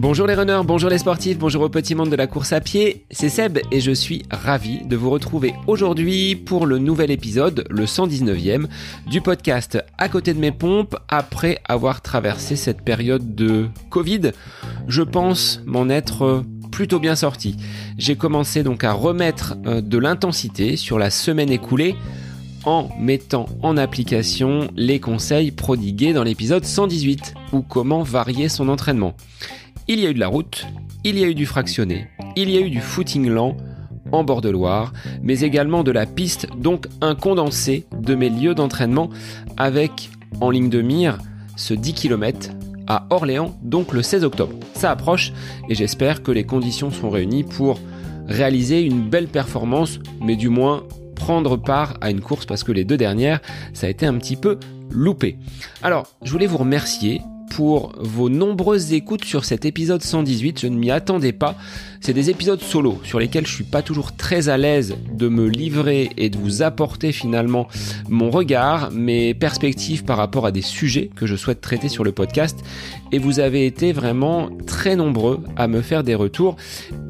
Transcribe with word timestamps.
Bonjour 0.00 0.28
les 0.28 0.34
runners, 0.34 0.60
bonjour 0.64 0.88
les 0.88 0.98
sportifs, 0.98 1.38
bonjour 1.38 1.62
au 1.62 1.68
petit 1.68 1.96
monde 1.96 2.08
de 2.08 2.14
la 2.14 2.28
course 2.28 2.52
à 2.52 2.60
pied, 2.60 3.04
c'est 3.10 3.28
Seb 3.28 3.58
et 3.72 3.80
je 3.80 3.90
suis 3.90 4.22
ravi 4.30 4.86
de 4.86 4.94
vous 4.94 5.10
retrouver 5.10 5.54
aujourd'hui 5.66 6.36
pour 6.36 6.66
le 6.66 6.78
nouvel 6.78 7.10
épisode, 7.10 7.64
le 7.68 7.84
119e, 7.84 8.68
du 9.08 9.20
podcast 9.20 9.84
À 9.98 10.08
côté 10.08 10.34
de 10.34 10.38
mes 10.38 10.52
pompes 10.52 10.96
après 11.08 11.58
avoir 11.64 12.00
traversé 12.00 12.54
cette 12.54 12.82
période 12.82 13.34
de 13.34 13.66
Covid. 13.90 14.30
Je 14.86 15.02
pense 15.02 15.60
m'en 15.66 15.88
être 15.88 16.44
plutôt 16.70 17.00
bien 17.00 17.16
sorti. 17.16 17.56
J'ai 17.98 18.14
commencé 18.14 18.62
donc 18.62 18.84
à 18.84 18.92
remettre 18.92 19.56
euh, 19.66 19.80
de 19.80 19.98
l'intensité 19.98 20.76
sur 20.76 20.98
la 20.98 21.10
semaine 21.10 21.50
écoulée 21.50 21.96
en 22.64 22.88
mettant 22.98 23.46
en 23.62 23.76
application 23.76 24.68
les 24.76 25.00
conseils 25.00 25.50
prodigués 25.50 26.12
dans 26.12 26.24
l'épisode 26.24 26.64
118 26.64 27.34
ou 27.52 27.62
comment 27.62 28.02
varier 28.02 28.48
son 28.48 28.68
entraînement. 28.68 29.14
Il 29.86 30.00
y 30.00 30.06
a 30.06 30.10
eu 30.10 30.14
de 30.14 30.20
la 30.20 30.28
route, 30.28 30.66
il 31.04 31.18
y 31.18 31.24
a 31.24 31.28
eu 31.28 31.34
du 31.34 31.46
fractionné, 31.46 32.08
il 32.36 32.50
y 32.50 32.56
a 32.56 32.60
eu 32.60 32.70
du 32.70 32.80
footing 32.80 33.28
lent 33.28 33.56
en 34.12 34.24
bord 34.24 34.40
de 34.40 34.48
Loire, 34.48 34.92
mais 35.22 35.40
également 35.40 35.82
de 35.82 35.90
la 35.90 36.06
piste, 36.06 36.48
donc 36.56 36.86
un 37.00 37.14
condensé 37.14 37.86
de 37.98 38.14
mes 38.14 38.30
lieux 38.30 38.54
d'entraînement 38.54 39.10
avec 39.56 40.10
en 40.40 40.50
ligne 40.50 40.70
de 40.70 40.82
mire 40.82 41.18
ce 41.56 41.74
10 41.74 41.94
km 41.94 42.50
à 42.86 43.06
Orléans, 43.10 43.54
donc 43.62 43.92
le 43.92 44.02
16 44.02 44.24
octobre. 44.24 44.54
Ça 44.74 44.90
approche 44.90 45.32
et 45.68 45.74
j'espère 45.74 46.22
que 46.22 46.32
les 46.32 46.44
conditions 46.44 46.90
sont 46.90 47.10
réunies 47.10 47.44
pour 47.44 47.78
réaliser 48.26 48.82
une 48.82 49.08
belle 49.08 49.28
performance, 49.28 50.00
mais 50.20 50.36
du 50.36 50.48
moins 50.48 50.84
prendre 51.18 51.56
part 51.56 51.94
à 52.00 52.10
une 52.10 52.20
course 52.20 52.46
parce 52.46 52.64
que 52.64 52.72
les 52.72 52.84
deux 52.84 52.96
dernières, 52.96 53.40
ça 53.74 53.86
a 53.86 53.90
été 53.90 54.06
un 54.06 54.16
petit 54.18 54.36
peu 54.36 54.58
loupé. 54.90 55.36
Alors, 55.82 56.06
je 56.22 56.30
voulais 56.32 56.46
vous 56.46 56.56
remercier 56.56 57.20
pour 57.50 57.92
vos 57.98 58.28
nombreuses 58.28 58.92
écoutes 58.92 59.24
sur 59.24 59.44
cet 59.44 59.64
épisode 59.64 60.02
118. 60.02 60.60
Je 60.60 60.66
ne 60.66 60.76
m'y 60.76 60.90
attendais 60.90 61.32
pas. 61.32 61.54
C'est 62.00 62.12
des 62.12 62.30
épisodes 62.30 62.60
solo 62.60 63.00
sur 63.04 63.18
lesquels 63.18 63.46
je 63.46 63.52
suis 63.52 63.64
pas 63.64 63.82
toujours 63.82 64.14
très 64.16 64.48
à 64.48 64.56
l'aise 64.56 64.96
de 65.12 65.28
me 65.28 65.48
livrer 65.48 66.10
et 66.16 66.30
de 66.30 66.38
vous 66.38 66.62
apporter 66.62 67.12
finalement 67.12 67.66
mon 68.08 68.30
regard, 68.30 68.90
mes 68.92 69.34
perspectives 69.34 70.04
par 70.04 70.16
rapport 70.16 70.46
à 70.46 70.52
des 70.52 70.62
sujets 70.62 71.10
que 71.16 71.26
je 71.26 71.34
souhaite 71.34 71.60
traiter 71.60 71.88
sur 71.88 72.04
le 72.04 72.12
podcast. 72.12 72.58
Et 73.10 73.18
vous 73.18 73.40
avez 73.40 73.66
été 73.66 73.92
vraiment 73.92 74.50
très 74.66 74.96
nombreux 74.96 75.40
à 75.56 75.66
me 75.66 75.82
faire 75.82 76.04
des 76.04 76.14
retours. 76.14 76.56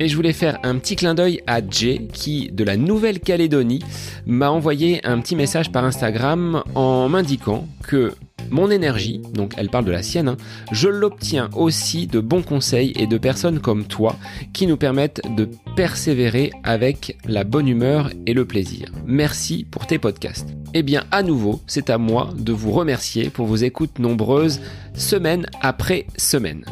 Et 0.00 0.08
je 0.08 0.16
voulais 0.16 0.32
faire 0.32 0.58
un 0.62 0.78
petit 0.78 0.96
clin 0.96 1.14
d'œil 1.14 1.40
à 1.46 1.60
Jay 1.68 2.08
qui, 2.12 2.50
de 2.52 2.64
la 2.64 2.76
Nouvelle-Calédonie, 2.76 3.82
m'a 4.26 4.50
envoyé 4.50 5.04
un 5.06 5.20
petit 5.20 5.36
message 5.36 5.70
par 5.70 5.84
Instagram 5.84 6.62
en 6.74 7.08
m'indiquant 7.08 7.66
que 7.82 8.12
mon 8.50 8.70
énergie, 8.70 9.20
donc 9.34 9.54
elle 9.56 9.68
parle 9.68 9.84
de 9.84 9.92
la 9.92 10.02
sienne, 10.02 10.28
hein, 10.28 10.36
je 10.72 10.88
l'obtiens 10.88 11.50
aussi 11.54 12.06
de 12.06 12.20
bons 12.20 12.42
conseils 12.42 12.92
et 12.96 13.06
de 13.06 13.18
personnes 13.18 13.60
comme 13.60 13.84
toi 13.84 14.16
qui 14.52 14.66
nous 14.66 14.76
permettent 14.76 15.20
de 15.36 15.48
persévérer 15.76 16.50
avec 16.64 17.16
la 17.24 17.44
bonne 17.44 17.68
humeur 17.68 18.10
et 18.26 18.34
le 18.34 18.44
plaisir. 18.44 18.90
Merci 19.06 19.66
pour 19.70 19.86
tes 19.86 19.98
podcasts. 19.98 20.48
Eh 20.74 20.82
bien, 20.82 21.04
à 21.10 21.22
nouveau, 21.22 21.60
c'est 21.66 21.90
à 21.90 21.98
moi 21.98 22.30
de 22.36 22.52
vous 22.52 22.72
remercier 22.72 23.30
pour 23.30 23.46
vos 23.46 23.56
écoutes 23.56 23.98
nombreuses, 23.98 24.60
semaine 24.94 25.46
après 25.62 26.06
semaine. 26.16 26.64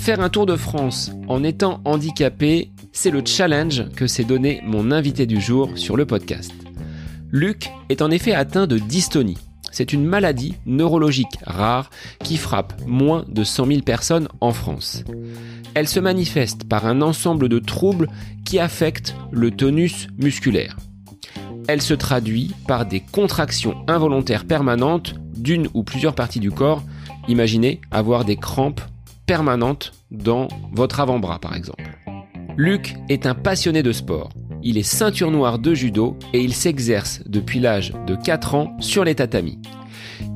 Faire 0.00 0.22
un 0.22 0.30
tour 0.30 0.46
de 0.46 0.56
France 0.56 1.12
en 1.28 1.44
étant 1.44 1.82
handicapé, 1.84 2.70
c'est 2.90 3.10
le 3.10 3.22
challenge 3.22 3.84
que 3.94 4.06
s'est 4.06 4.24
donné 4.24 4.62
mon 4.64 4.92
invité 4.92 5.26
du 5.26 5.42
jour 5.42 5.76
sur 5.76 5.94
le 5.94 6.06
podcast. 6.06 6.52
Luc 7.30 7.70
est 7.90 8.00
en 8.00 8.10
effet 8.10 8.32
atteint 8.32 8.66
de 8.66 8.78
dystonie. 8.78 9.36
C'est 9.70 9.92
une 9.92 10.06
maladie 10.06 10.54
neurologique 10.64 11.38
rare 11.46 11.90
qui 12.24 12.38
frappe 12.38 12.72
moins 12.86 13.26
de 13.28 13.44
100 13.44 13.66
000 13.66 13.80
personnes 13.82 14.28
en 14.40 14.52
France. 14.52 15.04
Elle 15.74 15.86
se 15.86 16.00
manifeste 16.00 16.64
par 16.64 16.86
un 16.86 17.02
ensemble 17.02 17.50
de 17.50 17.58
troubles 17.58 18.08
qui 18.46 18.58
affectent 18.58 19.14
le 19.30 19.50
tonus 19.50 20.08
musculaire. 20.16 20.78
Elle 21.68 21.82
se 21.82 21.94
traduit 21.94 22.54
par 22.66 22.86
des 22.86 23.00
contractions 23.00 23.84
involontaires 23.86 24.46
permanentes 24.46 25.14
d'une 25.36 25.68
ou 25.74 25.84
plusieurs 25.84 26.14
parties 26.14 26.40
du 26.40 26.50
corps. 26.50 26.82
Imaginez 27.28 27.82
avoir 27.90 28.24
des 28.24 28.36
crampes 28.36 28.80
permanente 29.30 29.92
dans 30.10 30.48
votre 30.72 30.98
avant-bras 30.98 31.38
par 31.38 31.54
exemple. 31.54 31.96
Luc 32.56 32.96
est 33.08 33.26
un 33.26 33.36
passionné 33.36 33.80
de 33.84 33.92
sport. 33.92 34.30
Il 34.64 34.76
est 34.76 34.82
ceinture 34.82 35.30
noire 35.30 35.60
de 35.60 35.72
judo 35.72 36.16
et 36.32 36.40
il 36.40 36.52
s'exerce 36.52 37.22
depuis 37.26 37.60
l'âge 37.60 37.92
de 38.08 38.16
4 38.16 38.56
ans 38.56 38.76
sur 38.80 39.04
les 39.04 39.14
tatamis. 39.14 39.60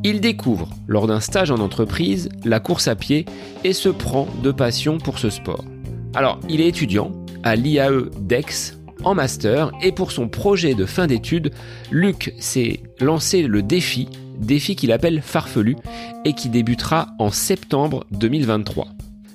Il 0.05 0.21
découvre, 0.21 0.71
lors 0.87 1.09
d'un 1.09 1.19
stage 1.19 1.50
en 1.50 1.59
entreprise, 1.59 2.28
la 2.44 2.60
course 2.60 2.87
à 2.87 2.94
pied 2.94 3.27
et 3.65 3.72
se 3.72 3.88
prend 3.88 4.28
de 4.44 4.53
passion 4.53 4.99
pour 4.99 5.19
ce 5.19 5.28
sport. 5.28 5.65
Alors, 6.15 6.38
il 6.49 6.61
est 6.61 6.69
étudiant 6.69 7.11
à 7.43 7.56
l'IAE 7.56 8.11
DEX 8.21 8.78
en 9.03 9.16
master 9.16 9.72
et 9.82 9.91
pour 9.91 10.12
son 10.12 10.28
projet 10.28 10.75
de 10.75 10.87
fin 10.87 11.09
d'études, 11.09 11.50
Luc 11.91 12.32
s'est 12.38 12.81
lancé 13.00 13.43
le 13.43 13.61
défi 13.61 14.09
défi 14.39 14.77
qu'il 14.77 14.93
appelle 14.93 15.22
farfelu 15.22 15.77
et 16.25 16.33
qui 16.33 16.49
débutera 16.49 17.09
en 17.19 17.31
septembre 17.31 18.05
2023. 18.12 18.89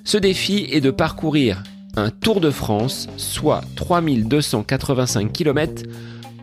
Ce 0.04 0.18
défi 0.18 0.66
est 0.70 0.80
de 0.80 0.90
parcourir 0.90 1.62
un 1.96 2.10
Tour 2.10 2.40
de 2.40 2.50
France, 2.50 3.08
soit 3.16 3.62
3285 3.76 5.32
km, 5.32 5.82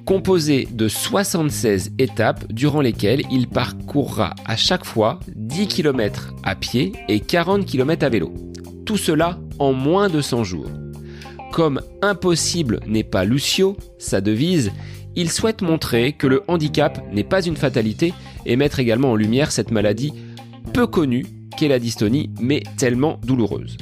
composé 0.05 0.67
de 0.71 0.87
76 0.87 1.91
étapes 1.99 2.51
durant 2.51 2.81
lesquelles 2.81 3.23
il 3.29 3.47
parcourra 3.47 4.35
à 4.45 4.55
chaque 4.55 4.85
fois 4.85 5.19
10 5.35 5.67
km 5.67 6.33
à 6.43 6.55
pied 6.55 6.93
et 7.09 7.19
40 7.19 7.65
km 7.65 8.05
à 8.05 8.09
vélo. 8.09 8.33
Tout 8.85 8.97
cela 8.97 9.37
en 9.59 9.73
moins 9.73 10.07
de 10.07 10.21
100 10.21 10.43
jours. 10.45 10.71
Comme 11.51 11.81
impossible 12.01 12.79
n'est 12.87 13.03
pas 13.03 13.25
Lucio, 13.25 13.75
sa 13.97 14.21
devise, 14.21 14.71
il 15.17 15.31
souhaite 15.31 15.61
montrer 15.61 16.13
que 16.13 16.27
le 16.27 16.43
handicap 16.47 17.01
n'est 17.11 17.23
pas 17.23 17.45
une 17.45 17.57
fatalité 17.57 18.13
et 18.47 18.55
mettre 18.55 18.79
également 18.79 19.11
en 19.11 19.15
lumière 19.15 19.51
cette 19.51 19.69
maladie 19.69 20.13
peu 20.73 20.87
connue 20.87 21.25
qu'est 21.57 21.67
la 21.67 21.79
dystonie, 21.79 22.29
mais 22.39 22.63
tellement 22.77 23.19
douloureuse. 23.23 23.77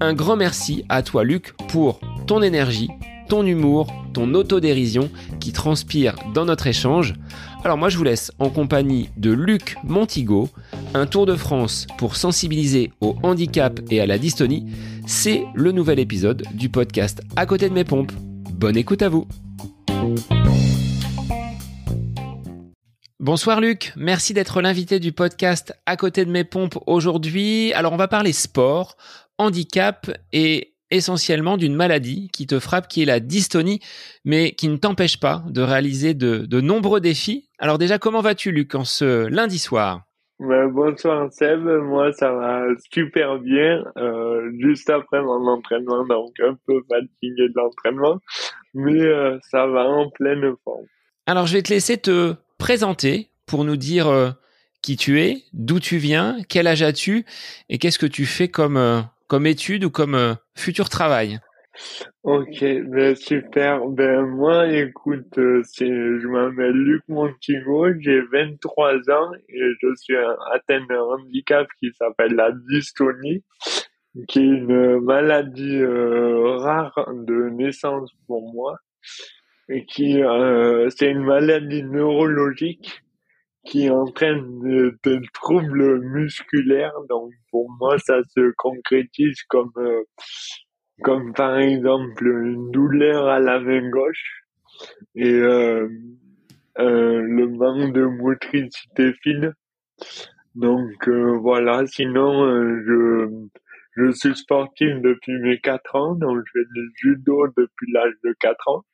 Un 0.00 0.14
grand 0.14 0.36
merci 0.36 0.84
à 0.88 1.02
toi 1.02 1.24
Luc 1.24 1.54
pour 1.68 2.00
ton 2.26 2.42
énergie, 2.42 2.88
ton 3.28 3.44
humour, 3.44 3.92
ton 4.12 4.34
autodérision 4.34 5.10
qui 5.40 5.52
transpire 5.52 6.14
dans 6.34 6.44
notre 6.44 6.66
échange. 6.66 7.14
Alors 7.64 7.76
moi 7.76 7.88
je 7.88 7.96
vous 7.96 8.04
laisse 8.04 8.30
en 8.38 8.50
compagnie 8.50 9.08
de 9.16 9.32
Luc 9.32 9.76
Montigo, 9.84 10.48
un 10.94 11.06
tour 11.06 11.26
de 11.26 11.34
France 11.34 11.86
pour 11.98 12.16
sensibiliser 12.16 12.92
au 13.00 13.16
handicap 13.22 13.80
et 13.90 14.00
à 14.00 14.06
la 14.06 14.18
dystonie. 14.18 14.66
C'est 15.06 15.44
le 15.54 15.72
nouvel 15.72 15.98
épisode 15.98 16.44
du 16.54 16.68
podcast 16.68 17.20
À 17.36 17.46
côté 17.46 17.68
de 17.68 17.74
mes 17.74 17.84
pompes. 17.84 18.12
Bonne 18.52 18.76
écoute 18.76 19.02
à 19.02 19.08
vous. 19.08 19.26
Bonsoir 23.20 23.60
Luc, 23.60 23.92
merci 23.96 24.32
d'être 24.32 24.60
l'invité 24.60 25.00
du 25.00 25.10
podcast 25.10 25.76
à 25.86 25.96
côté 25.96 26.24
de 26.24 26.30
mes 26.30 26.44
pompes 26.44 26.78
aujourd'hui. 26.86 27.72
Alors 27.72 27.92
on 27.92 27.96
va 27.96 28.06
parler 28.06 28.32
sport, 28.32 28.96
handicap 29.38 30.08
et 30.32 30.74
essentiellement 30.92 31.56
d'une 31.56 31.74
maladie 31.74 32.30
qui 32.32 32.46
te 32.46 32.60
frappe, 32.60 32.86
qui 32.86 33.02
est 33.02 33.06
la 33.06 33.18
dystonie, 33.18 33.80
mais 34.24 34.52
qui 34.52 34.68
ne 34.68 34.76
t'empêche 34.76 35.18
pas 35.18 35.42
de 35.48 35.62
réaliser 35.62 36.14
de, 36.14 36.60
nombreux 36.60 37.00
défis. 37.00 37.48
Alors 37.58 37.76
déjà, 37.76 37.98
comment 37.98 38.20
vas-tu 38.20 38.52
Luc 38.52 38.76
en 38.76 38.84
ce 38.84 39.26
lundi 39.26 39.58
soir? 39.58 40.02
Bonsoir 40.38 41.26
Seb, 41.32 41.66
moi 41.66 42.12
ça 42.12 42.30
va 42.30 42.66
super 42.92 43.40
bien, 43.40 43.82
euh, 43.96 44.48
juste 44.60 44.90
après 44.90 45.20
mon 45.22 45.44
entraînement, 45.48 46.06
donc 46.06 46.38
un 46.38 46.56
peu 46.68 46.80
fatigué 46.88 47.48
de 47.48 47.52
l'entraînement, 47.56 48.20
mais 48.74 49.02
euh, 49.02 49.36
ça 49.50 49.66
va 49.66 49.88
en 49.88 50.08
pleine 50.08 50.54
forme. 50.62 50.86
Alors 51.26 51.48
je 51.48 51.54
vais 51.54 51.62
te 51.62 51.72
laisser 51.72 51.96
te 51.98 52.36
présenter 52.58 53.30
pour 53.46 53.64
nous 53.64 53.76
dire 53.76 54.08
euh, 54.08 54.30
qui 54.82 54.96
tu 54.96 55.20
es, 55.20 55.44
d'où 55.52 55.80
tu 55.80 55.96
viens, 55.96 56.36
quel 56.48 56.66
âge 56.66 56.82
as-tu 56.82 57.24
et 57.68 57.78
qu'est-ce 57.78 57.98
que 57.98 58.06
tu 58.06 58.26
fais 58.26 58.48
comme, 58.48 58.76
euh, 58.76 59.00
comme 59.26 59.46
étude 59.46 59.84
ou 59.84 59.90
comme 59.90 60.14
euh, 60.14 60.34
futur 60.56 60.88
travail. 60.88 61.40
Ok, 62.24 62.60
ben 62.60 63.14
super. 63.14 63.86
Ben 63.86 64.22
moi, 64.22 64.66
écoute, 64.66 65.32
je 65.36 66.26
m'appelle 66.26 66.72
Luc 66.72 67.02
Montigo, 67.06 67.86
j'ai 68.00 68.20
23 68.32 68.94
ans 69.10 69.30
et 69.48 69.60
je 69.80 69.94
suis 69.94 70.16
atteint 70.52 70.84
d'un 70.88 71.00
handicap 71.00 71.68
qui 71.78 71.92
s'appelle 71.92 72.34
la 72.34 72.50
dystonie, 72.68 73.44
qui 74.26 74.40
est 74.40 74.42
une 74.42 75.00
maladie 75.02 75.84
rare 75.84 77.08
de 77.14 77.48
naissance 77.50 78.10
pour 78.26 78.52
moi 78.52 78.76
et 79.68 79.84
qui 79.86 80.22
euh, 80.22 80.88
c'est 80.90 81.10
une 81.10 81.24
maladie 81.24 81.82
neurologique 81.82 83.02
qui 83.68 83.90
entraîne 83.90 84.60
des 85.04 85.20
troubles 85.34 86.00
musculaires. 86.00 86.94
Donc 87.08 87.32
pour 87.50 87.70
moi, 87.78 87.98
ça 87.98 88.20
se 88.34 88.52
concrétise 88.56 89.42
comme 89.48 89.72
euh, 89.76 90.02
comme 91.02 91.32
par 91.34 91.58
exemple 91.58 92.26
une 92.26 92.70
douleur 92.70 93.28
à 93.28 93.38
la 93.38 93.60
main 93.60 93.88
gauche 93.90 94.42
et 95.14 95.32
euh, 95.32 95.88
euh, 96.78 97.20
le 97.20 97.48
manque 97.48 97.92
de 97.92 98.04
motricité 98.04 99.12
fine. 99.22 99.52
Donc 100.54 101.08
voilà, 101.08 101.86
sinon 101.86 102.46
je 102.86 103.28
je 103.96 104.12
suis 104.12 104.34
sportif 104.36 104.88
depuis 105.02 105.38
mes 105.40 105.58
4 105.58 105.96
ans, 105.96 106.14
donc 106.14 106.38
je 106.46 106.60
fais 106.60 106.66
du 106.72 106.92
judo 106.96 107.46
depuis 107.56 107.92
l'âge 107.92 108.14
de 108.24 108.34
4 108.40 108.68
ans. 108.68 108.84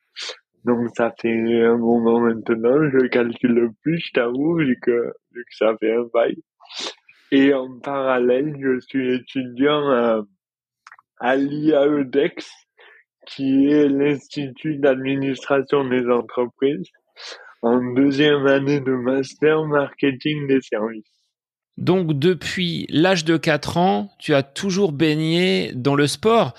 Donc 0.64 0.88
ça 0.96 1.12
fait 1.20 1.62
un 1.62 1.76
moment 1.76 2.20
maintenant, 2.20 2.88
je 2.90 3.06
calcule 3.08 3.70
plus, 3.82 4.02
je 4.06 4.12
t'avoue, 4.12 4.56
vu 4.56 4.78
que, 4.80 5.12
vu 5.32 5.44
que 5.44 5.56
ça 5.56 5.76
fait 5.78 5.94
un 5.94 6.06
bail. 6.12 6.36
Et 7.30 7.52
en 7.52 7.78
parallèle, 7.80 8.56
je 8.58 8.80
suis 8.80 9.14
étudiant 9.14 9.90
à, 9.90 10.22
à 11.18 11.36
l'IAEDEX, 11.36 12.50
qui 13.26 13.66
est 13.66 13.88
l'Institut 13.88 14.76
d'administration 14.76 15.86
des 15.88 16.08
entreprises, 16.08 16.88
en 17.62 17.80
deuxième 17.94 18.46
année 18.46 18.80
de 18.80 18.92
master 18.92 19.64
marketing 19.64 20.46
des 20.46 20.60
services. 20.62 21.14
Donc 21.76 22.12
depuis 22.18 22.86
l'âge 22.88 23.24
de 23.24 23.36
4 23.36 23.78
ans, 23.78 24.10
tu 24.18 24.34
as 24.34 24.42
toujours 24.42 24.92
baigné 24.92 25.72
dans 25.74 25.96
le 25.96 26.06
sport. 26.06 26.54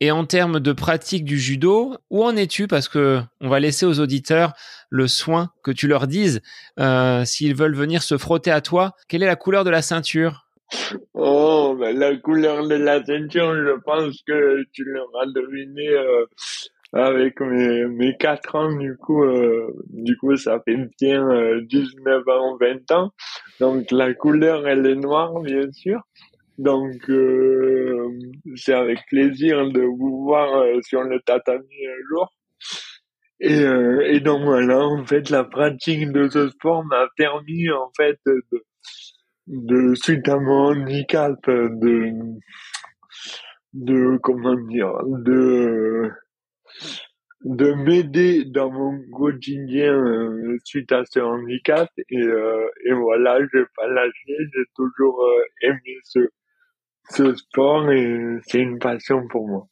Et 0.00 0.10
en 0.10 0.26
termes 0.26 0.60
de 0.60 0.72
pratique 0.72 1.24
du 1.24 1.38
judo, 1.38 1.96
où 2.10 2.22
en 2.22 2.36
es-tu? 2.36 2.66
Parce 2.66 2.88
que 2.88 3.20
on 3.40 3.48
va 3.48 3.60
laisser 3.60 3.86
aux 3.86 3.98
auditeurs 3.98 4.52
le 4.90 5.08
soin 5.08 5.50
que 5.62 5.70
tu 5.70 5.88
leur 5.88 6.06
dises 6.06 6.42
euh, 6.78 7.24
s'ils 7.24 7.54
veulent 7.54 7.74
venir 7.74 8.02
se 8.02 8.18
frotter 8.18 8.50
à 8.50 8.60
toi. 8.60 8.94
Quelle 9.08 9.22
est 9.22 9.26
la 9.26 9.36
couleur 9.36 9.64
de 9.64 9.70
la 9.70 9.80
ceinture? 9.80 10.46
Oh, 11.14 11.76
ben 11.78 11.98
la 11.98 12.16
couleur 12.16 12.66
de 12.66 12.74
la 12.74 13.02
ceinture, 13.04 13.54
je 13.54 13.80
pense 13.84 14.20
que 14.26 14.64
tu 14.72 14.84
l'auras 14.84 15.26
deviné 15.26 15.88
euh, 15.88 16.26
avec 16.92 17.40
mes, 17.40 17.86
mes 17.86 18.16
4 18.18 18.54
ans. 18.54 18.72
Du 18.72 18.96
coup, 18.98 19.24
euh, 19.24 19.72
du 19.88 20.16
coup, 20.18 20.36
ça 20.36 20.60
fait 20.62 20.76
bien 21.00 21.24
19 21.62 22.28
ans, 22.28 22.58
20 22.60 22.90
ans. 22.90 23.12
Donc 23.60 23.90
la 23.90 24.12
couleur, 24.12 24.68
elle 24.68 24.86
est 24.86 24.96
noire, 24.96 25.40
bien 25.40 25.72
sûr. 25.72 26.02
Donc, 26.58 27.10
euh, 27.10 28.08
c'est 28.54 28.72
avec 28.72 28.98
plaisir 29.08 29.70
de 29.70 29.82
vous 29.82 30.24
voir 30.24 30.62
euh, 30.62 30.80
sur 30.82 31.02
le 31.02 31.20
tatami 31.20 31.86
un 31.86 32.08
jour. 32.08 32.32
Et, 33.40 33.60
euh, 33.60 34.00
et 34.06 34.20
donc 34.20 34.42
voilà, 34.44 34.78
en 34.80 35.04
fait, 35.04 35.28
la 35.28 35.44
pratique 35.44 36.10
de 36.12 36.28
ce 36.28 36.48
sport 36.48 36.84
m'a 36.86 37.06
permis, 37.16 37.70
en 37.70 37.90
fait, 37.94 38.18
de, 38.26 38.64
de 39.46 39.94
suite 39.94 40.26
à 40.28 40.38
mon 40.38 40.70
handicap, 40.70 41.38
de, 41.46 42.12
de, 43.74 44.16
comment 44.22 44.54
dire, 44.54 44.94
de, 45.04 46.10
de 47.44 47.72
m'aider 47.74 48.44
dans 48.46 48.70
mon 48.70 48.98
quotidien 49.12 49.94
suite 50.64 50.90
à 50.92 51.04
ce 51.04 51.20
handicap 51.20 51.88
et, 52.10 52.18
et 52.18 52.92
voilà 52.92 53.38
je 53.40 53.58
vais 53.58 53.66
pas 53.76 53.86
lâcher 53.86 54.36
j'ai 54.52 54.64
toujours 54.74 55.22
aimé 55.62 55.98
ce 56.02 56.28
ce 57.10 57.34
sport 57.34 57.86
c'est 58.46 58.58
une 58.58 58.78
passion 58.78 59.26
pour 59.28 59.48
moi. 59.48 59.66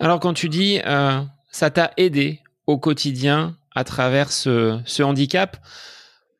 Alors 0.00 0.20
quand 0.20 0.34
tu 0.34 0.48
dis 0.48 0.80
euh, 0.84 1.20
ça 1.50 1.70
t'a 1.70 1.92
aidé 1.96 2.40
au 2.66 2.78
quotidien 2.78 3.56
à 3.74 3.84
travers 3.84 4.32
ce, 4.32 4.80
ce, 4.84 5.02
handicap, 5.02 5.56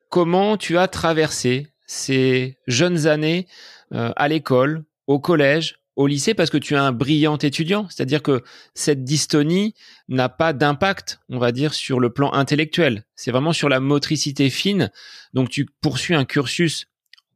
comment 0.09 0.57
tu 0.57 0.79
as 0.79 0.89
traversé 0.89 1.69
ces 1.87 2.59
jeunes 2.67 3.07
années 3.07 3.47
euh, 3.93 4.13
à 4.17 4.29
l'école, 4.29 4.85
au 5.07 5.19
collège, 5.19 5.81
au 5.97 6.07
lycée? 6.07 6.35
Parce 6.35 6.51
que 6.51 6.59
tu 6.59 6.75
es 6.75 6.79
un 6.79 6.93
brillant 6.93 7.37
étudiant, 7.37 7.87
c'est-à-dire 7.91 8.23
que 8.23 8.43
cette 8.75 9.05
dystonie 9.05 9.75
n'a 10.09 10.29
pas 10.29 10.53
d'impact, 10.53 11.21
on 11.29 11.39
va 11.39 11.53
dire, 11.53 11.75
sur 11.75 12.01
le 12.01 12.11
plan 12.11 12.33
intellectuel. 12.33 13.05
C'est 13.17 13.31
vraiment 13.31 13.53
sur 13.53 13.69
la 13.69 13.81
motricité 13.81 14.51
fine. 14.51 14.91
Donc 15.33 15.49
tu 15.51 15.67
poursuis 15.81 16.15
un 16.15 16.25
cursus 16.25 16.87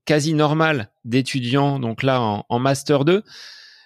quasi 0.09 0.33
normal 0.33 0.89
d'étudiants, 1.05 1.79
donc 1.79 2.03
là 2.03 2.43
en, 2.49 2.59
master 2.59 3.05
2, 3.05 3.23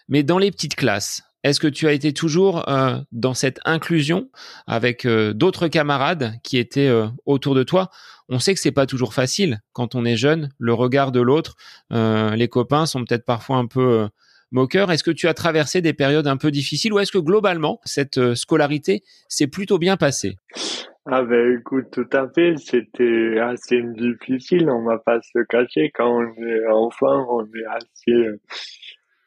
mais 0.08 0.22
dans 0.22 0.38
les 0.38 0.52
petites 0.52 0.76
classes. 0.76 1.24
Est-ce 1.42 1.58
que 1.58 1.66
tu 1.66 1.88
as 1.88 1.92
été 1.92 2.12
toujours 2.12 2.68
euh, 2.68 3.00
dans 3.10 3.34
cette 3.34 3.58
inclusion 3.64 4.30
avec 4.68 5.04
euh, 5.04 5.32
d'autres 5.34 5.66
camarades 5.66 6.34
qui 6.44 6.58
étaient 6.58 6.86
euh, 6.86 7.08
autour 7.26 7.56
de 7.56 7.64
toi? 7.64 7.90
On 8.28 8.38
sait 8.38 8.54
que 8.54 8.60
c'est 8.60 8.70
pas 8.70 8.86
toujours 8.86 9.14
facile 9.14 9.62
quand 9.72 9.96
on 9.96 10.04
est 10.04 10.16
jeune. 10.16 10.50
Le 10.58 10.72
regard 10.72 11.10
de 11.10 11.20
l'autre, 11.20 11.56
les 11.90 12.48
copains 12.48 12.86
sont 12.86 13.04
peut-être 13.04 13.24
parfois 13.24 13.56
un 13.56 13.66
peu 13.66 14.08
moqueurs. 14.52 14.92
Est-ce 14.92 15.02
que 15.02 15.10
tu 15.10 15.26
as 15.26 15.34
traversé 15.34 15.80
des 15.82 15.92
périodes 15.92 16.28
un 16.28 16.36
peu 16.36 16.52
difficiles 16.52 16.92
ou 16.92 17.00
est-ce 17.00 17.12
que 17.12 17.18
globalement 17.18 17.80
cette 17.84 18.34
scolarité 18.34 19.02
s'est 19.28 19.48
plutôt 19.48 19.78
bien 19.78 19.96
passée? 19.96 20.36
Ah 21.06 21.22
ben 21.22 21.58
écoute, 21.58 21.90
tout 21.90 22.08
à 22.12 22.28
fait, 22.28 22.56
c'était 22.58 23.38
assez 23.40 23.82
difficile, 23.82 24.70
on 24.70 24.84
va 24.84 24.98
pas 24.98 25.20
se 25.20 25.40
cacher, 25.48 25.90
quand 25.92 26.08
on 26.08 26.34
est 26.44 26.66
enfant, 26.68 27.26
on 27.28 27.44
est 27.46 27.66
assez, 27.66 28.28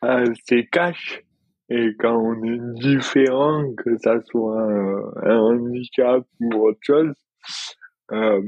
assez 0.01 0.66
cash, 0.68 1.22
et 1.69 1.95
quand 2.00 2.16
on 2.16 2.44
est 2.44 2.80
différent, 2.80 3.74
que 3.75 3.98
ça 3.98 4.22
soit 4.22 4.62
un, 5.24 5.38
handicap 5.38 6.25
ou 6.39 6.68
autre 6.68 6.80
chose, 6.81 7.13
euh, 8.12 8.42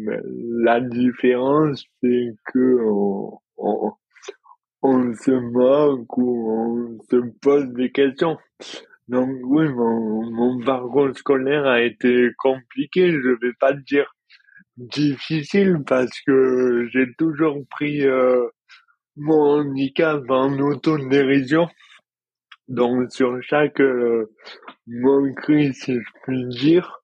la 0.62 0.80
différence, 0.80 1.84
c'est 2.02 2.34
que 2.46 2.80
on, 2.82 3.40
on, 3.58 3.92
on 4.84 5.14
se 5.14 5.32
moque 5.32 6.18
ou 6.18 6.50
on 6.50 6.98
se 7.10 7.18
pose 7.42 7.68
des 7.74 7.92
questions. 7.92 8.38
Donc 9.08 9.30
oui, 9.44 9.70
mon, 9.70 10.30
mon 10.32 10.64
parcours 10.64 11.18
scolaire 11.18 11.66
a 11.66 11.82
été 11.82 12.30
compliqué, 12.38 13.12
je 13.12 13.30
vais 13.42 13.54
pas 13.60 13.74
dire 13.74 14.14
difficile 14.78 15.78
parce 15.86 16.22
que 16.22 16.88
j'ai 16.92 17.14
toujours 17.18 17.58
pris 17.70 18.06
euh, 18.06 18.48
mon 19.16 19.62
handicap 19.62 20.24
en 20.30 20.58
autodérision. 20.60 21.68
Donc 22.68 23.12
sur 23.14 23.42
chaque 23.42 23.80
euh, 23.80 24.30
moquerie, 24.88 25.74
si 25.74 25.96
je 25.96 26.10
puis 26.24 26.46
dire, 26.48 27.02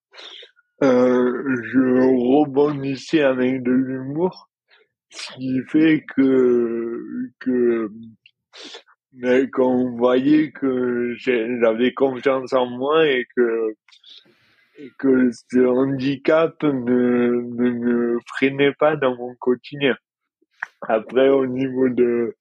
euh, 0.84 1.32
je 1.64 2.40
rebondissais 2.40 3.22
avec 3.22 3.64
de 3.64 3.72
l'humour, 3.72 4.50
ce 5.10 5.34
qui 5.36 5.62
fait 5.70 6.04
que 6.16 7.00
que 7.40 7.90
mais 9.14 9.50
qu'on 9.50 9.96
voyait 9.96 10.52
que 10.52 11.14
j'avais 11.16 11.94
confiance 11.94 12.54
en 12.54 12.66
moi 12.66 13.08
et 13.08 13.26
que 13.36 13.76
que 14.98 15.30
ce 15.32 15.66
handicap 15.66 16.64
ne, 16.64 16.72
ne 16.74 17.70
me 17.70 18.20
freinait 18.26 18.74
pas 18.74 18.96
dans 18.96 19.16
mon 19.16 19.36
quotidien. 19.36 19.96
Après, 20.82 21.30
au 21.30 21.46
niveau 21.46 21.90
de 21.90 22.36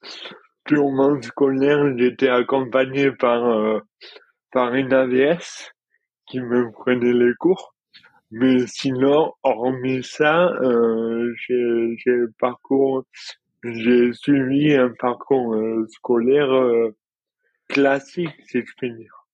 purement 0.64 1.21
scolaire, 1.21 1.97
j'étais 1.99 2.29
accompagné 2.29 3.12
par 3.12 3.45
euh, 3.45 3.81
par 4.50 4.75
une 4.75 4.93
AVS 4.93 5.73
qui 6.26 6.41
me 6.41 6.71
prenait 6.73 7.12
les 7.12 7.35
cours. 7.38 7.75
Mais 8.31 8.67
sinon, 8.67 9.35
hormis 9.43 10.02
ça, 10.02 10.47
euh, 10.47 11.35
j'ai 11.37 11.97
parcours 12.38 13.05
j'ai 13.64 14.12
suivi 14.12 14.75
un 14.75 14.90
parcours 14.90 15.54
euh, 15.54 15.87
scolaire 15.90 16.52
euh, 16.52 16.97
classique, 17.69 18.35
si 18.47 18.59
je 18.59 18.73
puis 18.76 18.92
dire. 18.95 19.26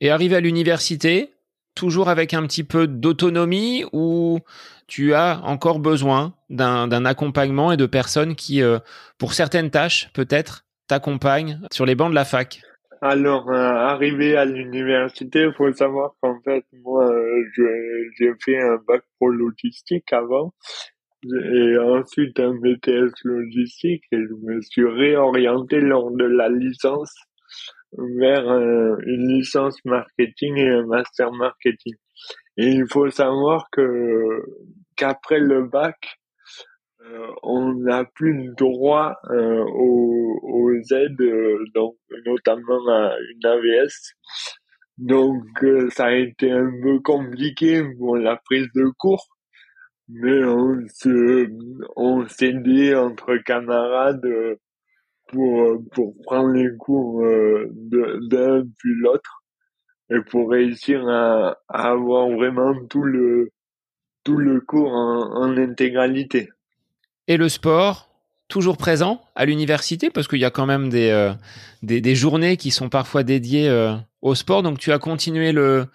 Et 0.00 0.10
arrivé 0.10 0.36
à 0.36 0.40
l'université, 0.40 1.30
toujours 1.74 2.08
avec 2.08 2.34
un 2.34 2.46
petit 2.46 2.64
peu 2.64 2.86
d'autonomie 2.86 3.84
ou 3.92 4.40
tu 4.86 5.14
as 5.14 5.40
encore 5.42 5.78
besoin 5.78 6.34
d'un 6.50 7.04
accompagnement 7.04 7.72
et 7.72 7.76
de 7.76 7.86
personnes 7.86 8.36
qui, 8.36 8.62
euh, 8.62 8.78
pour 9.18 9.32
certaines 9.32 9.70
tâches, 9.70 10.10
peut-être, 10.12 10.64
t'accompagnent 10.86 11.60
sur 11.72 11.86
les 11.86 11.94
bancs 11.94 12.10
de 12.10 12.14
la 12.14 12.24
fac? 12.24 12.60
Alors, 13.02 13.50
arrivé 13.52 14.36
à 14.36 14.44
l'université, 14.46 15.42
il 15.42 15.52
faut 15.52 15.70
savoir 15.72 16.14
qu'en 16.20 16.40
fait, 16.40 16.64
moi, 16.72 17.12
j'ai 17.56 18.32
fait 18.42 18.58
un 18.58 18.78
bac 18.86 19.02
pro 19.18 19.28
logistique 19.28 20.12
avant 20.12 20.54
et 21.24 21.78
ensuite 21.78 22.38
un 22.40 22.54
BTS 22.54 23.12
logistique 23.24 24.04
et 24.12 24.18
je 24.18 24.34
me 24.42 24.60
suis 24.60 24.86
réorienté 24.86 25.80
lors 25.80 26.10
de 26.10 26.24
la 26.24 26.48
licence 26.48 27.14
vers 27.92 28.44
une 28.50 29.28
licence 29.28 29.82
marketing 29.84 30.56
et 30.58 30.68
un 30.68 30.86
master 30.86 31.32
marketing. 31.32 31.94
Et 32.56 32.68
il 32.68 32.86
faut 32.90 33.10
savoir 33.10 33.68
que 33.70 34.42
qu'après 34.96 35.38
le 35.38 35.64
bac, 35.64 35.96
euh, 37.02 37.28
on 37.42 37.74
n'a 37.74 38.04
plus 38.04 38.32
le 38.32 38.54
droit 38.54 39.14
euh, 39.30 39.64
aux, 39.64 40.40
aux, 40.42 40.72
aides, 40.94 41.20
euh, 41.20 41.64
donc 41.74 41.96
notamment 42.24 42.88
à 42.88 43.14
une 43.30 43.46
AVS. 43.46 44.14
Donc 44.98 45.44
ça 45.90 46.06
a 46.06 46.12
été 46.12 46.50
un 46.50 46.70
peu 46.82 47.00
compliqué 47.00 47.84
pour 47.98 48.16
la 48.16 48.36
prise 48.36 48.68
de 48.74 48.90
cours 48.96 49.35
mais 50.08 50.44
on 50.44 50.78
se, 50.92 51.50
on 51.96 52.26
s'aidait 52.28 52.94
entre 52.94 53.36
camarades 53.38 54.24
euh, 54.24 54.56
pour, 55.28 55.82
pour 55.92 56.14
prendre 56.24 56.52
les 56.52 56.76
cours 56.78 57.24
euh, 57.24 57.68
d'un 57.72 58.62
puis 58.78 58.94
l'autre 59.00 59.42
et 60.10 60.20
pour 60.20 60.50
réussir 60.50 61.06
à, 61.08 61.58
avoir 61.68 62.28
vraiment 62.30 62.74
tout 62.88 63.02
le, 63.02 63.50
tout 64.24 64.36
le 64.36 64.60
cours 64.60 64.92
en, 64.92 65.56
intégralité. 65.56 66.48
Et 67.26 67.36
le 67.36 67.48
sport, 67.48 68.08
toujours 68.46 68.76
présent 68.76 69.20
à 69.34 69.44
l'université? 69.44 70.10
Parce 70.10 70.28
qu'il 70.28 70.38
y 70.38 70.44
a 70.44 70.50
quand 70.50 70.66
même 70.66 70.88
des, 70.88 71.10
euh, 71.10 71.32
des, 71.82 72.00
des, 72.00 72.14
journées 72.14 72.56
qui 72.56 72.70
sont 72.70 72.88
parfois 72.88 73.24
dédiées 73.24 73.68
euh, 73.68 73.96
au 74.22 74.36
sport. 74.36 74.62
Donc 74.62 74.78
tu 74.78 74.92
as 74.92 75.00
continué 75.00 75.50
le, 75.50 75.86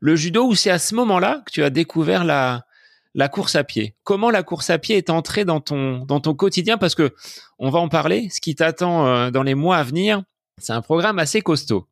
le 0.00 0.16
judo 0.16 0.46
ou 0.46 0.54
c'est 0.54 0.70
à 0.70 0.78
ce 0.78 0.94
moment-là 0.94 1.42
que 1.46 1.50
tu 1.50 1.62
as 1.62 1.70
découvert 1.70 2.24
la, 2.24 2.66
la 3.14 3.28
course 3.28 3.56
à 3.56 3.64
pied. 3.64 3.94
Comment 4.04 4.30
la 4.30 4.42
course 4.42 4.70
à 4.70 4.78
pied 4.78 4.96
est 4.96 5.10
entrée 5.10 5.44
dans 5.44 5.60
ton, 5.60 6.04
dans 6.04 6.20
ton 6.20 6.34
quotidien? 6.34 6.78
Parce 6.78 6.94
que 6.94 7.14
on 7.58 7.70
va 7.70 7.78
en 7.78 7.88
parler. 7.88 8.28
Ce 8.30 8.40
qui 8.40 8.54
t'attend 8.54 9.06
euh, 9.06 9.30
dans 9.30 9.42
les 9.42 9.54
mois 9.54 9.76
à 9.76 9.82
venir, 9.82 10.22
c'est 10.58 10.72
un 10.72 10.82
programme 10.82 11.18
assez 11.18 11.40
costaud. 11.40 11.86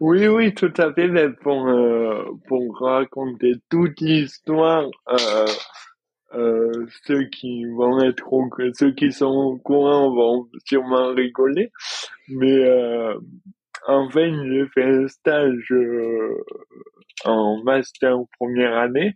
Oui, 0.00 0.26
oui, 0.26 0.54
tout 0.54 0.72
à 0.78 0.92
fait. 0.92 1.08
Mais 1.08 1.28
pour, 1.30 1.68
pour 2.48 2.78
raconter 2.80 3.54
toute 3.68 4.00
l'histoire, 4.00 4.86
euh, 6.34 6.86
ceux 7.04 7.24
qui 7.24 7.66
vont 7.66 8.00
être 8.02 8.26
ceux 8.74 8.92
qui 8.92 9.12
sont 9.12 9.26
au 9.26 9.58
courant 9.58 10.14
vont 10.14 10.48
sûrement 10.64 11.12
rigoler, 11.12 11.70
mais 12.28 12.64
euh, 12.64 13.18
en 13.86 14.08
fait 14.08 14.32
j'ai 14.46 14.66
fait 14.68 14.84
un 14.84 15.08
stage 15.08 15.70
euh, 15.72 16.42
en 17.26 17.62
master 17.64 18.16
première 18.38 18.78
année 18.78 19.14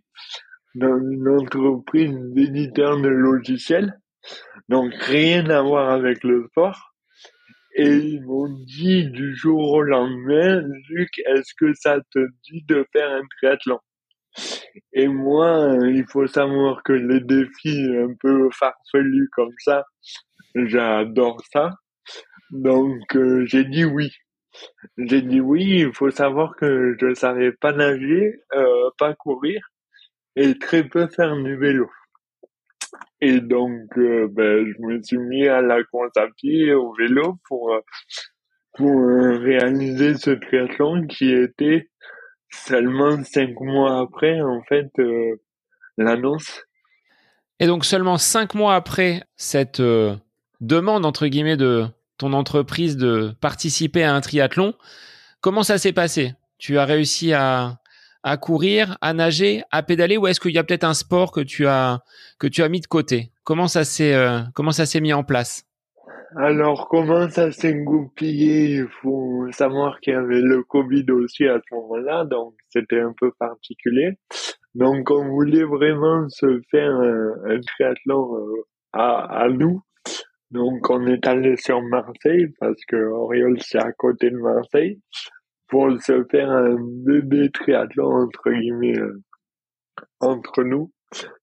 dans 0.77 0.97
une 0.97 1.27
entreprise 1.27 2.13
d'éditeur 2.35 3.01
de 3.01 3.07
logiciels, 3.07 3.99
donc 4.69 4.93
rien 4.93 5.49
à 5.49 5.61
voir 5.61 5.89
avec 5.91 6.23
le 6.23 6.47
sport. 6.51 6.93
Et 7.75 7.95
ils 7.95 8.23
m'ont 8.23 8.49
dit 8.65 9.09
du 9.09 9.35
jour 9.35 9.71
au 9.73 9.81
lendemain, 9.81 10.61
Luc, 10.89 11.09
est-ce 11.25 11.53
que 11.59 11.73
ça 11.73 11.99
te 12.11 12.19
dit 12.49 12.63
de 12.67 12.85
faire 12.91 13.09
un 13.11 13.21
triathlon? 13.37 13.79
Et 14.93 15.07
moi, 15.07 15.77
il 15.83 16.05
faut 16.07 16.27
savoir 16.27 16.83
que 16.83 16.93
les 16.93 17.21
défis 17.21 17.87
un 17.97 18.13
peu 18.19 18.49
farfelus 18.51 19.29
comme 19.31 19.53
ça, 19.59 19.83
j'adore 20.55 21.41
ça. 21.51 21.71
Donc 22.51 23.15
euh, 23.15 23.45
j'ai 23.45 23.63
dit 23.63 23.85
oui. 23.85 24.11
J'ai 24.97 25.21
dit 25.21 25.41
oui, 25.41 25.81
il 25.81 25.93
faut 25.93 26.11
savoir 26.11 26.55
que 26.55 26.95
je 26.99 27.13
savais 27.13 27.51
pas 27.51 27.73
nager, 27.73 28.39
euh, 28.53 28.89
pas 28.97 29.13
courir 29.15 29.59
et 30.37 30.57
très 30.57 30.83
peu 30.83 31.07
faire 31.07 31.35
du 31.35 31.57
vélo. 31.57 31.89
Et 33.19 33.41
donc 33.41 33.97
euh, 33.97 34.27
ben, 34.31 34.65
je 34.65 34.81
me 34.85 35.01
suis 35.03 35.17
mis 35.17 35.47
à 35.47 35.61
la 35.61 35.83
course 35.83 36.15
à 36.15 36.27
pied 36.37 36.73
au 36.73 36.93
vélo 36.93 37.37
pour 37.47 37.73
pour 38.77 38.95
réaliser 39.41 40.15
ce 40.15 40.29
triathlon 40.29 41.07
qui 41.07 41.31
était 41.33 41.89
seulement 42.49 43.23
cinq 43.23 43.59
mois 43.59 43.99
après, 43.99 44.41
en 44.41 44.61
fait, 44.63 44.89
euh, 44.99 45.35
l'annonce. 45.97 46.63
Et 47.59 47.67
donc 47.67 47.85
seulement 47.85 48.17
cinq 48.17 48.53
mois 48.53 48.75
après 48.75 49.23
cette 49.35 49.79
euh, 49.79 50.15
demande, 50.61 51.05
entre 51.05 51.27
guillemets, 51.27 51.57
de 51.57 51.85
ton 52.17 52.33
entreprise 52.33 52.97
de 52.97 53.33
participer 53.41 54.03
à 54.03 54.13
un 54.13 54.21
triathlon, 54.21 54.73
comment 55.41 55.63
ça 55.63 55.77
s'est 55.77 55.93
passé? 55.93 56.33
Tu 56.57 56.77
as 56.77 56.85
réussi 56.85 57.33
à, 57.33 57.79
à 58.23 58.37
courir, 58.37 58.97
à 59.01 59.13
nager, 59.13 59.63
à 59.71 59.83
pédaler, 59.83 60.17
ou 60.17 60.27
est-ce 60.27 60.39
qu'il 60.39 60.51
y 60.51 60.57
a 60.57 60.63
peut-être 60.63 60.83
un 60.83 60.93
sport 60.93 61.31
que 61.31 61.41
tu 61.41 61.67
as 61.67 61.99
que 62.39 62.47
tu 62.47 62.63
as 62.63 62.69
mis 62.69 62.81
de 62.81 62.87
côté? 62.87 63.31
Comment 63.43 63.67
ça 63.67 63.83
s'est 63.83 64.13
euh, 64.13 64.39
comment 64.53 64.71
ça 64.71 64.85
s'est 64.85 65.01
mis 65.01 65.13
en 65.13 65.23
place? 65.23 65.63
Alors, 66.35 66.89
comment 66.89 67.29
ça 67.29 67.51
s'est 67.51 67.73
goupillé? 67.73 68.79
Il 68.79 68.87
faut 69.01 69.47
savoir 69.51 69.99
qu'il 70.01 70.13
y 70.13 70.15
avait 70.15 70.41
le 70.41 70.61
Covid 70.61 71.05
aussi 71.11 71.47
à 71.47 71.57
ce 71.57 71.75
moment-là, 71.75 72.25
donc 72.25 72.53
c'était 72.69 72.99
un 72.99 73.13
peu 73.17 73.31
particulier. 73.39 74.17
Donc, 74.75 75.09
on 75.09 75.29
voulait 75.29 75.63
vraiment 75.63 76.27
se 76.27 76.59
faire 76.69 76.91
un, 76.91 77.59
triathlon 77.61 78.35
euh, 78.35 78.65
à, 78.91 79.43
à 79.43 79.49
nous. 79.49 79.81
Donc, 80.51 80.89
on 80.89 81.07
est 81.07 81.25
allé 81.25 81.55
sur 81.55 81.81
Marseille, 81.81 82.47
parce 82.59 82.83
que 82.85 82.97
Oriol, 82.97 83.59
c'est 83.61 83.79
à 83.79 83.91
côté 83.93 84.29
de 84.29 84.37
Marseille, 84.37 84.99
pour 85.67 85.91
se 86.01 86.23
faire 86.31 86.49
un 86.49 86.77
bébé 86.79 87.49
triathlon, 87.51 88.23
entre 88.23 88.51
guillemets, 88.51 88.99
euh, 88.99 89.21
entre 90.19 90.63
nous. 90.63 90.91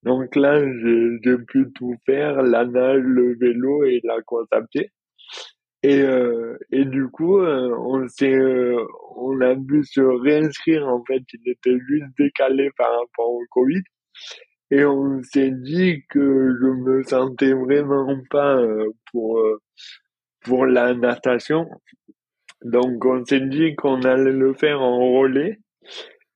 Donc 0.02 0.37
là, 0.37 0.61
j'ai 0.61 1.38
pu 1.47 1.66
tout 1.75 1.95
faire, 2.07 2.43
la 2.43 2.64
nage, 2.66 3.02
le 3.02 3.37
vélo 3.38 3.85
et 3.85 4.00
la 4.04 4.21
course 4.23 4.49
à 4.52 4.62
pied. 4.62 4.90
Et, 5.83 6.00
euh, 6.00 6.57
et 6.71 6.85
du 6.87 7.09
coup, 7.09 7.40
euh, 7.40 7.76
on 7.78 8.09
s'est, 8.09 8.33
euh, 8.35 8.83
on 9.16 9.40
a 9.43 9.54
pu 9.54 9.85
se 9.85 10.00
réinscrire. 10.00 10.87
En 10.88 11.04
fait, 11.04 11.23
il 11.33 11.50
était 11.50 11.78
juste 11.88 12.07
décalé 12.19 12.71
par 12.76 12.90
rapport 12.90 13.31
au 13.31 13.43
Covid. 13.50 13.83
Et 14.71 14.85
on 14.85 15.23
s'est 15.23 15.50
dit 15.50 16.02
que 16.09 16.57
je 16.61 16.66
me 16.66 17.02
sentais 17.02 17.52
vraiment 17.52 18.19
pas 18.31 18.59
pour 19.12 19.38
pour 20.45 20.66
la 20.66 20.95
natation. 20.95 21.69
Donc, 22.64 23.04
on 23.04 23.25
s'est 23.25 23.40
dit 23.40 23.76
qu'on 23.76 24.02
allait 24.02 24.33
le 24.33 24.54
faire 24.54 24.80
en 24.83 24.99
relais. 25.18 25.61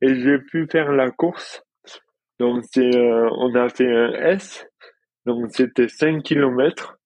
Et 0.00 0.14
j'ai 0.20 0.38
pu 0.38 0.66
faire 0.70 0.92
la 0.92 1.10
course. 1.10 1.62
Donc 2.38 2.64
c'est, 2.72 2.94
euh, 2.94 3.28
on 3.36 3.54
a 3.54 3.68
fait 3.68 3.90
un 3.90 4.12
S, 4.12 4.64
donc 5.26 5.50
c'était 5.50 5.88
5 5.88 6.22
kilomètres. 6.22 6.98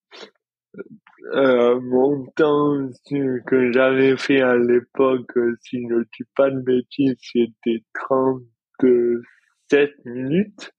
Euh, 1.34 1.80
mon 1.80 2.26
temps 2.36 2.90
que 3.46 3.72
j'avais 3.72 4.16
fait 4.16 4.42
à 4.42 4.56
l'époque, 4.56 5.32
si 5.62 5.80
je 5.88 5.94
ne 5.94 6.02
dis 6.02 6.28
pas 6.36 6.50
de 6.50 6.60
bêtises, 6.60 7.16
c'était 7.20 7.82
37 7.94 9.90
minutes. 10.04 10.72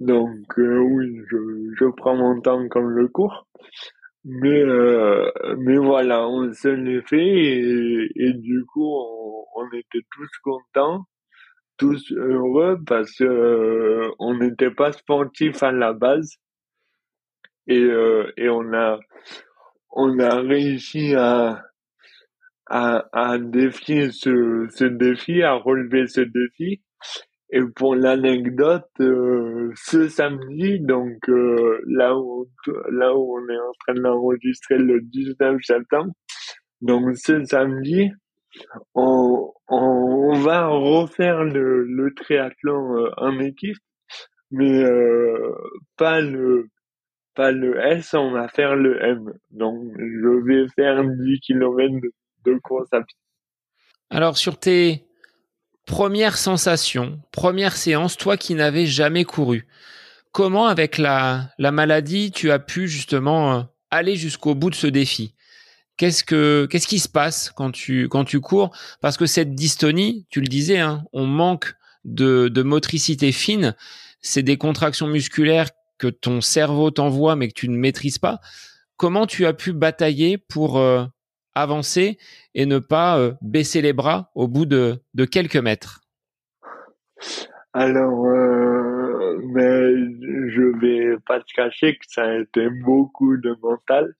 Donc 0.00 0.58
euh, 0.58 0.78
oui, 0.78 1.20
je, 1.30 1.36
je 1.78 1.86
prends 1.96 2.16
mon 2.16 2.40
temps 2.40 2.68
comme 2.68 2.90
le 2.90 3.08
cours. 3.08 3.46
Mais 4.24 4.62
euh, 4.62 5.30
mais 5.58 5.76
voilà, 5.76 6.26
on 6.28 6.52
se 6.52 6.68
l'est 6.68 7.06
fait 7.08 7.18
et, 7.18 8.08
et 8.16 8.32
du 8.34 8.64
coup 8.66 8.86
on, 8.86 9.44
on 9.56 9.66
était 9.72 10.04
tous 10.10 10.28
contents 10.42 11.04
tous 11.78 12.12
heureux 12.12 12.78
parce 12.86 13.12
que 13.16 13.24
euh, 13.24 14.10
on 14.18 14.36
n'était 14.38 14.70
pas 14.70 14.92
sportif 14.92 15.62
à 15.62 15.72
la 15.72 15.92
base 15.92 16.36
et 17.66 17.80
euh, 17.80 18.32
et 18.36 18.48
on 18.48 18.72
a 18.72 18.98
on 19.90 20.18
a 20.18 20.40
réussi 20.40 21.14
à 21.14 21.62
à, 22.66 23.06
à 23.12 23.38
défier 23.38 24.10
ce, 24.10 24.66
ce 24.74 24.84
défi, 24.84 25.42
à 25.42 25.54
relever 25.54 26.06
ce 26.06 26.20
défi. 26.22 26.82
Et 27.56 27.60
pour 27.76 27.94
l'anecdote, 27.94 28.90
euh, 28.98 29.70
ce 29.76 30.08
samedi, 30.08 30.80
donc 30.80 31.18
là 31.86 32.16
où 32.18 32.48
là 32.90 33.14
où 33.14 33.38
on 33.38 33.48
est 33.48 33.58
en 33.58 33.72
train 33.78 33.94
d'enregistrer 33.94 34.78
le 34.78 35.00
19 35.00 35.58
septembre, 35.62 36.12
donc 36.80 37.16
ce 37.16 37.44
samedi, 37.44 38.10
on, 38.94 39.52
on 39.68 40.32
va 40.40 40.66
refaire 40.66 41.44
le, 41.44 41.84
le 41.84 42.12
triathlon 42.14 42.98
euh, 42.98 43.10
en 43.16 43.38
équipe, 43.38 43.78
mais 44.50 44.82
euh, 44.82 45.54
pas 45.96 46.20
le 46.20 46.68
pas 47.34 47.50
le 47.50 47.80
S, 47.84 48.14
on 48.14 48.30
va 48.30 48.46
faire 48.48 48.76
le 48.76 49.02
M. 49.02 49.32
Donc 49.50 49.92
je 49.98 50.44
vais 50.46 50.68
faire 50.76 51.02
10 51.02 51.40
km 51.40 51.94
de, 52.44 52.58
course 52.58 52.92
à 52.92 53.00
pied. 53.00 53.16
Alors 54.10 54.36
sur 54.36 54.58
tes 54.58 55.04
premières 55.86 56.36
sensations, 56.36 57.20
première 57.30 57.76
séance, 57.76 58.16
toi 58.16 58.36
qui 58.36 58.54
n'avais 58.54 58.86
jamais 58.86 59.24
couru, 59.24 59.66
comment 60.32 60.66
avec 60.66 60.98
la, 60.98 61.50
la 61.58 61.70
maladie 61.70 62.30
tu 62.30 62.50
as 62.50 62.58
pu 62.58 62.88
justement 62.88 63.54
euh, 63.54 63.62
aller 63.90 64.16
jusqu'au 64.16 64.54
bout 64.54 64.70
de 64.70 64.74
ce 64.74 64.86
défi? 64.86 65.34
Qu'est-ce 65.96 66.24
que 66.24 66.66
qu'est-ce 66.68 66.88
qui 66.88 66.98
se 66.98 67.08
passe 67.08 67.52
quand 67.54 67.70
tu 67.70 68.08
quand 68.08 68.24
tu 68.24 68.40
cours? 68.40 68.76
Parce 69.00 69.16
que 69.16 69.26
cette 69.26 69.54
dystonie, 69.54 70.26
tu 70.28 70.40
le 70.40 70.48
disais, 70.48 70.80
hein, 70.80 71.04
on 71.12 71.26
manque 71.26 71.74
de, 72.04 72.48
de 72.48 72.62
motricité 72.62 73.30
fine. 73.30 73.76
C'est 74.20 74.42
des 74.42 74.56
contractions 74.56 75.06
musculaires 75.06 75.68
que 75.98 76.08
ton 76.08 76.40
cerveau 76.40 76.90
t'envoie 76.90 77.36
mais 77.36 77.46
que 77.48 77.54
tu 77.54 77.68
ne 77.68 77.76
maîtrises 77.76 78.18
pas. 78.18 78.40
Comment 78.96 79.26
tu 79.26 79.46
as 79.46 79.52
pu 79.52 79.72
batailler 79.72 80.36
pour 80.36 80.78
euh, 80.78 81.04
avancer 81.54 82.18
et 82.54 82.66
ne 82.66 82.78
pas 82.78 83.18
euh, 83.18 83.32
baisser 83.40 83.82
les 83.82 83.92
bras 83.92 84.30
au 84.34 84.48
bout 84.48 84.66
de, 84.66 85.00
quelques 85.30 85.56
mètres 85.56 86.00
Alors, 87.72 88.26
euh, 88.26 89.38
mais 89.52 89.94
je 90.50 90.78
vais 90.80 91.16
pas 91.26 91.40
te 91.40 91.52
cacher 91.54 91.94
que 91.94 92.04
ça 92.08 92.24
a 92.24 92.38
été 92.38 92.68
beaucoup 92.70 93.36
de 93.36 93.56
mental 93.62 94.14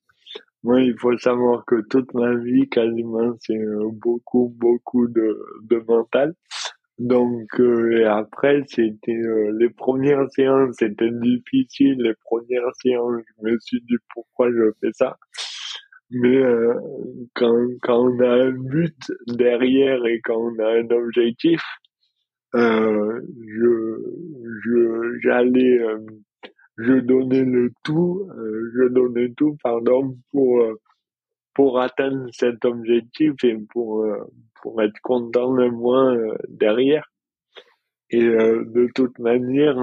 moi, 0.64 0.80
il 0.80 0.98
faut 0.98 1.16
savoir 1.18 1.66
que 1.66 1.82
toute 1.90 2.14
ma 2.14 2.34
vie, 2.36 2.66
quasiment, 2.70 3.34
c'est 3.40 3.62
beaucoup, 3.92 4.50
beaucoup 4.56 5.06
de, 5.08 5.84
mental. 5.86 6.34
Donc 6.98 7.60
et 7.60 8.04
après 8.04 8.62
c'était 8.68 9.20
les 9.58 9.68
premières 9.68 10.30
séances 10.30 10.76
c'était 10.78 11.10
difficile, 11.10 11.96
les 11.98 12.14
premières 12.24 12.72
séances 12.80 13.20
je 13.26 13.50
me 13.50 13.58
suis 13.58 13.80
dit 13.80 13.96
pourquoi 14.14 14.48
je 14.52 14.70
fais 14.80 14.92
ça? 14.92 15.16
Mais 16.14 16.42
quand 17.34 17.66
quand 17.82 18.06
on 18.06 18.20
a 18.20 18.44
un 18.44 18.52
but 18.52 18.96
derrière 19.26 20.04
et 20.06 20.20
quand 20.22 20.36
on 20.36 20.58
a 20.58 20.78
un 20.78 20.88
objectif, 20.90 21.60
euh, 22.54 23.20
je 23.46 23.98
je 24.64 25.18
j'allais 25.22 25.80
je 26.76 26.94
donnais 26.94 27.44
le 27.44 27.70
tout, 27.82 28.28
euh, 28.36 28.70
je 28.74 28.88
donnais 28.88 29.32
tout, 29.36 29.56
pardon, 29.62 30.16
pour 30.32 30.60
euh, 30.60 30.74
pour 31.54 31.80
atteindre 31.80 32.26
cet 32.32 32.64
objectif 32.64 33.32
et 33.44 33.56
pour 33.70 34.02
euh, 34.04 34.18
pour 34.62 34.82
être 34.82 34.98
content 35.02 35.54
de 35.54 35.68
moi 35.68 36.16
derrière. 36.48 37.08
Et 38.10 38.22
de 38.22 38.88
toute 38.94 39.18
manière, 39.18 39.76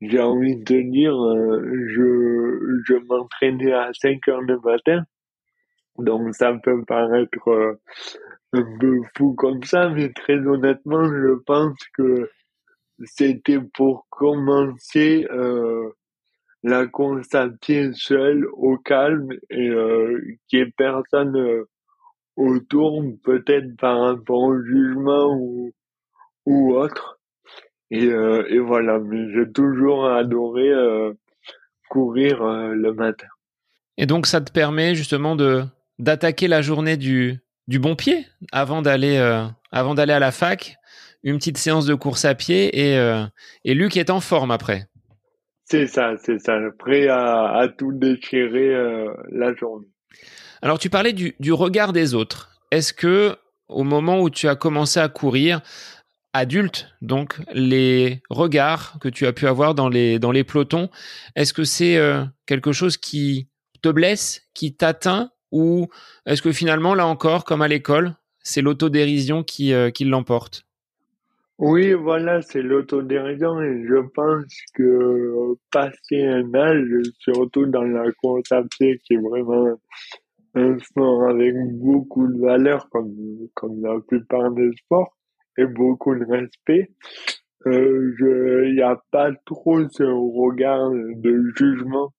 j'ai 0.00 0.20
envie 0.20 0.56
de 0.56 0.80
dire, 0.90 1.12
je 1.12 2.82
je 2.86 2.94
m'entraînais 3.06 3.72
à 3.72 3.90
5 3.92 4.28
heures 4.28 4.42
le 4.42 4.58
matin, 4.60 5.04
donc 5.98 6.34
ça 6.34 6.54
peut 6.62 6.84
paraître 6.84 7.78
un 8.52 8.78
peu 8.80 9.00
fou 9.16 9.34
comme 9.34 9.62
ça, 9.62 9.88
mais 9.90 10.12
très 10.12 10.38
honnêtement, 10.38 11.04
je 11.04 11.34
pense 11.44 11.76
que 11.94 12.30
c'était 13.04 13.60
pour 13.74 14.06
commencer 14.10 15.26
euh, 15.30 15.90
la 16.62 16.86
constater 16.86 17.92
seule 17.92 18.46
au 18.52 18.76
calme 18.78 19.32
et 19.50 19.68
euh, 19.68 20.20
qu'il 20.48 20.60
n'y 20.60 20.68
ait 20.68 20.72
personne 20.76 21.36
euh, 21.36 21.68
autour, 22.36 23.02
peut-être 23.22 23.76
par 23.76 24.00
rapport 24.00 24.42
au 24.42 24.62
jugement 24.62 25.34
ou, 25.34 25.72
ou 26.46 26.74
autre. 26.74 27.17
Et, 27.90 28.06
euh, 28.06 28.44
et 28.50 28.58
voilà, 28.58 28.98
mais 28.98 29.32
j'ai 29.32 29.50
toujours 29.50 30.06
adoré 30.06 30.68
euh, 30.68 31.12
courir 31.88 32.42
le 32.44 32.92
matin. 32.92 33.26
Et 33.96 34.06
donc 34.06 34.26
ça 34.26 34.40
te 34.40 34.52
permet 34.52 34.94
justement 34.94 35.36
de 35.36 35.64
d'attaquer 35.98 36.46
la 36.46 36.62
journée 36.62 36.96
du, 36.96 37.38
du 37.66 37.78
bon 37.78 37.96
pied 37.96 38.26
avant 38.52 38.82
d'aller 38.82 39.18
avant 39.72 39.94
d'aller 39.94 40.12
à 40.12 40.18
la 40.18 40.30
fac, 40.30 40.76
une 41.24 41.38
petite 41.38 41.58
séance 41.58 41.86
de 41.86 41.94
course 41.94 42.24
à 42.24 42.34
pied 42.34 42.78
et, 42.78 43.24
et 43.64 43.74
Luc 43.74 43.96
est 43.96 44.10
en 44.10 44.20
forme 44.20 44.50
après. 44.50 44.86
C'est 45.70 45.86
ça, 45.86 46.14
c'est 46.24 46.38
ça, 46.38 46.58
prêt 46.78 47.08
à, 47.08 47.68
tout 47.76 47.92
déchirer 47.92 48.74
euh, 48.74 49.12
la 49.30 49.54
journée. 49.54 49.86
Alors 50.62 50.78
tu 50.78 50.88
parlais 50.88 51.12
du, 51.12 51.52
regard 51.52 51.92
des 51.92 52.14
autres. 52.14 52.58
Est-ce 52.70 52.94
que 52.94 53.36
au 53.68 53.84
moment 53.84 54.20
où 54.20 54.30
tu 54.30 54.48
as 54.48 54.56
commencé 54.56 54.98
à 54.98 55.08
courir, 55.08 55.60
adulte, 56.38 56.88
donc 57.02 57.40
les 57.52 58.22
regards 58.30 58.98
que 59.00 59.08
tu 59.08 59.26
as 59.26 59.32
pu 59.32 59.46
avoir 59.46 59.74
dans 59.74 59.88
les, 59.88 60.18
dans 60.18 60.32
les 60.32 60.44
pelotons, 60.44 60.88
est-ce 61.36 61.52
que 61.52 61.64
c'est 61.64 61.96
euh, 61.96 62.24
quelque 62.46 62.72
chose 62.72 62.96
qui 62.96 63.48
te 63.82 63.88
blesse, 63.88 64.48
qui 64.54 64.74
t'atteint, 64.74 65.30
ou 65.52 65.88
est-ce 66.26 66.42
que 66.42 66.52
finalement, 66.52 66.94
là 66.94 67.06
encore, 67.06 67.44
comme 67.44 67.62
à 67.62 67.68
l'école, 67.68 68.14
c'est 68.40 68.62
l'autodérision 68.62 69.42
qui, 69.42 69.72
euh, 69.72 69.90
qui 69.90 70.04
l'emporte? 70.04 70.64
Oui, 71.58 71.92
voilà, 71.92 72.40
c'est 72.40 72.62
l'autodérision 72.62 73.60
et 73.60 73.84
je 73.84 74.00
pense 74.14 74.54
que 74.74 75.56
passer 75.72 76.24
un 76.24 76.54
âge, 76.54 76.86
surtout 77.18 77.66
dans 77.66 77.82
la 77.82 78.12
course 78.12 78.48
qui 78.76 78.84
est 79.14 79.16
vraiment 79.16 79.76
un 80.54 80.78
sport 80.78 81.28
avec 81.28 81.54
beaucoup 81.72 82.28
de 82.28 82.40
valeur, 82.40 82.88
comme, 82.90 83.12
comme 83.54 83.82
la 83.82 83.98
plupart 84.06 84.52
des 84.52 84.70
sports, 84.76 85.17
et 85.58 85.66
beaucoup 85.66 86.14
de 86.14 86.24
respect, 86.24 86.90
euh, 87.66 88.64
il 88.66 88.74
n'y 88.74 88.82
a 88.82 88.98
pas 89.10 89.30
trop 89.44 89.86
ce 89.88 90.04
regard 90.04 90.90
de 90.90 91.52
jugement 91.56 92.14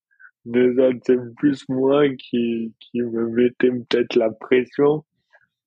des 0.46 0.78
autres. 0.78 1.00
C'est 1.06 1.36
plus 1.36 1.68
moi 1.70 2.10
qui, 2.10 2.74
qui 2.80 3.02
me 3.02 3.30
mettais 3.30 3.72
peut-être 3.72 4.16
la 4.16 4.30
pression 4.30 5.04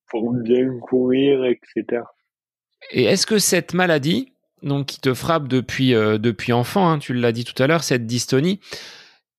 pour 0.09 0.33
bien 0.35 0.69
courir, 0.81 1.45
etc. 1.45 2.02
Et 2.90 3.05
est-ce 3.05 3.27
que 3.27 3.38
cette 3.38 3.73
maladie, 3.73 4.33
donc 4.62 4.87
qui 4.87 5.01
te 5.01 5.14
frappe 5.14 5.49
depuis 5.49 5.94
euh, 5.94 6.18
depuis 6.18 6.53
enfant, 6.53 6.90
hein, 6.90 6.99
tu 6.99 7.14
l'as 7.14 7.33
dit 7.33 7.44
tout 7.44 7.61
à 7.62 7.66
l'heure, 7.66 7.83
cette 7.83 8.07
dystonie, 8.07 8.61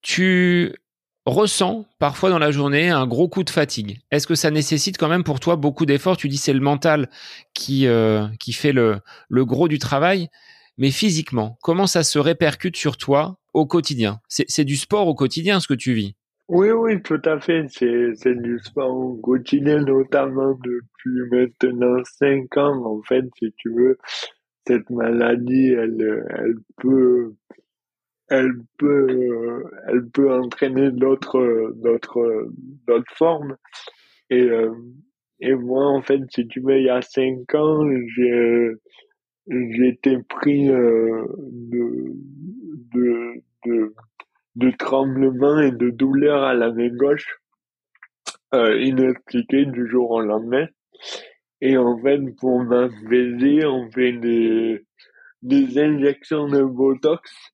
tu 0.01 0.73
ressens 1.25 1.85
parfois 1.99 2.29
dans 2.29 2.39
la 2.39 2.51
journée 2.51 2.89
un 2.89 3.07
gros 3.07 3.27
coup 3.27 3.43
de 3.43 3.49
fatigue. 3.49 3.99
Est-ce 4.11 4.27
que 4.27 4.35
ça 4.35 4.51
nécessite 4.51 4.97
quand 4.97 5.07
même 5.07 5.23
pour 5.23 5.39
toi 5.39 5.55
beaucoup 5.55 5.85
d'efforts? 5.85 6.17
Tu 6.17 6.29
dis 6.29 6.37
c'est 6.37 6.53
le 6.53 6.59
mental 6.59 7.09
qui 7.53 7.87
euh, 7.87 8.27
qui 8.39 8.53
fait 8.53 8.73
le 8.73 8.99
le 9.29 9.45
gros 9.45 9.67
du 9.67 9.79
travail, 9.79 10.29
mais 10.77 10.91
physiquement, 10.91 11.57
comment 11.61 11.87
ça 11.87 12.03
se 12.03 12.19
répercute 12.19 12.75
sur 12.75 12.97
toi 12.97 13.37
au 13.53 13.65
quotidien? 13.65 14.19
C'est 14.27 14.65
du 14.65 14.75
sport 14.75 15.07
au 15.07 15.15
quotidien 15.15 15.59
ce 15.59 15.67
que 15.67 15.73
tu 15.73 15.93
vis 15.93 16.15
oui, 16.49 16.71
oui, 16.71 17.01
tout 17.01 17.21
à 17.25 17.39
fait. 17.39 17.65
C'est, 17.69 18.35
du 18.35 18.59
sport 18.59 19.17
quotidien, 19.21 19.79
notamment 19.81 20.53
depuis 20.63 21.21
maintenant 21.31 22.03
cinq 22.03 22.57
ans, 22.57 22.85
en 22.85 23.01
fait, 23.01 23.25
si 23.39 23.53
tu 23.57 23.69
veux. 23.73 23.97
Cette 24.67 24.89
maladie, 24.89 25.69
elle, 25.71 26.25
elle 26.29 26.55
peut, 26.77 27.33
elle 28.37 28.53
peut, 28.77 29.63
elle 29.87 30.05
peut 30.09 30.31
entraîner 30.33 30.91
d'autres, 30.91 31.73
d'autres, 31.75 32.47
d'autres 32.87 33.15
formes. 33.15 33.55
Et, 34.29 34.41
euh, 34.41 34.73
et 35.39 35.55
moi, 35.55 35.85
en 35.87 36.01
fait, 36.01 36.21
si 36.33 36.47
tu 36.47 36.59
veux, 36.61 36.77
il 36.79 36.85
y 36.85 36.89
a 36.89 37.01
cinq 37.01 37.53
ans, 37.53 37.83
j'ai, 38.15 38.71
j'étais 39.77 40.17
pris 40.37 40.69
euh, 40.69 41.25
de, 41.73 41.83
de, 42.93 43.43
de 43.65 43.93
de 44.55 44.69
tremblements 44.69 45.59
et 45.59 45.71
de 45.71 45.89
douleurs 45.89 46.43
à 46.43 46.53
la 46.53 46.71
main 46.71 46.89
gauche 46.89 47.39
euh, 48.53 48.79
inexpliquées 48.79 49.65
du 49.65 49.87
jour 49.89 50.11
au 50.11 50.21
lendemain. 50.21 50.67
Et 51.61 51.77
en 51.77 51.97
fait, 51.97 52.19
pour 52.39 52.63
m'apaiser, 52.63 53.65
on 53.65 53.89
fait 53.89 54.13
des, 54.13 54.85
des 55.41 55.79
injections 55.79 56.47
de 56.47 56.61
Botox. 56.63 57.52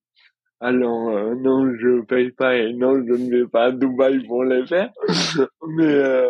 Alors, 0.62 1.10
euh, 1.10 1.36
non, 1.36 1.74
je 1.76 2.02
paye 2.02 2.32
pas 2.32 2.56
et 2.58 2.74
non, 2.74 2.96
je 2.96 3.14
ne 3.14 3.30
vais 3.30 3.48
pas 3.48 3.66
à 3.66 3.72
Dubaï 3.72 4.26
pour 4.28 4.44
les 4.44 4.66
faire. 4.68 4.92
mais, 5.68 5.86
euh, 5.86 6.28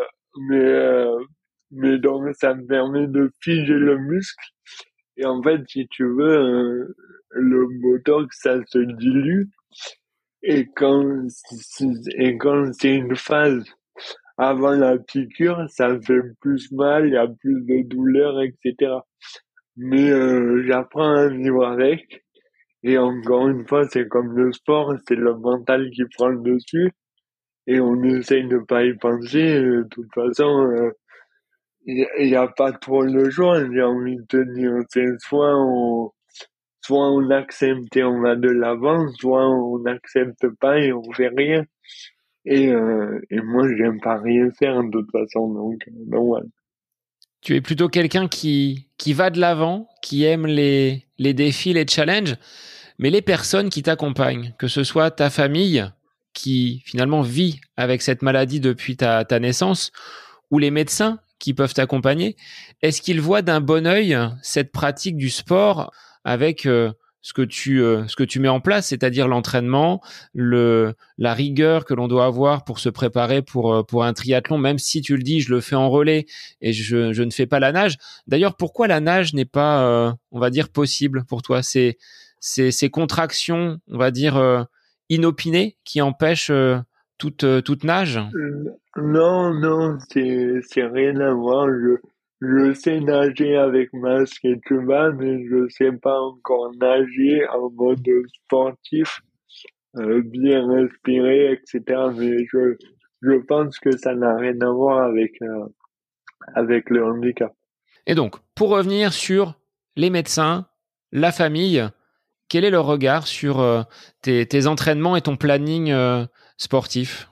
mais, 0.49 0.57
euh, 0.57 1.17
mais 1.71 1.97
donc, 1.97 2.33
ça 2.35 2.53
me 2.53 2.65
permet 2.65 3.07
de 3.07 3.31
figer 3.41 3.73
le 3.73 3.97
muscle. 3.97 4.45
Et 5.17 5.25
en 5.25 5.41
fait, 5.41 5.61
si 5.67 5.87
tu 5.89 6.03
veux, 6.05 6.37
euh, 6.37 6.95
le 7.31 7.67
Botox, 7.81 8.37
ça 8.41 8.59
se 8.67 8.79
dilue 8.79 9.49
et 10.43 10.67
quand, 10.75 11.27
et 12.17 12.37
quand 12.37 12.71
c'est 12.73 12.95
une 12.95 13.15
phase 13.15 13.63
avant 14.37 14.71
la 14.71 14.97
piqûre, 14.97 15.65
ça 15.69 15.99
fait 15.99 16.21
plus 16.39 16.71
mal, 16.71 17.07
il 17.07 17.13
y 17.13 17.17
a 17.17 17.27
plus 17.27 17.61
de 17.65 17.83
douleur, 17.87 18.41
etc. 18.41 18.93
Mais 19.75 20.09
euh, 20.09 20.63
j'apprends 20.65 21.11
à 21.15 21.27
vivre 21.27 21.65
avec. 21.65 22.23
Et 22.83 22.97
encore 22.97 23.47
une 23.49 23.67
fois, 23.67 23.85
c'est 23.89 24.07
comme 24.07 24.35
le 24.37 24.51
sport, 24.53 24.93
c'est 25.07 25.15
le 25.15 25.35
mental 25.35 25.89
qui 25.91 26.03
prend 26.15 26.29
le 26.29 26.41
dessus. 26.41 26.91
Et 27.67 27.79
on 27.79 28.01
essaye 28.03 28.47
de 28.47 28.57
pas 28.59 28.83
y 28.83 28.93
penser. 28.95 29.59
De 29.61 29.87
toute 29.91 30.13
façon, 30.13 30.71
il 31.85 32.03
euh, 32.03 32.25
n'y 32.25 32.35
a, 32.35 32.47
pas 32.47 32.71
trop 32.71 33.03
le 33.03 33.29
choix, 33.29 33.59
j'ai 33.71 33.83
envie 33.83 34.15
de 34.15 34.25
te 34.25 34.37
dire. 34.55 34.73
C'est 34.89 35.19
soit 35.19 35.55
on, 35.55 36.11
soit 36.81 37.11
on 37.11 37.29
accepte 37.31 37.95
et 37.97 38.03
on 38.03 38.21
va 38.21 38.35
de 38.35 38.49
l'avant, 38.49 39.07
soit 39.13 39.47
on 39.47 39.79
n'accepte 39.79 40.47
pas 40.59 40.79
et 40.79 40.93
on 40.93 41.11
fait 41.13 41.31
rien. 41.35 41.63
Et, 42.45 42.69
euh, 42.71 43.19
et 43.29 43.41
moi, 43.41 43.67
j'aime 43.77 43.99
pas 43.99 44.17
rien 44.17 44.49
faire 44.51 44.81
de 44.83 44.89
toute 44.89 45.11
façon, 45.11 45.53
donc, 45.53 45.79
donc 46.07 46.43
Tu 47.41 47.55
es 47.55 47.61
plutôt 47.61 47.89
quelqu'un 47.89 48.27
qui, 48.27 48.87
qui 48.97 49.13
va 49.13 49.29
de 49.29 49.39
l'avant, 49.39 49.87
qui 50.01 50.25
aime 50.25 50.45
les, 50.45 51.05
les 51.17 51.33
défis, 51.33 51.73
les 51.73 51.87
challenges, 51.87 52.35
mais 52.97 53.09
les 53.09 53.21
personnes 53.21 53.69
qui 53.69 53.81
t'accompagnent, 53.81 54.53
que 54.59 54.67
ce 54.67 54.83
soit 54.83 55.11
ta 55.11 55.29
famille, 55.29 55.89
qui 56.33 56.83
finalement 56.85 57.21
vit 57.21 57.61
avec 57.77 58.01
cette 58.01 58.21
maladie 58.21 58.59
depuis 58.59 58.97
ta, 58.97 59.23
ta 59.25 59.39
naissance, 59.39 59.91
ou 60.51 60.59
les 60.59 60.71
médecins 60.71 61.19
qui 61.39 61.53
peuvent 61.53 61.73
t'accompagner, 61.73 62.35
est-ce 62.81 63.01
qu'ils 63.01 63.21
voient 63.21 63.41
d'un 63.41 63.61
bon 63.61 63.87
œil 63.87 64.17
cette 64.41 64.71
pratique 64.71 65.15
du 65.15 65.29
sport 65.29 65.91
avec 66.25 66.65
euh, 66.65 66.91
ce 67.21 67.33
que 67.33 67.41
tu 67.41 67.81
euh, 67.81 68.07
ce 68.07 68.15
que 68.15 68.23
tu 68.23 68.39
mets 68.39 68.47
en 68.47 68.61
place, 68.61 68.87
c'est-à-dire 68.87 69.27
l'entraînement, 69.27 70.01
le 70.33 70.93
la 71.17 71.33
rigueur 71.33 71.83
que 71.85 71.93
l'on 71.93 72.07
doit 72.07 72.25
avoir 72.25 72.63
pour 72.63 72.79
se 72.79 72.89
préparer 72.89 73.41
pour 73.41 73.73
euh, 73.73 73.83
pour 73.83 74.05
un 74.05 74.13
triathlon, 74.13 74.57
même 74.57 74.77
si 74.77 75.01
tu 75.01 75.17
le 75.17 75.23
dis, 75.23 75.41
je 75.41 75.53
le 75.53 75.59
fais 75.59 75.75
en 75.75 75.89
relais 75.89 76.25
et 76.61 76.71
je, 76.71 77.11
je 77.11 77.23
ne 77.23 77.31
fais 77.31 77.45
pas 77.45 77.59
la 77.59 77.71
nage. 77.71 77.97
D'ailleurs, 78.27 78.55
pourquoi 78.55 78.87
la 78.87 78.99
nage 78.99 79.33
n'est 79.33 79.45
pas, 79.45 80.15
on 80.31 80.39
va 80.39 80.49
dire, 80.49 80.69
possible 80.69 81.25
pour 81.25 81.41
toi? 81.41 81.61
C'est 81.61 81.97
ces, 82.39 82.71
ces 82.71 82.89
contractions, 82.89 83.79
on 83.89 83.97
va 83.97 84.11
dire, 84.11 84.65
inopinées 85.09 85.75
qui 85.83 86.01
empêchent 86.01 86.51
toute 87.17 87.45
toute 87.63 87.83
nage? 87.83 88.19
Non, 88.95 89.53
non, 89.53 89.97
c'est 90.09 90.61
c'est 90.67 90.85
rien 90.85 91.19
à 91.19 91.33
voir. 91.33 91.67
Je 92.41 92.73
sais 92.73 92.99
nager 92.99 93.57
avec 93.57 93.91
masque 93.93 94.45
et 94.45 94.59
tuba, 94.65 95.11
mais 95.11 95.45
je 95.47 95.67
sais 95.69 95.91
pas 95.91 96.19
encore 96.19 96.71
nager 96.75 97.47
en 97.49 97.69
mode 97.69 98.07
sportif, 98.45 99.21
euh, 99.97 100.21
bien 100.23 100.67
respirer, 100.71 101.51
etc. 101.51 102.01
Mais 102.15 102.45
je, 102.51 102.75
je 103.21 103.33
pense 103.45 103.77
que 103.79 103.95
ça 103.97 104.15
n'a 104.15 104.35
rien 104.37 104.59
à 104.61 104.71
voir 104.71 105.03
avec, 105.03 105.41
euh, 105.41 105.65
avec 106.55 106.89
le 106.89 107.05
handicap. 107.05 107.53
Et 108.07 108.15
donc, 108.15 108.37
pour 108.55 108.69
revenir 108.69 109.13
sur 109.13 109.55
les 109.95 110.09
médecins, 110.09 110.67
la 111.11 111.31
famille, 111.31 111.87
quel 112.47 112.65
est 112.65 112.69
leur 112.69 112.85
regard 112.85 113.27
sur 113.27 113.59
euh, 113.59 113.83
tes, 114.21 114.45
tes, 114.45 114.67
entraînements 114.67 115.15
et 115.15 115.21
ton 115.21 115.37
planning 115.37 115.91
euh, 115.91 116.25
sportif? 116.57 117.28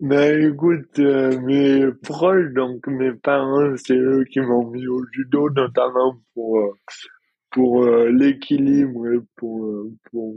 Ben 0.00 0.52
écoute, 0.52 0.98
euh, 0.98 1.40
mes 1.40 1.90
proches, 2.02 2.52
donc 2.54 2.86
mes 2.86 3.12
parents, 3.12 3.76
c'est 3.76 3.96
eux 3.96 4.24
qui 4.30 4.40
m'ont 4.40 4.70
mis 4.70 4.86
au 4.86 5.02
judo, 5.12 5.48
notamment 5.50 6.16
pour 6.34 6.74
pour 7.50 7.86
l'équilibre 7.86 9.06
et 9.12 9.20
pour, 9.36 9.86
pour, 10.10 10.34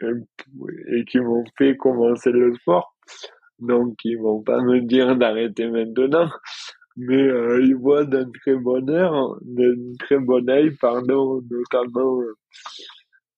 et 0.00 1.04
qui 1.04 1.20
m'ont 1.20 1.44
fait 1.58 1.76
commencer 1.76 2.30
le 2.32 2.54
sport. 2.54 2.94
Donc 3.58 3.96
ils 4.04 4.16
vont 4.16 4.42
pas 4.42 4.62
me 4.62 4.80
dire 4.80 5.16
d'arrêter 5.16 5.68
maintenant 5.68 6.30
mais 6.96 7.22
euh, 7.22 7.60
il 7.62 7.74
voit 7.76 8.04
d'un 8.04 8.30
très 8.30 8.54
bon 8.54 8.88
air, 8.88 9.12
d'un 9.42 9.74
très 9.98 10.18
bon 10.18 10.48
œil, 10.48 10.70
pardon, 10.80 11.42
notamment, 11.50 12.20
euh, 12.20 12.34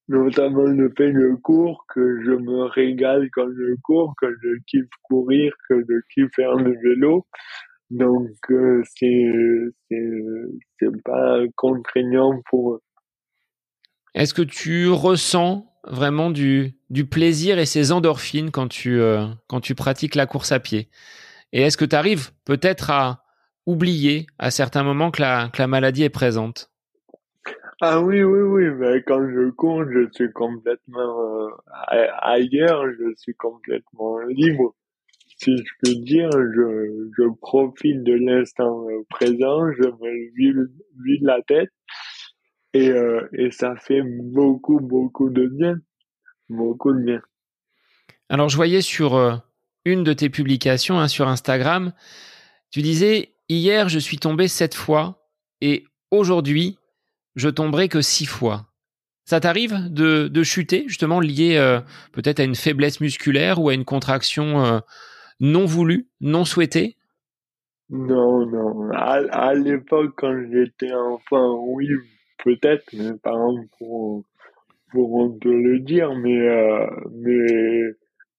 notamment 0.09 0.65
le 0.65 0.93
fait 0.97 1.13
de 1.13 1.35
cours, 1.43 1.85
que 1.89 2.23
je 2.25 2.31
me 2.31 2.65
régale 2.65 3.29
quand 3.33 3.49
je 3.49 3.75
cours, 3.83 4.15
que 4.21 4.27
je 4.43 4.49
kiffe 4.67 4.89
courir, 5.03 5.53
que 5.69 5.81
je 5.81 5.95
kiffe 6.15 6.35
faire 6.35 6.55
le 6.55 6.77
vélo. 6.83 7.27
Donc, 7.91 8.31
euh, 8.51 8.83
c'est, 8.97 9.33
c'est, 9.91 11.03
pas 11.05 11.39
contraignant 11.55 12.41
pour 12.51 12.75
eux. 12.75 12.81
Est-ce 14.15 14.35
que 14.35 14.43
tu 14.43 14.89
ressens 14.89 15.71
vraiment 15.85 16.31
du, 16.31 16.75
du 16.91 17.07
plaisir 17.07 17.59
et 17.59 17.67
ces 17.67 17.93
endorphines 17.93 18.51
quand 18.51 18.69
tu, 18.69 18.99
euh, 18.99 19.27
quand 19.47 19.61
tu 19.61 19.75
pratiques 19.75 20.15
la 20.15 20.27
course 20.27 20.53
à 20.53 20.59
pied? 20.59 20.89
Et 21.53 21.63
est-ce 21.63 21.77
que 21.77 21.85
tu 21.85 21.95
arrives 21.95 22.31
peut-être 22.45 22.91
à, 22.91 23.27
oublier 23.67 24.27
à 24.39 24.51
certains 24.51 24.85
moments 24.85 25.11
que 25.11 25.21
la, 25.21 25.51
que 25.53 25.61
la 25.61 25.67
maladie 25.67 26.05
est 26.05 26.11
présente? 26.11 26.71
Ah 27.81 28.01
oui, 28.01 28.23
oui, 28.23 28.41
oui, 28.41 28.71
mais 28.79 29.03
quand 29.03 29.29
je 29.29 29.51
cours, 29.51 29.85
je 29.85 30.09
suis 30.13 30.33
complètement 30.33 31.47
euh, 31.93 32.07
ailleurs, 32.21 32.85
je 32.99 33.15
suis 33.17 33.35
complètement 33.35 34.19
libre. 34.21 34.75
Si 35.39 35.55
je 35.59 35.73
peux 35.83 35.95
dire, 35.97 36.31
je, 36.33 37.11
je 37.19 37.29
profite 37.41 38.03
de 38.03 38.15
l'instant 38.15 38.87
présent, 39.11 39.71
je 39.73 39.89
me 39.89 40.67
vide 41.05 41.23
la 41.23 41.43
tête 41.43 41.71
et, 42.77 42.91
euh, 42.91 43.29
et 43.33 43.51
ça 43.51 43.75
fait 43.77 44.03
beaucoup, 44.03 44.81
beaucoup 44.81 45.31
de 45.31 45.47
bien. 45.47 45.77
Beaucoup 46.49 46.93
de 46.93 47.01
bien. 47.01 47.21
Alors, 48.29 48.49
je 48.49 48.57
voyais 48.57 48.83
sur 48.83 49.15
euh, 49.15 49.37
une 49.85 50.05
de 50.05 50.13
tes 50.13 50.31
publications 50.31 50.99
hein, 50.99 51.09
sur 51.09 51.29
Instagram, 51.29 51.93
tu 52.71 52.83
disais 52.83 53.35
Hier, 53.49 53.89
je 53.89 53.99
suis 53.99 54.19
tombé 54.19 54.49
sept 54.49 54.75
fois 54.75 55.29
et 55.61 55.85
aujourd'hui, 56.11 56.79
je 57.37 57.49
tomberai 57.49 57.89
que 57.89 58.01
six 58.01 58.27
fois. 58.27 58.67
Ça 59.25 59.41
t'arrive 59.41 59.93
de, 59.93 60.29
de, 60.29 60.43
chuter, 60.43 60.85
justement, 60.87 61.21
lié 61.21 61.57
euh, 61.57 61.81
peut-être 62.13 62.41
à 62.41 62.45
une 62.45 62.55
faiblesse 62.55 63.01
musculaire 63.01 63.61
ou 63.61 63.69
à 63.69 63.75
une 63.75 63.85
contraction 63.85 64.65
euh, 64.65 64.79
non 65.41 65.65
voulue, 65.65 66.07
non 66.21 66.45
souhaitée? 66.45 66.97
Non, 67.91 68.47
non. 68.47 68.91
À, 68.93 69.55
l'époque, 69.55 70.15
quand 70.17 70.35
j'étais 70.51 70.93
enfant, 70.93 71.61
oui, 71.67 71.89
peut-être, 72.45 72.85
mes 72.93 73.17
parents 73.19 73.57
pourront, 73.79 74.25
pourront 74.91 75.39
te 75.39 75.49
le 75.49 75.81
dire, 75.81 76.15
mais, 76.15 76.49
euh, 76.49 76.87
mais 77.13 77.83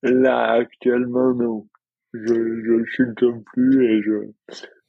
là, 0.04 0.54
actuellement, 0.54 1.34
non. 1.34 1.68
Je, 2.14 2.34
je 2.34 2.84
chute 2.86 3.26
plus 3.54 3.86
et 3.86 4.02
je, 4.02 4.32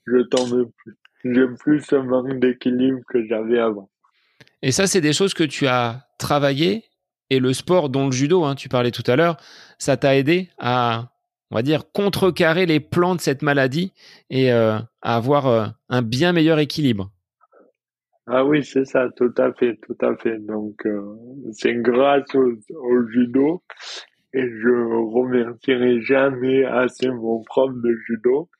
veux 0.07 0.29
plus. 0.29 0.95
J'aime 1.25 1.57
plus 1.59 1.81
ce 1.81 1.97
manque 1.97 2.39
d'équilibre 2.39 3.01
que 3.09 3.27
j'avais 3.27 3.59
avant. 3.59 3.91
Et 4.63 4.73
ça, 4.73 4.87
c'est 4.87 5.01
des 5.01 5.13
choses 5.13 5.35
que 5.35 5.45
tu 5.45 5.67
as 5.67 6.07
travaillé 6.19 6.85
et 7.31 7.41
le 7.41 7.53
sport, 7.53 7.91
dont 7.91 8.07
le 8.07 8.13
judo, 8.13 8.45
hein, 8.45 8.55
tu 8.55 8.69
parlais 8.69 8.91
tout 8.91 9.03
à 9.07 9.17
l'heure, 9.17 9.37
ça 9.79 9.97
t'a 9.97 10.17
aidé 10.17 10.49
à, 10.59 11.13
on 11.51 11.57
va 11.57 11.63
dire, 11.63 11.93
contrecarrer 11.93 12.67
les 12.67 12.81
plans 12.81 13.15
de 13.15 13.21
cette 13.21 13.43
maladie 13.43 13.93
et 14.31 14.53
euh, 14.53 14.79
à 15.03 15.17
avoir 15.17 15.47
euh, 15.47 15.67
un 15.89 16.03
bien 16.03 16.33
meilleur 16.33 16.59
équilibre. 16.59 17.11
Ah 18.27 18.45
oui, 18.45 18.65
c'est 18.65 18.85
ça, 18.85 19.09
tout 19.17 19.33
à 19.39 19.53
fait, 19.53 19.79
tout 19.87 19.97
à 20.01 20.17
fait. 20.17 20.39
Donc, 20.39 20.85
euh, 20.87 21.01
c'est 21.53 21.75
grâce 21.75 22.35
au, 22.35 23.09
judo 23.11 23.63
et 24.35 24.43
je 24.43 25.15
remercierai 25.15 26.01
jamais 26.03 26.65
assez 26.65 27.09
mon 27.09 27.43
prof 27.43 27.71
de 27.75 27.95
judo 28.07 28.51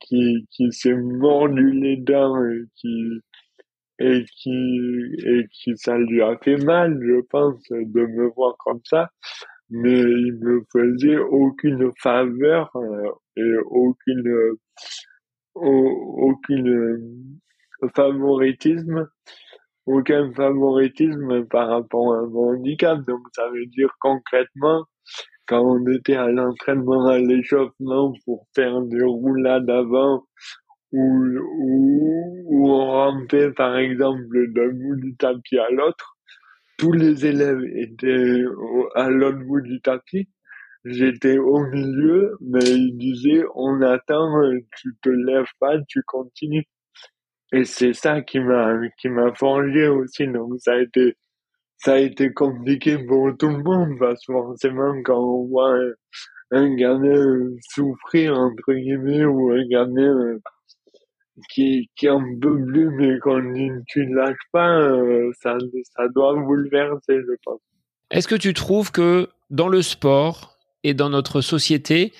qui, 0.00 0.48
qui 0.50 0.72
s'est 0.72 0.96
mordu 0.96 1.70
les 1.70 1.96
dents 1.96 2.42
et 2.44 2.64
qui, 2.74 3.20
et 3.98 4.24
qui, 4.24 5.16
et 5.24 5.46
qui 5.50 5.76
ça 5.76 5.96
lui 5.98 6.22
a 6.22 6.36
fait 6.38 6.56
mal, 6.56 6.98
je 7.02 7.20
pense, 7.30 7.62
de 7.70 8.06
me 8.06 8.28
voir 8.34 8.56
comme 8.58 8.80
ça. 8.84 9.10
Mais 9.70 10.00
il 10.00 10.38
me 10.40 10.62
faisait 10.72 11.18
aucune 11.18 11.90
faveur 12.00 12.70
euh, 12.76 13.10
et 13.36 13.56
aucune, 13.66 14.56
aucune 15.54 17.38
favoritisme, 17.94 19.08
aucun 19.86 20.32
favoritisme 20.34 21.46
par 21.46 21.68
rapport 21.68 22.14
à 22.14 22.22
mon 22.26 22.54
handicap. 22.54 22.98
Donc 23.06 23.20
ça 23.32 23.48
veut 23.50 23.66
dire 23.66 23.90
concrètement 24.00 24.84
quand 25.46 25.62
on 25.62 25.86
était 25.92 26.16
à 26.16 26.28
l'entraînement, 26.28 27.06
à 27.06 27.18
l'échauffement 27.18 28.12
pour 28.24 28.46
faire 28.54 28.82
des 28.82 29.02
roulades 29.02 29.70
avant, 29.70 30.24
ou, 30.92 31.24
ou, 32.48 32.70
on 32.70 32.86
rampait 32.86 33.50
par 33.52 33.76
exemple 33.76 34.52
d'un 34.52 34.68
bout 34.68 34.96
du 34.96 35.16
tapis 35.16 35.58
à 35.58 35.70
l'autre, 35.70 36.16
tous 36.78 36.92
les 36.92 37.26
élèves 37.26 37.62
étaient 37.74 38.42
à 38.94 39.10
l'autre 39.10 39.38
bout 39.38 39.60
du 39.60 39.80
tapis. 39.80 40.28
J'étais 40.84 41.38
au 41.38 41.66
milieu, 41.66 42.36
mais 42.40 42.62
ils 42.62 42.96
disaient 42.96 43.44
on 43.54 43.82
attend, 43.82 44.30
tu 44.80 44.90
te 45.02 45.08
lèves 45.08 45.50
pas, 45.58 45.74
tu 45.88 46.02
continues. 46.06 46.66
Et 47.52 47.64
c'est 47.64 47.92
ça 47.92 48.22
qui 48.22 48.40
m'a 48.40 48.76
qui 48.98 49.08
m'a 49.08 49.32
forgé 49.34 49.88
aussi. 49.88 50.26
Donc 50.28 50.54
ça 50.58 50.74
a 50.74 50.78
été 50.78 51.16
ça 51.78 51.94
a 51.94 51.98
été 51.98 52.32
compliqué 52.32 52.98
pour 53.06 53.36
tout 53.38 53.48
le 53.48 53.62
monde 53.62 53.98
parce 53.98 54.24
que 54.26 54.32
forcément 54.32 54.94
quand 55.04 55.18
on 55.18 55.46
voit 55.46 55.76
un, 56.52 56.74
gamin 56.76 57.50
souffrir 57.68 58.38
entre 58.38 58.72
guillemets 58.72 59.24
ou 59.24 59.50
un 59.52 59.66
gamin 59.68 60.38
qui 61.48 61.90
qui 61.96 62.08
en 62.08 62.22
peut 62.40 62.64
plus 62.64 62.90
mais 62.90 63.18
qu'on 63.18 63.52
tu 63.86 64.06
ne 64.06 64.16
lâches 64.16 64.36
pas 64.52 64.78
euh, 64.80 65.30
ça 65.40 65.56
ça 65.96 66.08
doit 66.08 66.34
bouleverser 66.34 67.20
je 67.20 67.34
pense. 67.44 67.60
Est-ce 68.10 68.28
que 68.28 68.34
tu 68.34 68.54
trouves 68.54 68.92
que 68.92 69.28
dans 69.50 69.68
le 69.68 69.82
sport 69.82 70.56
et 70.84 70.94
dans 70.94 71.10
notre 71.10 71.40
société 71.40 72.12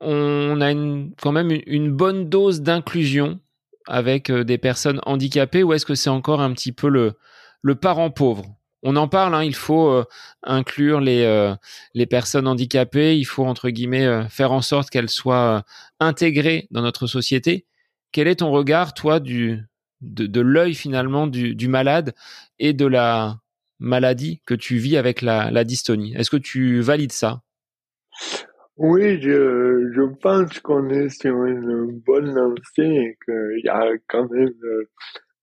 on 0.00 0.60
a 0.60 0.72
quand 1.20 1.32
même 1.32 1.50
une 1.66 1.92
bonne 1.92 2.28
dose 2.28 2.62
d'inclusion 2.62 3.38
avec 3.86 4.30
euh, 4.30 4.44
des 4.44 4.58
personnes 4.58 5.00
handicapées 5.04 5.62
ou 5.62 5.72
est-ce 5.72 5.86
que 5.86 5.94
c'est 5.94 6.10
encore 6.10 6.40
un 6.40 6.52
petit 6.52 6.72
peu 6.72 6.88
le, 6.88 7.14
le 7.62 7.74
parent 7.74 8.10
pauvre? 8.10 8.46
On 8.82 8.96
en 8.96 9.08
parle, 9.08 9.34
hein, 9.34 9.44
il 9.44 9.54
faut 9.54 9.90
euh, 9.90 10.04
inclure 10.42 11.00
les, 11.00 11.54
les 11.92 12.06
personnes 12.06 12.48
handicapées, 12.48 13.18
il 13.18 13.24
faut 13.24 13.44
entre 13.44 13.68
guillemets 13.68 14.26
faire 14.30 14.52
en 14.52 14.62
sorte 14.62 14.88
qu'elles 14.88 15.10
soient 15.10 15.64
intégrées 16.00 16.66
dans 16.70 16.80
notre 16.80 17.06
société. 17.06 17.66
Quel 18.12 18.28
est 18.28 18.36
ton 18.36 18.50
regard, 18.50 18.94
toi, 18.94 19.20
du, 19.20 19.60
de, 20.00 20.40
l'œil 20.40 20.74
finalement 20.74 21.26
du, 21.26 21.68
malade 21.68 22.14
et 22.58 22.72
de 22.72 22.86
la 22.86 23.36
maladie 23.78 24.42
que 24.46 24.54
tu 24.54 24.76
vis 24.76 24.96
avec 24.96 25.22
la, 25.22 25.50
la 25.50 25.64
dystonie? 25.64 26.14
Est-ce 26.16 26.30
que 26.30 26.36
tu 26.36 26.80
valides 26.80 27.12
ça? 27.12 27.42
Oui, 28.76 29.20
je, 29.20 29.92
je 29.94 30.02
pense 30.22 30.58
qu'on 30.60 30.88
est 30.88 31.10
sur 31.10 31.44
une 31.44 32.00
bonne 32.00 32.34
lancée 32.34 32.82
et 32.82 33.18
qu'il 33.24 33.60
y 33.62 33.68
a 33.68 33.90
quand 34.08 34.30
même 34.30 34.54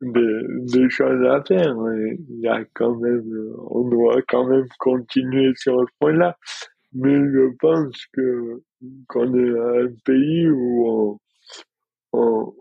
des, 0.01 0.89
choses 0.89 1.23
à 1.25 1.43
faire. 1.43 1.75
Y 2.29 2.47
a 2.47 2.63
quand 2.73 2.95
même, 2.95 3.23
on 3.69 3.87
doit 3.89 4.21
quand 4.27 4.47
même 4.47 4.65
continuer 4.79 5.53
sur 5.55 5.79
ce 5.81 5.93
point-là. 5.99 6.37
Mais 6.93 7.15
je 7.15 7.55
pense 7.59 8.05
que 8.13 8.61
qu'on 9.07 9.33
est 9.33 9.59
un 9.59 9.93
pays 10.05 10.49
où 10.49 11.19
on, 12.13 12.53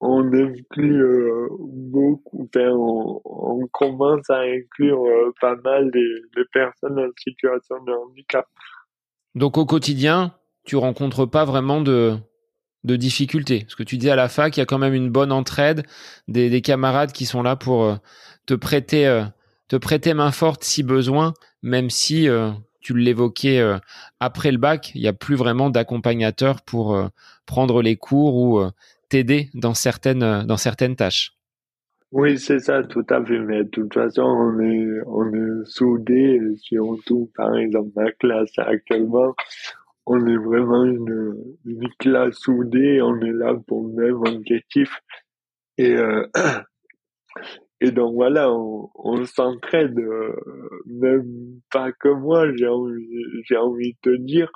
on, 0.00 0.26
inclut 0.32 1.02
euh, 1.02 1.48
beaucoup, 1.60 2.48
on, 2.54 3.66
commence 3.72 4.28
à 4.30 4.40
inclure 4.40 5.04
euh, 5.04 5.32
pas 5.40 5.56
mal 5.56 5.90
des, 5.90 6.44
personnes 6.52 6.98
en 6.98 7.08
situation 7.18 7.82
de 7.84 7.92
handicap. 7.92 8.46
Donc 9.34 9.58
au 9.58 9.66
quotidien, 9.66 10.34
tu 10.64 10.76
rencontres 10.76 11.26
pas 11.26 11.44
vraiment 11.44 11.80
de, 11.80 12.16
de 12.84 12.96
difficultés 12.96 13.60
Parce 13.60 13.74
que 13.74 13.82
tu 13.82 13.98
dis 13.98 14.10
à 14.10 14.16
la 14.16 14.28
fac, 14.28 14.56
il 14.56 14.60
y 14.60 14.62
a 14.62 14.66
quand 14.66 14.78
même 14.78 14.94
une 14.94 15.10
bonne 15.10 15.32
entraide, 15.32 15.86
des, 16.28 16.50
des 16.50 16.62
camarades 16.62 17.12
qui 17.12 17.26
sont 17.26 17.42
là 17.42 17.56
pour 17.56 17.84
euh, 17.84 17.96
te 18.46 18.54
prêter, 18.54 19.24
te 19.68 19.76
prêter 19.76 20.14
main 20.14 20.32
forte 20.32 20.64
si 20.64 20.82
besoin, 20.82 21.34
même 21.62 21.90
si 21.90 22.28
tu 22.80 22.96
l'évoquais 22.96 23.62
après 24.20 24.52
le 24.52 24.58
bac, 24.58 24.92
il 24.94 25.00
n'y 25.00 25.08
a 25.08 25.12
plus 25.12 25.36
vraiment 25.36 25.70
d'accompagnateur 25.70 26.62
pour 26.62 27.10
prendre 27.46 27.82
les 27.82 27.96
cours 27.96 28.36
ou 28.36 28.62
t'aider 29.08 29.50
dans 29.54 29.74
certaines, 29.74 30.44
dans 30.44 30.56
certaines 30.56 30.96
tâches. 30.96 31.38
Oui, 32.10 32.38
c'est 32.38 32.60
ça, 32.60 32.82
tout 32.84 33.04
à 33.10 33.24
fait. 33.24 33.38
Mais 33.38 33.64
de 33.64 33.68
toute 33.68 33.92
façon, 33.92 34.22
on 34.22 34.60
est, 34.60 35.00
on 35.06 35.32
est 35.34 35.66
soudés, 35.66 36.40
surtout, 36.56 37.30
par 37.36 37.54
exemple, 37.56 37.90
ma 37.96 38.10
classe 38.12 38.58
actuellement, 38.58 39.34
on 40.06 40.26
est 40.26 40.38
vraiment 40.38 40.84
une, 40.84 41.36
une 41.66 41.88
classe 41.98 42.36
soudée, 42.36 43.02
on 43.02 43.20
est 43.20 43.32
là 43.32 43.54
pour 43.66 43.88
le 43.88 43.92
même 43.92 44.36
objectif. 44.36 45.02
Et, 45.76 45.94
euh, 45.96 46.26
et 47.80 47.92
donc 47.92 48.14
voilà, 48.14 48.52
on, 48.52 48.90
on 48.94 49.24
s'entraide, 49.24 49.98
euh, 49.98 50.34
même 50.86 51.60
pas 51.70 51.92
que 51.92 52.08
moi, 52.08 52.52
j'ai 52.56 52.66
envie, 52.66 53.06
j'ai 53.44 53.56
envie 53.56 53.92
de 54.02 54.10
te 54.10 54.16
dire, 54.16 54.50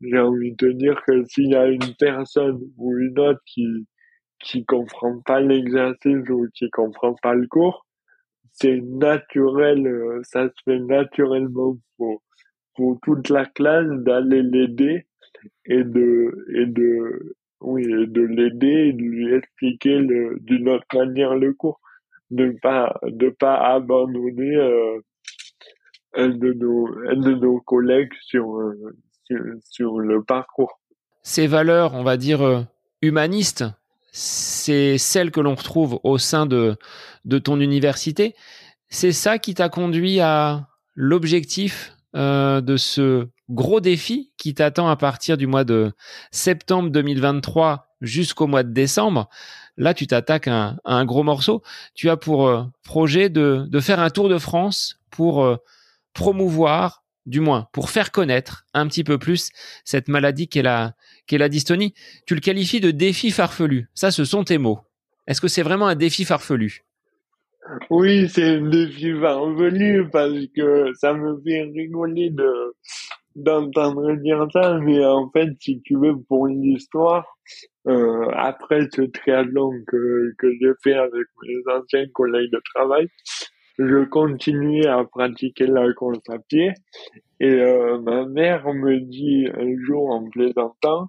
j'ai 0.00 0.18
envie 0.18 0.52
de 0.52 0.56
te 0.56 0.66
dire 0.66 1.00
que 1.06 1.24
s'il 1.26 1.50
y 1.50 1.56
a 1.56 1.66
une 1.66 1.94
personne 1.98 2.60
ou 2.76 2.96
une 2.98 3.18
autre 3.18 3.40
qui, 3.46 3.86
qui 4.40 4.64
comprend 4.64 5.20
pas 5.22 5.40
l'exercice 5.40 6.28
ou 6.30 6.48
qui 6.54 6.70
comprend 6.70 7.14
pas 7.22 7.34
le 7.34 7.46
cours, 7.48 7.84
c'est 8.52 8.80
naturel, 8.80 9.86
euh, 9.86 10.20
ça 10.22 10.48
se 10.48 10.54
fait 10.64 10.78
naturellement 10.78 11.76
pour, 11.96 12.22
pour 12.76 12.98
toute 13.02 13.28
la 13.28 13.46
classe 13.46 13.88
d'aller 13.88 14.42
l'aider 14.42 15.06
et 15.66 15.82
de, 15.82 16.46
et 16.54 16.66
de, 16.66 17.36
oui, 17.60 17.84
de 17.86 18.22
l'aider 18.22 18.88
et 18.88 18.92
de 18.92 19.02
lui 19.02 19.34
expliquer 19.34 20.00
d'une 20.40 20.68
autre 20.68 20.86
manière 20.94 21.34
le 21.34 21.52
cours. 21.54 21.80
De 22.32 22.56
pas, 22.60 22.98
de 23.04 23.28
pas 23.28 23.54
abandonner, 23.74 24.56
euh, 24.56 24.98
un 26.14 26.28
de 26.28 26.52
nos, 26.54 27.60
collègues 27.60 28.12
sur, 28.22 28.56
euh, 28.56 28.94
sur, 29.70 30.00
le 30.00 30.24
parcours. 30.24 30.80
Ces 31.22 31.46
valeurs, 31.46 31.94
on 31.94 32.02
va 32.02 32.16
dire, 32.16 32.66
humanistes, 33.00 33.64
c'est 34.12 34.98
celle 34.98 35.30
que 35.30 35.40
l'on 35.40 35.54
retrouve 35.54 35.98
au 36.04 36.18
sein 36.18 36.46
de, 36.46 36.76
ton 37.42 37.58
université. 37.60 38.34
C'est 38.88 39.12
ça 39.12 39.38
qui 39.38 39.54
t'a 39.54 39.70
conduit 39.70 40.20
à 40.20 40.68
l'objectif 40.94 41.96
euh, 42.14 42.60
de 42.60 42.76
ce 42.76 43.28
gros 43.52 43.80
défi 43.80 44.32
qui 44.36 44.54
t'attend 44.54 44.88
à 44.88 44.96
partir 44.96 45.36
du 45.36 45.46
mois 45.46 45.64
de 45.64 45.92
septembre 46.30 46.90
2023 46.90 47.94
jusqu'au 48.00 48.46
mois 48.46 48.62
de 48.62 48.72
décembre. 48.72 49.28
Là, 49.76 49.94
tu 49.94 50.06
t'attaques 50.06 50.48
à, 50.48 50.76
un 50.84 51.04
gros 51.04 51.22
morceau. 51.22 51.62
Tu 51.94 52.10
as 52.10 52.16
pour 52.16 52.48
euh, 52.48 52.64
projet 52.84 53.28
de, 53.28 53.68
faire 53.80 54.00
un 54.00 54.10
tour 54.10 54.28
de 54.28 54.38
France 54.38 54.98
pour 55.10 55.44
euh, 55.44 55.56
promouvoir, 56.12 57.04
du 57.26 57.40
moins 57.40 57.68
pour 57.72 57.90
faire 57.90 58.10
connaître 58.10 58.64
un 58.74 58.86
petit 58.88 59.04
peu 59.04 59.16
plus 59.18 59.50
cette 59.84 60.08
maladie 60.08 60.48
qu'est 60.48 60.62
la, 60.62 60.94
qu'est 61.26 61.38
la 61.38 61.48
dystonie. 61.48 61.94
Tu 62.26 62.34
le 62.34 62.40
qualifies 62.40 62.80
de 62.80 62.90
défi 62.90 63.30
farfelu. 63.30 63.88
Ça, 63.94 64.10
ce 64.10 64.24
sont 64.24 64.44
tes 64.44 64.58
mots. 64.58 64.80
Est-ce 65.26 65.40
que 65.40 65.48
c'est 65.48 65.62
vraiment 65.62 65.86
un 65.86 65.94
défi 65.94 66.24
farfelu? 66.24 66.84
Oui, 67.90 68.28
c'est 68.28 68.56
un 68.56 68.68
défi 68.68 69.12
farfelu 69.20 70.08
parce 70.10 70.34
que 70.54 70.92
ça 70.94 71.14
me 71.14 71.40
fait 71.42 71.62
rigoler 71.62 72.30
de 72.30 72.74
d'entendre 73.36 74.14
dire 74.16 74.46
ça, 74.52 74.78
mais 74.78 75.04
en 75.04 75.30
fait, 75.30 75.50
si 75.60 75.80
tu 75.82 75.96
veux, 75.96 76.16
pour 76.28 76.46
une 76.46 76.64
histoire, 76.64 77.26
euh, 77.88 78.28
après 78.34 78.88
ce 78.94 79.02
triathlon 79.02 79.72
que, 79.86 80.34
que 80.38 80.52
j'ai 80.60 80.72
fait 80.82 80.94
avec 80.94 81.26
mes 81.42 81.72
anciens 81.72 82.06
collègues 82.12 82.52
de 82.52 82.60
travail, 82.74 83.08
je 83.78 84.04
continuais 84.04 84.86
à 84.86 85.04
pratiquer 85.04 85.66
la 85.66 85.92
course 85.94 86.20
à 86.28 86.38
pied 86.38 86.72
et 87.40 87.60
euh, 87.60 87.98
ma 88.00 88.24
mère 88.24 88.72
me 88.72 89.00
dit 89.00 89.48
un 89.52 89.84
jour 89.84 90.10
en 90.10 90.28
plaisantant, 90.30 91.08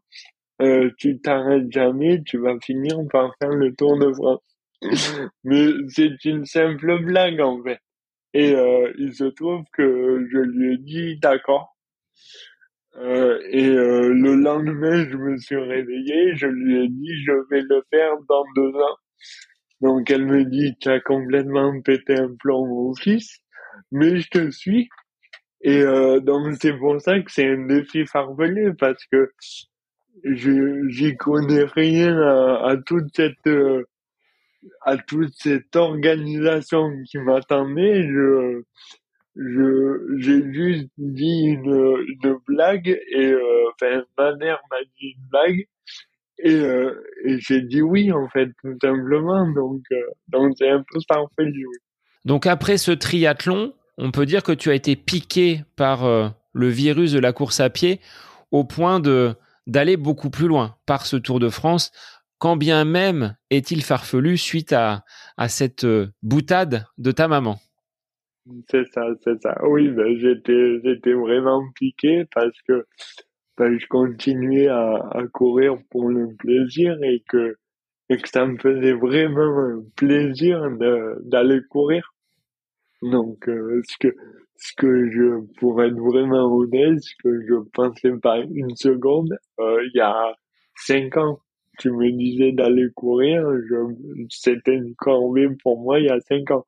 euh, 0.64 0.90
tu 0.98 1.20
t'arrêtes 1.20 1.72
jamais, 1.72 2.24
tu 2.24 2.40
vas 2.40 2.58
finir 2.60 2.98
par 3.12 3.36
faire 3.40 3.52
le 3.52 3.76
Tour 3.76 4.00
de 4.00 4.12
France. 4.12 4.42
Mais 5.44 5.68
c'est 5.90 6.26
une 6.26 6.46
simple 6.46 7.04
blague 7.04 7.40
en 7.40 7.62
fait. 7.62 7.80
Et 8.34 8.56
euh, 8.56 8.92
il 8.98 9.14
se 9.14 9.26
trouve 9.26 9.64
que 9.74 10.28
je 10.32 10.40
lui 10.40 10.74
ai 10.74 10.78
dit 10.78 11.20
d'accord. 11.20 11.73
Euh, 12.98 13.40
et 13.50 13.68
euh, 13.70 14.14
le 14.14 14.36
lendemain, 14.36 15.08
je 15.10 15.18
me 15.18 15.38
suis 15.38 15.58
réveillé, 15.58 16.36
je 16.36 16.48
lui 16.48 16.86
ai 16.86 16.90
dit 16.90 17.24
je 17.26 17.32
vais 17.50 17.62
le 17.62 17.84
faire 17.90 18.14
dans 18.30 18.44
deux 18.56 18.70
ans. 18.76 18.98
Donc 19.82 20.12
elle 20.12 20.26
me 20.26 20.46
dit, 20.46 20.76
tu 20.80 20.90
as 20.90 21.00
complètement 21.00 21.82
pété 21.82 22.16
un 22.16 22.34
plomb 22.40 22.68
mon 22.68 22.94
fils, 22.96 23.40
mais 23.92 24.18
je 24.18 24.30
te 24.30 24.52
suis. 24.52 24.90
Et 25.62 25.82
euh, 25.82 26.20
donc 26.20 26.56
c'est 26.62 26.78
pour 26.78 27.02
ça 27.02 27.20
que 27.20 27.32
c'est 27.32 27.48
un 27.48 27.66
défi 27.68 28.06
farfelu, 28.06 28.76
parce 28.76 29.04
que 29.12 29.32
je 30.24 30.88
j'y 30.90 31.16
connais 31.18 31.64
rien 31.64 32.16
à, 32.18 32.78
toute 32.86 33.16
cette 33.16 33.50
à 34.82 34.98
toute 34.98 35.34
cette 35.36 35.76
organisation 35.76 36.92
qui 37.10 37.18
m'attendait. 37.18 38.08
Je 39.36 40.18
j'ai 40.20 40.54
juste 40.54 40.90
dit 40.98 41.46
une, 41.48 41.98
une 42.08 42.38
blague 42.48 42.88
et 42.88 43.32
euh, 43.32 43.70
enfin 43.74 44.04
ma 44.18 44.36
mère 44.36 44.60
m'a 44.70 44.78
dit 44.98 45.16
une 45.16 45.28
blague 45.30 45.68
et, 46.40 46.56
euh, 46.56 46.94
et 47.26 47.40
j'ai 47.40 47.62
dit 47.62 47.82
oui, 47.82 48.12
en 48.12 48.28
fait, 48.28 48.50
tout 48.62 48.78
simplement. 48.82 49.48
Donc, 49.54 49.82
euh, 49.92 49.96
donc 50.28 50.54
c'est 50.58 50.70
un 50.70 50.84
peu 50.92 51.00
parfait. 51.08 51.30
Oui. 51.40 51.78
Donc, 52.26 52.48
après 52.48 52.78
ce 52.78 52.92
triathlon, 52.92 53.74
on 53.98 54.12
peut 54.12 54.26
dire 54.26 54.44
que 54.44 54.52
tu 54.52 54.70
as 54.70 54.74
été 54.74 54.96
piqué 54.96 55.62
par 55.76 56.34
le 56.54 56.68
virus 56.68 57.12
de 57.12 57.20
la 57.20 57.34
course 57.34 57.60
à 57.60 57.70
pied 57.70 58.00
au 58.52 58.64
point 58.64 59.00
de 59.00 59.36
d'aller 59.68 59.96
beaucoup 59.96 60.30
plus 60.30 60.48
loin 60.48 60.76
par 60.86 61.06
ce 61.06 61.16
Tour 61.16 61.40
de 61.40 61.50
France, 61.50 61.92
quand 62.40 62.58
bien 62.58 62.84
même 62.84 63.38
est-il 63.50 63.82
farfelu 63.82 64.38
suite 64.38 64.74
à, 64.74 65.06
à 65.38 65.48
cette 65.48 65.86
boutade 66.22 66.86
de 66.98 67.12
ta 67.12 67.30
maman? 67.30 67.60
C'est 68.70 68.86
ça, 68.92 69.08
c'est 69.24 69.42
ça. 69.42 69.56
Oui, 69.66 69.90
ben, 69.90 70.18
j'étais, 70.18 70.80
j'étais 70.84 71.14
vraiment 71.14 71.64
piqué 71.76 72.26
parce 72.34 72.62
que 72.64 72.86
ben, 73.58 73.78
je 73.80 73.88
continuais 73.88 74.68
à, 74.68 74.96
à 75.12 75.28
courir 75.28 75.78
pour 75.90 76.10
le 76.10 76.36
plaisir 76.38 76.98
et 77.04 77.24
que, 77.30 77.58
et 78.10 78.18
que 78.18 78.30
ça 78.30 78.46
me 78.46 78.58
faisait 78.58 78.94
vraiment 78.94 79.82
plaisir 79.96 80.62
d'aller 81.24 81.62
courir. 81.70 82.14
Donc, 83.02 83.48
euh, 83.50 83.82
ce 83.88 83.98
que, 84.00 84.16
ce 84.58 84.74
que 84.78 85.10
je, 85.12 85.42
pour 85.60 85.84
être 85.84 85.96
vraiment 85.98 86.46
honnête, 86.56 87.02
ce 87.02 87.14
que 87.24 87.42
je 87.48 87.56
pensais 87.74 88.14
pas 88.22 88.40
une 88.40 88.76
seconde, 88.76 89.38
euh, 89.60 89.84
il 89.86 89.98
y 89.98 90.02
a 90.02 90.36
cinq 90.76 91.18
ans, 91.18 91.40
tu 91.80 91.92
me 91.92 92.12
disais 92.12 92.52
d'aller 92.54 92.88
courir, 92.96 93.44
je, 93.70 93.76
c'était 94.30 94.76
une 94.76 94.96
corvée 94.96 95.50
pour 95.64 95.80
moi 95.82 96.00
il 96.00 96.06
y 96.08 96.10
a 96.10 96.20
cinq 96.22 96.52
ans. 96.52 96.66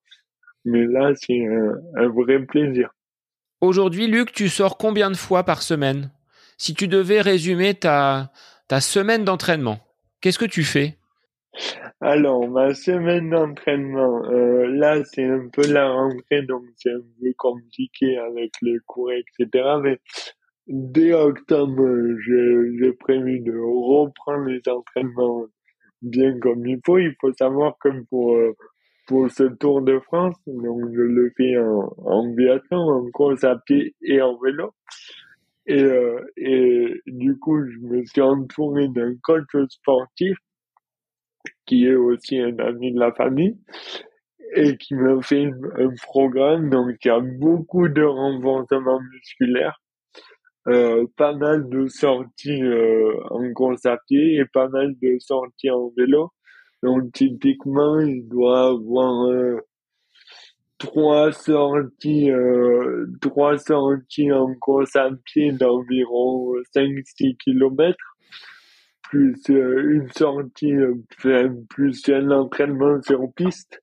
Mais 0.66 0.86
là, 0.86 1.14
c'est 1.16 1.46
un, 1.46 1.76
un 1.96 2.10
vrai 2.10 2.44
plaisir. 2.46 2.90
Aujourd'hui, 3.62 4.08
Luc, 4.08 4.32
tu 4.32 4.50
sors 4.50 4.78
combien 4.78 5.10
de 5.10 5.16
fois 5.16 5.44
par 5.44 5.62
semaine? 5.62 6.12
Si 6.58 6.74
tu 6.74 6.88
devais 6.88 7.22
résumer 7.22 7.74
ta, 7.74 8.32
ta 8.68 8.82
semaine 8.82 9.24
d'entraînement, 9.24 9.80
qu'est-ce 10.22 10.40
que 10.40 10.46
tu 10.46 10.64
fais? 10.64 10.98
Alors, 12.02 12.48
ma 12.50 12.74
semaine 12.74 13.30
d'entraînement, 13.30 14.24
euh, 14.26 14.68
là, 14.68 15.04
c'est 15.06 15.26
un 15.26 15.48
peu 15.52 15.66
la 15.72 15.90
rentrée, 15.90 16.42
donc 16.44 16.64
c'est 16.76 16.92
un 16.92 17.02
peu 17.22 17.34
compliqué 17.38 18.18
avec 18.18 18.52
les 18.62 18.78
cours, 18.86 19.12
etc. 19.12 19.64
Mais 19.82 20.00
dès 20.68 21.14
octobre, 21.14 21.84
j'ai 22.26 22.92
prévu 22.94 23.40
de 23.40 23.54
reprendre 23.58 24.46
les 24.48 24.62
entraînements 24.68 25.46
bien 26.02 26.38
comme 26.40 26.66
il 26.68 26.80
faut. 26.86 26.98
Il 26.98 27.16
faut 27.22 27.34
savoir 27.34 27.78
que 27.80 27.90
pour, 28.10 28.36
euh, 28.36 28.54
pour 29.06 29.30
ce 29.30 29.44
Tour 29.44 29.82
de 29.82 30.00
France, 30.00 30.36
donc 30.48 30.82
je 30.94 31.02
le 31.02 31.32
fais 31.38 31.58
en, 31.58 31.94
en 31.98 32.28
biathlon, 32.30 32.78
en 32.78 33.12
course 33.12 33.44
à 33.44 33.56
pied 33.58 33.96
et 34.02 34.22
en 34.22 34.38
vélo. 34.40 34.74
Et, 35.68 35.82
euh, 35.82 36.22
et 36.38 37.02
du 37.08 37.38
coup, 37.40 37.64
je 37.68 37.80
me 37.80 38.06
suis 38.06 38.22
entouré 38.22 38.88
d'un 38.88 39.16
coach 39.24 39.48
sportif 39.70 40.38
qui 41.66 41.86
est 41.86 41.96
aussi 41.96 42.40
un 42.40 42.58
ami 42.60 42.94
de 42.94 43.00
la 43.00 43.12
famille 43.12 43.58
et 44.56 44.78
qui 44.78 44.96
m'a 44.96 45.22
fait 45.22 45.46
un 45.78 45.90
programme 46.04 46.70
donc 46.70 46.96
il 47.04 47.08
y 47.08 47.12
a 47.12 47.20
beaucoup 47.20 47.90
de 47.90 48.04
renforcement 48.04 49.00
musculaire, 49.12 49.82
euh, 50.68 51.06
pas 51.18 51.34
mal 51.34 51.70
de 51.70 51.88
sorties 51.88 52.62
euh, 52.64 53.14
en 53.32 53.52
course 53.54 53.86
à 53.86 53.98
pied 54.08 54.36
et 54.38 54.46
pas 54.46 54.68
mal 54.70 54.94
de 55.02 55.18
sorties 55.20 55.70
en 55.72 55.92
vélo. 55.98 56.32
Donc 56.86 57.12
typiquement, 57.14 58.00
il 58.00 58.28
doit 58.28 58.68
avoir 58.70 59.26
euh, 59.26 59.60
trois 60.78 61.32
sorties, 61.32 62.30
euh, 62.30 63.08
sorties 63.58 64.32
en 64.32 64.54
course 64.54 64.96
à 64.96 65.10
pied 65.26 65.52
d'environ 65.52 66.54
5-6 66.76 67.38
kilomètres. 67.38 67.98
plus 69.02 69.36
une 69.50 70.08
sortie, 70.16 70.76
plus 71.70 72.10
un 72.10 72.30
entraînement 72.30 73.02
sur 73.02 73.34
piste 73.36 73.82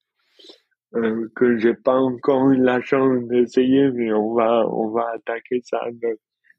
euh, 0.95 1.29
que 1.35 1.59
j'ai 1.59 1.75
pas 1.75 1.97
encore 1.97 2.51
eu 2.51 2.62
la 2.62 2.81
chance 2.83 3.27
d'essayer, 3.27 3.91
mais 3.91 4.12
on 4.12 4.35
va 4.35 4.65
on 4.69 4.91
va 4.91 5.11
attaquer 5.15 5.61
ça 5.65 5.81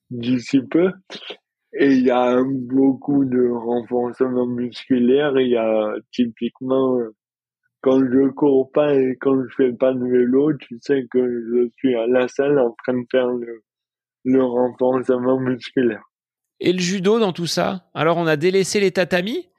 d'ici 0.10 0.60
peu. 0.62 0.92
Et 1.76 1.94
il 1.94 2.06
y 2.06 2.12
a 2.12 2.42
beaucoup 2.44 3.26
de 3.26 3.50
renforcement 3.50 4.46
musculaire. 4.46 5.40
Il 5.40 5.50
y 5.50 5.58
a 5.58 5.94
typiquement 6.12 7.00
quand 7.82 8.00
je 8.00 8.30
cours 8.30 8.72
pas 8.72 8.94
et 8.94 9.18
quand 9.20 9.42
je 9.44 9.56
fais 9.56 9.74
pas 9.74 9.94
de 9.94 10.04
vélo, 10.04 10.54
tu 10.58 10.78
sais 10.82 11.06
que 11.12 11.20
je 11.20 11.70
suis 11.78 11.96
à 11.96 12.08
la 12.08 12.28
salle 12.28 12.60
en 12.60 12.76
train 12.84 12.94
de 12.94 13.06
faire 13.12 13.28
le, 13.28 13.62
le 14.24 14.44
renforcement 14.44 15.40
musculaire. 15.40 16.04
Et 16.60 16.72
le 16.72 16.80
judo 16.80 17.20
dans 17.20 17.34
tout 17.34 17.48
ça? 17.48 17.90
Alors 17.94 18.18
on 18.18 18.28
a 18.28 18.38
délaissé 18.38 18.80
les 18.80 18.92
tatamis? 18.92 19.50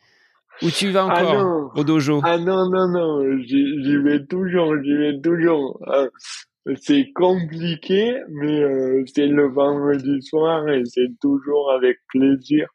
Ou 0.62 0.70
tu 0.70 0.90
vas 0.90 1.08
ah 1.10 1.24
encore 1.24 1.72
au 1.76 1.82
dojo? 1.82 2.20
Ah 2.22 2.38
non, 2.38 2.70
non, 2.70 2.88
non, 2.88 3.42
j'y 3.42 3.96
vais 3.96 4.24
toujours, 4.24 4.72
j'y 4.82 4.96
vais 4.96 5.20
toujours. 5.20 5.82
Euh, 5.88 6.08
c'est 6.80 7.12
compliqué, 7.14 8.16
mais 8.28 8.60
euh, 8.60 9.04
c'est 9.14 9.26
le 9.26 9.48
vendredi 9.48 10.22
soir 10.22 10.68
et 10.68 10.82
c'est 10.86 11.10
toujours 11.20 11.72
avec 11.72 11.98
plaisir 12.08 12.68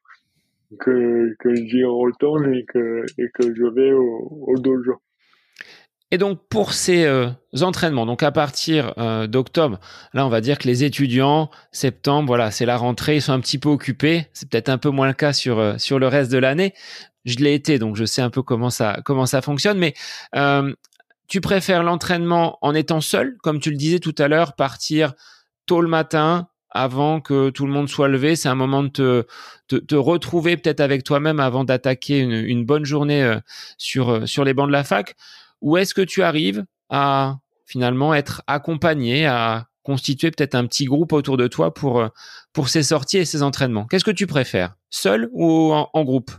que, 0.80 1.36
que 1.40 1.56
j'y 1.56 1.84
retourne 1.84 2.54
et 2.54 2.66
que, 2.66 3.06
je 3.18 3.74
vais 3.74 3.92
au, 3.92 4.56
dojo. 4.60 5.02
Et 6.12 6.18
donc 6.18 6.40
pour 6.50 6.74
ces 6.74 7.06
euh, 7.06 7.30
entraînements, 7.62 8.06
donc 8.06 8.22
à 8.22 8.32
partir 8.32 8.94
euh, 8.98 9.26
d'octobre, 9.26 9.80
là 10.14 10.26
on 10.26 10.30
va 10.30 10.42
dire 10.42 10.60
que 10.60 10.68
les 10.68 10.84
étudiants, 10.84 11.50
septembre, 11.72 12.28
voilà, 12.28 12.52
c'est 12.52 12.66
la 12.66 12.78
rentrée, 12.78 13.16
ils 13.16 13.22
sont 13.22 13.34
un 13.34 13.40
petit 13.40 13.58
peu 13.58 13.70
occupés. 13.70 14.28
C'est 14.34 14.50
peut-être 14.50 14.70
un 14.70 14.78
peu 14.78 14.90
moins 14.90 15.08
le 15.08 15.14
cas 15.14 15.34
sur 15.34 15.80
sur 15.80 16.00
le 16.00 16.08
reste 16.08 16.32
de 16.32 16.38
l'année. 16.38 16.74
Je 17.26 17.38
l'ai 17.38 17.54
été, 17.54 17.78
donc 17.78 17.96
je 17.96 18.06
sais 18.06 18.22
un 18.22 18.32
peu 18.32 18.42
comment 18.42 18.72
ça 18.72 19.02
comment 19.06 19.28
ça 19.28 19.42
fonctionne. 19.42 19.78
Mais 19.78 19.94
tu 21.30 21.42
préfères 21.42 21.84
l'entraînement 21.84 22.58
en 22.62 22.76
étant 22.76 23.02
seul, 23.02 23.38
comme 23.42 23.60
tu 23.60 23.70
le 23.70 23.78
disais 23.78 24.00
tout 24.00 24.16
à 24.18 24.28
l'heure, 24.28 24.56
partir 24.56 25.14
tôt 25.66 25.82
le 25.82 25.88
matin 25.88 26.50
avant 26.72 27.22
que 27.22 27.50
tout 27.50 27.66
le 27.66 27.72
monde 27.72 27.88
soit 27.88 28.08
levé? 28.10 28.36
C'est 28.36 28.50
un 28.50 28.56
moment 28.56 28.84
de 28.84 29.26
te, 29.68 29.96
retrouver 29.96 30.58
peut-être 30.58 30.82
avec 30.82 31.04
toi-même 31.04 31.40
avant 31.40 31.64
d'attaquer 31.64 32.20
une, 32.20 32.66
bonne 32.66 32.86
journée 32.86 33.38
sur 33.78 34.28
sur 34.28 34.44
les 34.44 34.54
bancs 34.54 34.68
de 34.68 34.74
la 34.74 34.84
fac? 34.84 35.16
Ou 35.62 35.78
est-ce 35.78 35.94
que 35.94 36.02
tu 36.02 36.24
arrives 36.24 36.66
à 36.90 37.38
finalement 37.66 38.14
être 38.14 38.42
accompagné, 38.48 39.26
à 39.26 39.68
constituer 39.84 40.32
peut-être 40.32 40.56
un 40.56 40.66
petit 40.66 40.86
groupe 40.86 41.14
autour 41.14 41.38
de 41.38 41.48
toi 41.48 41.74
pour, 41.74 42.00
euh, 42.00 42.08
pour 42.54 42.70
ces 42.70 42.84
sorties 42.84 43.18
et 43.18 43.26
ces 43.26 43.44
entraînements? 43.44 43.86
Qu'est-ce 43.86 44.04
que 44.04 44.12
tu 44.12 44.28
préfères? 44.28 44.76
Seul 44.90 45.30
ou 45.32 45.72
en, 45.74 46.04
groupe? 46.04 46.32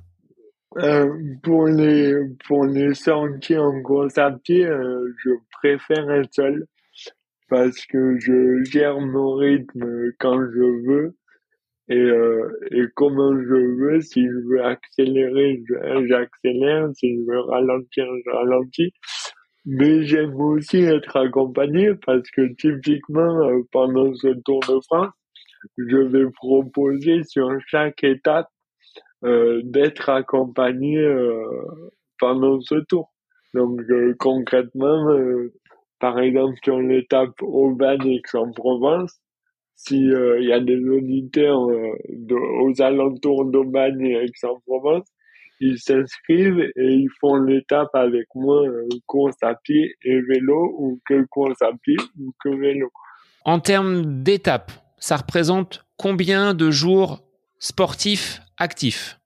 Euh, 0.77 1.09
pour 1.43 1.67
les 1.67 2.15
pour 2.47 2.65
les 2.65 2.95
sorties 2.95 3.59
en 3.59 3.83
course 3.83 4.17
à 4.19 4.29
euh, 4.29 5.15
je 5.25 5.31
préfère 5.53 6.11
être 6.11 6.33
seul 6.33 6.67
parce 7.49 7.85
que 7.87 8.19
je 8.19 8.63
gère 8.65 9.01
mon 9.01 9.35
rythme 9.35 10.13
quand 10.19 10.41
je 10.41 10.87
veux 10.87 11.17
et, 11.91 11.97
euh, 11.99 12.49
et 12.71 12.85
comment 12.95 13.35
je 13.37 13.55
veux. 13.55 14.01
Si 14.01 14.25
je 14.25 14.49
veux 14.49 14.65
accélérer, 14.65 15.63
j'accélère. 16.07 16.89
Si 16.95 17.17
je 17.17 17.21
veux 17.29 17.41
ralentir, 17.41 18.07
je 18.25 18.31
ralentis. 18.31 18.93
Mais 19.67 20.05
j'aime 20.05 20.35
aussi 20.41 20.79
être 20.79 21.17
accompagné 21.17 21.91
parce 22.07 22.31
que 22.31 22.55
typiquement 22.55 23.43
euh, 23.43 23.63
pendant 23.73 24.15
ce 24.15 24.29
Tour 24.45 24.61
de 24.61 24.81
France, 24.87 25.13
je 25.77 25.97
vais 25.97 26.31
proposer 26.31 27.23
sur 27.25 27.51
chaque 27.67 28.03
étape 28.05 28.49
d'être 29.23 30.09
accompagné 30.09 30.99
euh, 30.99 31.45
pendant 32.19 32.61
ce 32.61 32.77
tour. 32.89 33.13
Donc 33.55 33.81
euh, 33.91 34.15
concrètement, 34.19 35.07
par 35.99 36.19
exemple 36.19 36.57
sur 36.63 36.81
l'étape 36.81 37.43
Aubagne-Aix-en-Provence, 37.43 39.21
s'il 39.83 40.13
euh, 40.13 40.43
y 40.43 40.53
a 40.53 40.61
des 40.61 40.79
auditeurs 40.89 41.71
euh, 41.71 41.95
aux 42.61 42.83
alentours 42.83 43.47
d'Aubagne 43.47 44.05
et 44.05 44.25
Aix-en-Provence, 44.25 45.07
ils 45.61 45.79
s'inscrivent 45.79 46.61
et 46.61 46.93
ils 46.95 47.09
font 47.19 47.37
l'étape 47.37 47.95
avec 47.95 48.27
moi, 48.35 48.63
euh, 48.67 48.89
course 49.07 49.37
à 49.43 49.55
pied 49.55 49.95
et 50.03 50.21
vélo, 50.21 50.75
ou 50.79 51.01
que 51.07 51.25
course 51.31 51.63
à 51.63 51.71
pied 51.83 51.97
ou 52.19 52.33
que 52.41 52.51
vélo. 52.51 52.91
En 53.47 53.59
termes 53.59 54.23
d'étapes, 54.23 54.73
ça 54.99 55.17
représente 55.17 55.87
combien 55.97 56.53
de 56.53 56.71
jours 56.71 57.23
sportifs 57.59 58.41
actifs 58.61 59.19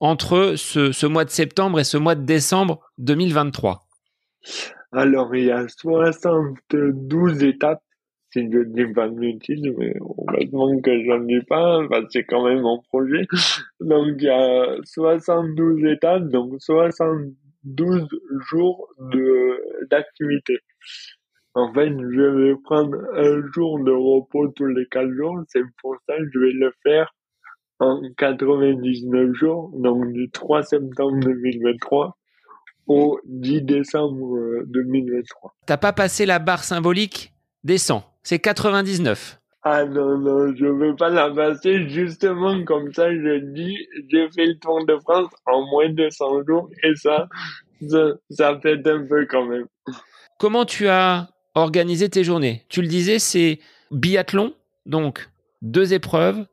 entre 0.00 0.54
ce, 0.56 0.92
ce, 0.92 1.06
mois 1.06 1.24
de 1.24 1.30
septembre 1.30 1.80
et 1.80 1.84
ce 1.84 1.96
mois 1.96 2.14
de 2.14 2.24
décembre 2.24 2.80
2023 2.98 3.82
Alors, 4.92 5.34
il 5.34 5.44
y 5.44 5.50
a 5.50 5.66
72 5.68 7.44
étapes 7.44 7.82
si 8.32 8.50
je 8.50 8.64
dis 8.64 8.92
pas 8.94 9.08
de 9.08 9.18
bêtises, 9.18 9.62
mais 9.78 9.94
heureusement 10.00 10.80
que 10.80 11.04
j'en 11.04 11.20
dis 11.20 11.42
pas, 11.46 11.80
c'est 12.10 12.24
quand 12.24 12.44
même 12.44 12.62
mon 12.62 12.80
projet. 12.88 13.26
Donc 13.80 14.08
il 14.18 14.24
y 14.24 14.30
a 14.30 14.76
72 14.84 15.84
étapes, 15.84 16.24
donc 16.28 16.54
72 16.58 18.08
jours 18.50 18.88
d'activité. 19.90 20.58
En 21.54 21.72
fait, 21.74 21.90
je 21.90 22.22
vais 22.22 22.54
prendre 22.64 22.96
un 23.14 23.42
jour 23.52 23.84
de 23.84 23.90
repos 23.90 24.48
tous 24.48 24.66
les 24.66 24.86
quatre 24.86 25.12
jours, 25.12 25.42
c'est 25.48 25.62
pour 25.82 25.96
ça 26.08 26.16
que 26.16 26.24
je 26.32 26.38
vais 26.38 26.52
le 26.52 26.72
faire 26.82 27.12
en 27.82 28.00
99 28.16 29.32
jours, 29.34 29.70
donc 29.74 30.12
du 30.12 30.30
3 30.30 30.62
septembre 30.62 31.18
2023 31.20 32.16
au 32.86 33.18
10 33.24 33.62
décembre 33.62 34.62
2023. 34.66 35.54
T'as 35.66 35.76
pas 35.76 35.92
passé 35.92 36.26
la 36.26 36.38
barre 36.38 36.64
symbolique 36.64 37.32
des 37.64 37.78
100 37.78 38.04
c'est 38.22 38.38
99. 38.38 39.40
Ah 39.64 39.84
non, 39.84 40.18
non, 40.18 40.54
je 40.56 40.66
veux 40.66 40.94
pas 40.96 41.08
la 41.08 41.30
passer. 41.30 41.88
Justement, 41.88 42.64
comme 42.64 42.92
ça, 42.92 43.12
je 43.12 43.38
dis, 43.52 43.76
j'ai 44.10 44.28
fait 44.30 44.46
le 44.46 44.58
Tour 44.58 44.84
de 44.86 44.96
France 44.98 45.30
en 45.46 45.66
moins 45.66 45.88
de 45.88 46.08
100 46.08 46.44
jours 46.46 46.68
et 46.82 46.94
ça, 46.96 47.28
ça, 47.88 48.12
ça 48.30 48.60
fait 48.60 48.86
un 48.86 49.06
peu 49.06 49.26
quand 49.26 49.44
même. 49.44 49.66
Comment 50.38 50.64
tu 50.64 50.88
as 50.88 51.28
organisé 51.54 52.08
tes 52.08 52.24
journées? 52.24 52.64
Tu 52.68 52.82
le 52.82 52.88
disais, 52.88 53.18
c'est 53.18 53.60
biathlon, 53.90 54.54
donc 54.86 55.28
deux 55.62 55.94
épreuves, 55.94 56.44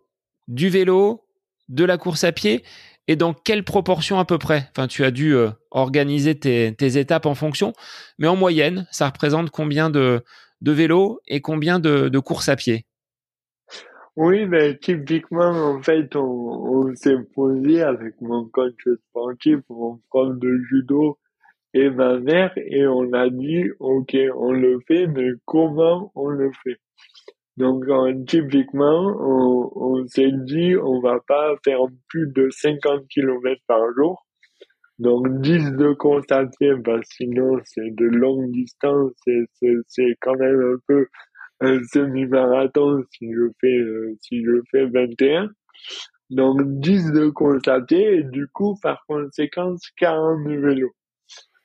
du 0.50 0.68
vélo, 0.68 1.24
de 1.70 1.86
la 1.86 1.98
course 1.98 2.26
à 2.26 2.34
pied. 2.34 2.64
Et 3.08 3.16
dans 3.16 3.34
quelle 3.34 3.64
proportion 3.64 4.20
à 4.20 4.26
peu 4.26 4.38
près? 4.38 4.68
Enfin, 4.72 4.88
tu 4.88 5.04
as 5.04 5.12
dû 5.12 5.34
euh, 5.34 5.50
organiser 5.72 6.38
tes, 6.38 7.00
étapes 7.00 7.26
en 7.26 7.34
fonction, 7.34 7.74
mais 8.20 8.28
en 8.28 8.36
moyenne, 8.36 8.86
ça 8.92 9.08
représente 9.08 9.50
combien 9.50 9.90
de, 9.90 10.24
de 10.62 10.72
vélo 10.72 11.20
et 11.28 11.42
combien 11.42 11.80
de, 11.80 12.20
courses 12.20 12.50
à 12.50 12.56
pied? 12.56 12.86
Oui, 14.16 14.46
mais 14.46 14.78
typiquement, 14.78 15.50
en 15.50 15.82
fait, 15.82 16.16
on, 16.16 16.22
on 16.22 16.96
s'est 16.96 17.18
posé 17.34 17.82
avec 17.82 18.20
mon 18.22 18.46
coach 18.50 18.76
sportif, 19.08 19.60
mon 19.70 20.02
prof 20.10 20.38
de 20.38 20.60
judo 20.70 21.18
et 21.74 21.90
ma 21.90 22.20
mère, 22.20 22.52
et 22.58 22.86
on 22.88 23.14
a 23.14 23.30
dit, 23.30 23.70
OK, 23.80 24.16
on 24.36 24.52
le 24.52 24.80
fait, 24.88 25.08
mais 25.08 25.30
comment 25.46 26.12
on 26.16 26.28
le 26.28 26.52
fait? 26.64 26.78
Donc, 27.58 27.86
typiquement, 28.28 29.16
on, 29.20 29.72
on 29.76 30.08
s'est 30.08 30.32
dit, 30.46 30.76
on 30.78 31.02
va 31.02 31.20
pas 31.28 31.56
faire 31.64 31.80
plus 32.08 32.32
de 32.32 32.50
50 32.50 33.08
km 33.10 33.62
par 33.68 33.82
jour. 33.96 34.26
Donc 35.00 35.30
10 35.42 35.72
de 35.78 35.94
course 35.94 36.26
bah, 36.28 37.00
sinon 37.06 37.58
c'est 37.64 37.96
de 37.96 38.06
longue 38.06 38.52
distance, 38.52 39.14
c'est 39.88 40.18
quand 40.20 40.36
même 40.36 40.60
un 40.60 40.78
peu 40.88 41.08
un 41.62 41.82
semi-marathon 41.86 43.02
si 43.14 43.32
je 43.32 43.50
fais 43.62 43.78
euh, 43.78 44.14
si 44.22 44.44
je 44.44 44.62
fais 44.72 44.88
21. 44.88 45.52
Donc 46.30 46.62
10 46.82 47.14
de 47.14 47.30
course 47.30 47.66
à 47.70 47.80
pied 47.80 48.18
et 48.18 48.24
du 48.24 48.48
coup 48.50 48.78
par 48.82 49.02
conséquent 49.08 49.74
40 49.96 50.44
de 50.44 50.58
vélo. 50.58 50.90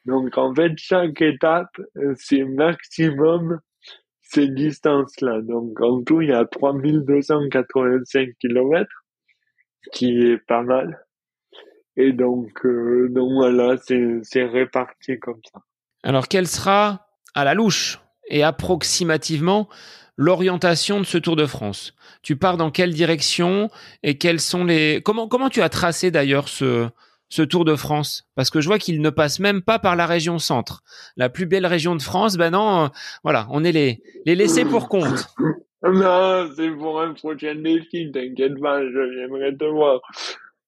Donc 0.04 0.38
en 0.38 0.54
fait 0.54 0.74
chaque 0.76 1.20
étape 1.20 1.76
euh, 1.96 2.14
c'est 2.16 2.44
maximum 2.44 3.58
ces 4.34 4.48
distances-là. 4.48 5.40
Donc 5.42 5.80
en 5.80 6.02
tout 6.02 6.20
il 6.20 6.30
y 6.30 6.32
a 6.32 6.44
3285 6.44 8.30
km 8.40 8.88
qui 9.92 10.20
est 10.22 10.38
pas 10.38 10.62
mal. 10.62 11.04
Et 11.96 12.12
donc, 12.12 12.64
euh, 12.64 13.08
donc 13.10 13.32
voilà, 13.32 13.76
c'est 13.78 14.44
réparti 14.44 15.18
comme 15.20 15.40
ça. 15.52 15.60
Alors, 16.02 16.28
quelle 16.28 16.48
sera 16.48 17.06
à 17.34 17.44
la 17.44 17.54
louche 17.54 18.00
et 18.28 18.42
approximativement 18.42 19.68
l'orientation 20.16 21.00
de 21.00 21.04
ce 21.04 21.18
Tour 21.18 21.36
de 21.36 21.46
France? 21.46 21.94
Tu 22.22 22.36
pars 22.36 22.56
dans 22.56 22.70
quelle 22.70 22.92
direction 22.92 23.70
et 24.02 24.18
quels 24.18 24.40
sont 24.40 24.64
les 24.64 25.02
comment 25.04 25.28
comment 25.28 25.50
tu 25.50 25.62
as 25.62 25.68
tracé 25.68 26.10
d'ailleurs 26.10 26.48
ce 26.48 26.88
ce 27.28 27.42
Tour 27.42 27.64
de 27.64 27.76
France 27.76 28.26
Parce 28.34 28.50
que 28.50 28.60
je 28.60 28.68
vois 28.68 28.78
qu'il 28.78 29.00
ne 29.00 29.10
passe 29.10 29.40
même 29.40 29.62
pas 29.62 29.78
par 29.78 29.96
la 29.96 30.06
région 30.06 30.38
centre, 30.38 30.82
la 31.16 31.28
plus 31.28 31.46
belle 31.46 31.66
région 31.66 31.96
de 31.96 32.02
France. 32.02 32.36
Ben 32.36 32.50
non, 32.50 32.84
euh, 32.84 32.88
voilà, 33.22 33.46
on 33.50 33.64
est 33.64 33.72
les 33.72 34.02
les 34.26 34.34
laissés 34.34 34.64
pour 34.64 34.88
compte. 34.88 35.26
non, 35.82 36.48
c'est 36.56 36.70
pour 36.70 37.00
un 37.00 37.12
prochain 37.14 37.54
défi. 37.56 38.10
T'inquiète 38.12 38.60
pas, 38.60 38.80
viendrai 38.80 39.56
te 39.56 39.64
voir. 39.64 40.00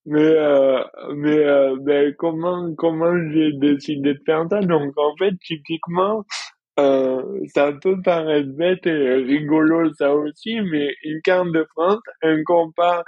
mais 0.06 0.20
euh, 0.20 0.82
mais 1.14 1.38
euh, 1.38 1.76
ben, 1.80 2.14
comment 2.18 2.74
comment 2.74 3.14
j'ai 3.32 3.52
décidé 3.52 4.14
de 4.14 4.20
faire 4.24 4.46
ça? 4.50 4.60
Donc 4.60 4.92
en 4.96 5.14
fait 5.16 5.34
typiquement 5.44 6.24
ça 6.78 7.72
peut 7.80 8.02
paraître 8.02 8.50
bête 8.50 8.86
et 8.86 9.14
rigolo 9.14 9.94
ça 9.94 10.14
aussi 10.14 10.60
mais 10.60 10.94
une 11.04 11.22
carte 11.22 11.50
de 11.50 11.66
France 11.74 12.02
un 12.22 12.42
compas 12.44 13.02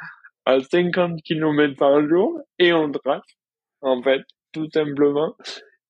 à 0.48 0.60
50 0.60 1.22
km 1.22 1.76
par 1.76 2.06
jour 2.08 2.40
et 2.58 2.72
on 2.72 2.90
trace 2.90 3.22
en 3.80 4.02
fait 4.02 4.22
tout 4.52 4.68
simplement 4.72 5.36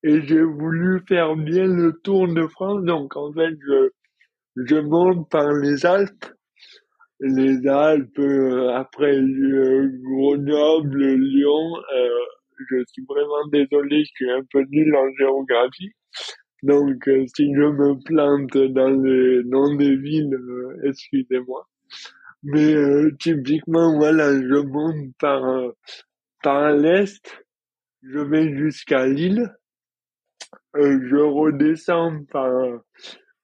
et 0.02 0.20
j'ai 0.26 0.42
voulu 0.42 1.02
faire 1.08 1.36
bien 1.36 1.66
le 1.66 1.92
tour 2.02 2.28
de 2.28 2.46
France 2.46 2.82
donc 2.84 3.16
en 3.16 3.32
fait 3.32 3.54
je 3.66 3.90
je 4.56 4.76
monte 4.76 5.28
par 5.30 5.52
les 5.52 5.86
Alpes 5.86 6.26
les 7.20 7.66
Alpes, 7.66 8.18
euh, 8.18 8.70
après 8.74 9.16
euh, 9.16 9.90
Grenoble, 10.02 11.14
Lyon. 11.14 11.76
Euh, 11.96 12.08
je 12.70 12.84
suis 12.88 13.04
vraiment 13.08 13.46
désolé, 13.52 14.04
je 14.04 14.10
suis 14.14 14.30
un 14.30 14.42
peu 14.52 14.64
nul 14.70 14.94
en 14.94 15.08
géographie. 15.18 15.90
Donc, 16.62 17.08
si 17.36 17.54
je 17.54 17.60
me 17.60 18.02
plante 18.04 18.56
dans 18.72 18.90
les 18.90 19.44
noms 19.44 19.76
des 19.76 19.96
villes, 19.96 20.36
excusez-moi. 20.84 21.64
Mais 22.42 22.74
typiquement, 23.18 23.96
voilà, 23.96 24.32
je 24.32 24.62
monte 24.62 25.12
par 25.18 25.42
par 26.42 26.70
l'est, 26.72 27.44
je 28.02 28.18
vais 28.18 28.56
jusqu'à 28.56 29.06
Lille, 29.06 29.52
je 30.74 31.16
redescends 31.16 32.24
par 32.30 32.50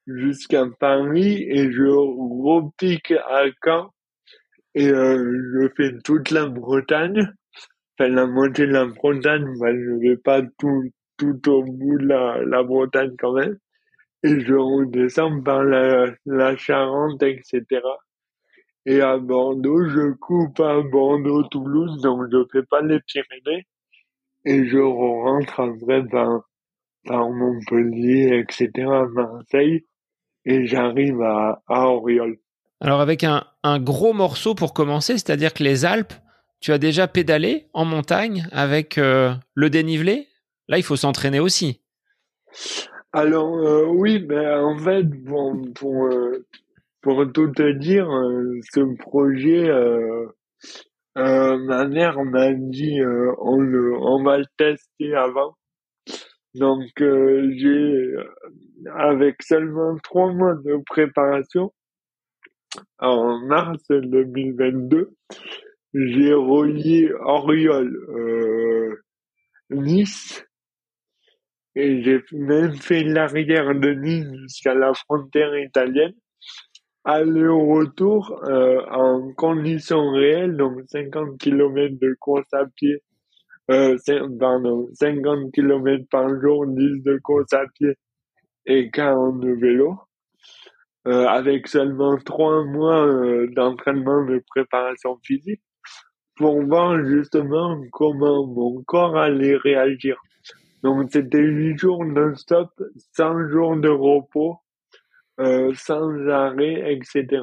jusqu'à 0.07 0.66
Paris 0.78 1.45
et 1.49 1.72
je 1.72 1.86
repique 1.86 3.12
à 3.12 3.45
Caen 3.64 3.90
et 4.74 4.88
euh, 4.88 5.40
je 5.55 5.68
fais 5.76 5.99
toute 6.03 6.30
la 6.30 6.47
Bretagne. 6.47 7.32
Enfin, 7.99 8.11
la 8.11 8.26
moitié 8.26 8.66
de 8.66 8.72
la 8.72 8.86
Bretagne, 8.86 9.47
bah, 9.61 9.72
je 9.72 10.01
vais 10.01 10.16
pas 10.16 10.42
tout, 10.59 10.90
tout 11.16 11.49
au 11.49 11.62
bout 11.62 11.99
de 11.99 12.07
la, 12.07 12.38
la 12.45 12.62
Bretagne 12.62 13.14
quand 13.18 13.34
même. 13.34 13.57
Et 14.24 14.40
je 14.40 14.55
redescends 14.55 15.42
par 15.42 15.62
la, 15.62 16.12
la 16.26 16.57
Charente, 16.57 17.22
etc. 17.22 17.62
Et 18.87 19.01
à 19.01 19.18
Bordeaux, 19.18 19.89
je 19.89 20.12
coupe 20.12 20.61
à 20.61 20.80
Bordeaux-Toulouse, 20.80 22.03
donc 22.03 22.26
je 22.30 22.45
fais 22.53 22.62
pas 22.64 22.82
les 22.82 23.01
Pyrénées. 23.01 23.66
Et 24.45 24.66
je 24.66 24.78
rentre 24.78 25.61
après 25.61 26.05
par, 26.07 26.43
par 27.07 27.30
Montpellier, 27.30 28.45
etc., 28.45 28.87
à 28.87 29.07
Marseille 29.07 29.87
et 30.45 30.66
j'arrive 30.66 31.20
à, 31.22 31.62
à 31.66 31.89
Auriol. 31.89 32.37
Alors 32.80 33.01
avec 33.01 33.24
un, 33.24 33.45
un, 33.62 33.78
gros 33.78 34.12
morceau 34.12 34.55
pour 34.55 34.74
commencer, 34.74 35.14
c'est-à-dire 35.14 35.55
que 35.55 35.62
les 35.62 35.85
Alpes, 35.85 36.12
tu 36.61 36.72
as 36.72 36.78
déjà 36.78 37.09
pédalé 37.09 37.68
en 37.72 37.85
montagne 37.85 38.47
avec 38.53 38.99
euh, 38.99 39.32
le 39.55 39.70
dénivelé? 39.70 40.28
Là, 40.68 40.78
il 40.78 40.82
faut 40.82 40.97
s'entraîner 40.97 41.41
aussi. 41.41 41.80
Alors 43.12 43.57
euh, 43.57 43.87
oui, 43.87 44.18
ben, 44.18 44.62
en 44.62 44.78
fait, 44.78 45.05
bon, 45.05 45.62
pour, 45.74 46.07
euh, 46.07 46.47
pour 47.05 47.31
tout 47.33 47.53
te 47.53 47.71
dire, 47.73 48.09
ce 48.73 48.97
projet, 48.97 49.69
ma 51.15 51.87
mère 51.87 52.25
m'a 52.25 52.53
dit 52.53 52.99
on, 53.39 53.61
le, 53.61 53.95
on 53.95 54.25
va 54.25 54.39
le 54.39 54.47
tester 54.57 55.15
avant. 55.15 55.55
Donc 56.55 56.89
j'ai 56.99 58.15
avec 58.95 59.43
seulement 59.43 59.97
trois 60.03 60.33
mois 60.33 60.55
de 60.55 60.83
préparation, 60.87 61.73
en 62.99 63.39
mars 63.47 63.83
2022, 63.89 65.11
j'ai 65.95 66.33
relié 66.33 67.13
Oriol, 67.21 67.95
euh, 68.09 68.97
Nice, 69.71 70.45
et 71.77 72.03
j'ai 72.03 72.23
même 72.33 72.75
fait 72.75 73.05
l'arrière 73.05 73.75
de 73.75 73.91
Nice 73.95 74.27
jusqu'à 74.43 74.75
la 74.75 74.93
frontière 74.95 75.57
italienne. 75.59 76.15
Aller-retour 77.05 78.41
euh, 78.49 78.81
en 78.91 79.33
conditions 79.35 80.13
réelles, 80.13 80.57
donc 80.57 80.81
50 80.87 81.39
km 81.39 81.99
de 82.01 82.17
course 82.19 82.53
à 82.53 82.65
pied, 82.67 83.03
euh, 83.71 83.97
pardon, 84.41 84.89
50 84.95 85.53
km 85.53 86.05
par 86.11 86.29
jour, 86.41 86.67
10 86.67 87.03
de 87.03 87.19
course 87.23 87.53
à 87.53 87.65
pied 87.75 87.95
et 88.67 88.91
40 88.91 89.41
de 89.41 89.53
vélo, 89.53 89.99
euh, 91.07 91.27
avec 91.27 91.69
seulement 91.69 92.17
trois 92.17 92.65
mois 92.65 93.07
euh, 93.07 93.49
d'entraînement 93.55 94.25
de 94.25 94.43
préparation 94.49 95.19
physique, 95.23 95.61
pour 96.37 96.63
voir 96.63 97.05
justement 97.05 97.81
comment 97.93 98.47
mon 98.47 98.83
corps 98.85 99.17
allait 99.17 99.57
réagir. 99.57 100.17
Donc 100.83 101.11
c'était 101.11 101.39
huit 101.39 101.79
jours 101.79 102.05
non-stop, 102.05 102.71
100 103.13 103.49
jours 103.49 103.77
de 103.77 103.89
repos, 103.89 104.57
euh, 105.41 105.72
sans 105.74 106.28
arrêt, 106.28 106.93
etc. 106.93 107.43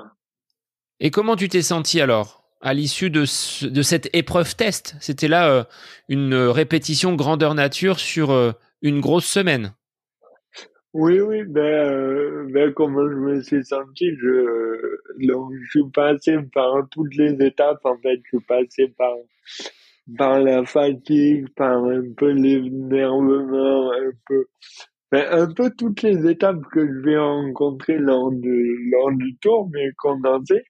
Et 1.00 1.12
comment 1.12 1.36
tu 1.36 1.50
t'es 1.50 1.62
senti 1.62 2.00
alors 2.02 2.44
à 2.62 2.74
l'issue 2.74 3.10
de, 3.10 3.22
de 3.68 3.82
cette 3.82 4.10
épreuve 4.14 4.56
test? 4.56 4.96
C'était 5.00 5.28
là 5.28 5.68
une 6.10 6.36
répétition 6.36 7.16
grandeur 7.16 7.56
nature 7.56 8.00
sur 8.00 8.56
une 8.82 9.00
grosse 9.00 9.26
semaine. 9.26 9.74
Oui, 10.94 11.22
oui, 11.22 11.44
ben, 11.46 11.62
euh, 11.62 12.48
ben 12.50 12.74
comment 12.74 13.08
je 13.10 13.16
me 13.16 13.42
suis 13.42 13.64
senti, 13.64 14.14
je, 14.18 14.98
donc, 15.26 15.54
je 15.54 15.70
suis 15.70 15.90
passé 15.94 16.38
par 16.54 16.86
toutes 16.90 17.16
les 17.16 17.34
étapes, 17.46 17.80
en 17.86 17.98
fait, 17.98 18.20
je 18.26 18.38
suis 18.38 18.46
passé 18.46 18.90
par, 18.98 19.16
par 20.18 20.42
la 20.42 20.66
fatigue, 20.66 21.48
par 21.56 21.86
un 21.86 22.12
peu 22.18 22.32
l'énervement, 22.32 23.94
un 23.94 24.12
peu, 24.28 24.48
ben, 25.12 25.28
un 25.32 25.54
peu 25.54 25.72
toutes 25.78 26.02
les 26.04 26.30
étapes 26.30 26.62
que 26.72 26.88
je 26.88 27.00
vais 27.04 27.18
rencontrer 27.18 27.98
lors 27.98 28.32
de, 28.32 28.92
lors 28.92 29.12
du 29.12 29.38
tour, 29.38 29.70
mais 29.74 29.92
condensé. 29.98 30.64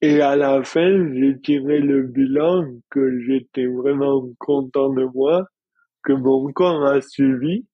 Et 0.00 0.20
à 0.20 0.36
la 0.36 0.62
fin, 0.62 1.12
j'ai 1.14 1.40
tiré 1.40 1.80
le 1.80 2.02
bilan 2.02 2.64
que 2.90 3.20
j'étais 3.20 3.66
vraiment 3.66 4.24
content 4.38 4.90
de 4.92 5.04
moi, 5.12 5.44
que 6.04 6.12
mon 6.12 6.52
corps 6.52 6.86
a 6.86 7.00
suivi, 7.00 7.66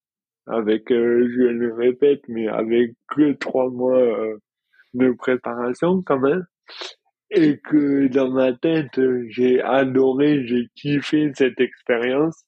avec, 0.47 0.91
euh, 0.91 1.27
je 1.29 1.43
le 1.43 1.73
répète, 1.73 2.21
mais 2.29 2.47
avec 2.47 2.93
que 3.09 3.33
trois 3.33 3.69
mois 3.69 3.99
euh, 3.99 4.37
de 4.95 5.11
préparation 5.11 6.01
quand 6.03 6.19
même. 6.19 6.45
Et 7.31 7.59
que 7.59 8.07
dans 8.07 8.31
ma 8.31 8.53
tête, 8.53 8.99
j'ai 9.29 9.61
adoré, 9.61 10.45
j'ai 10.47 10.67
kiffé 10.75 11.31
cette 11.35 11.59
expérience. 11.59 12.43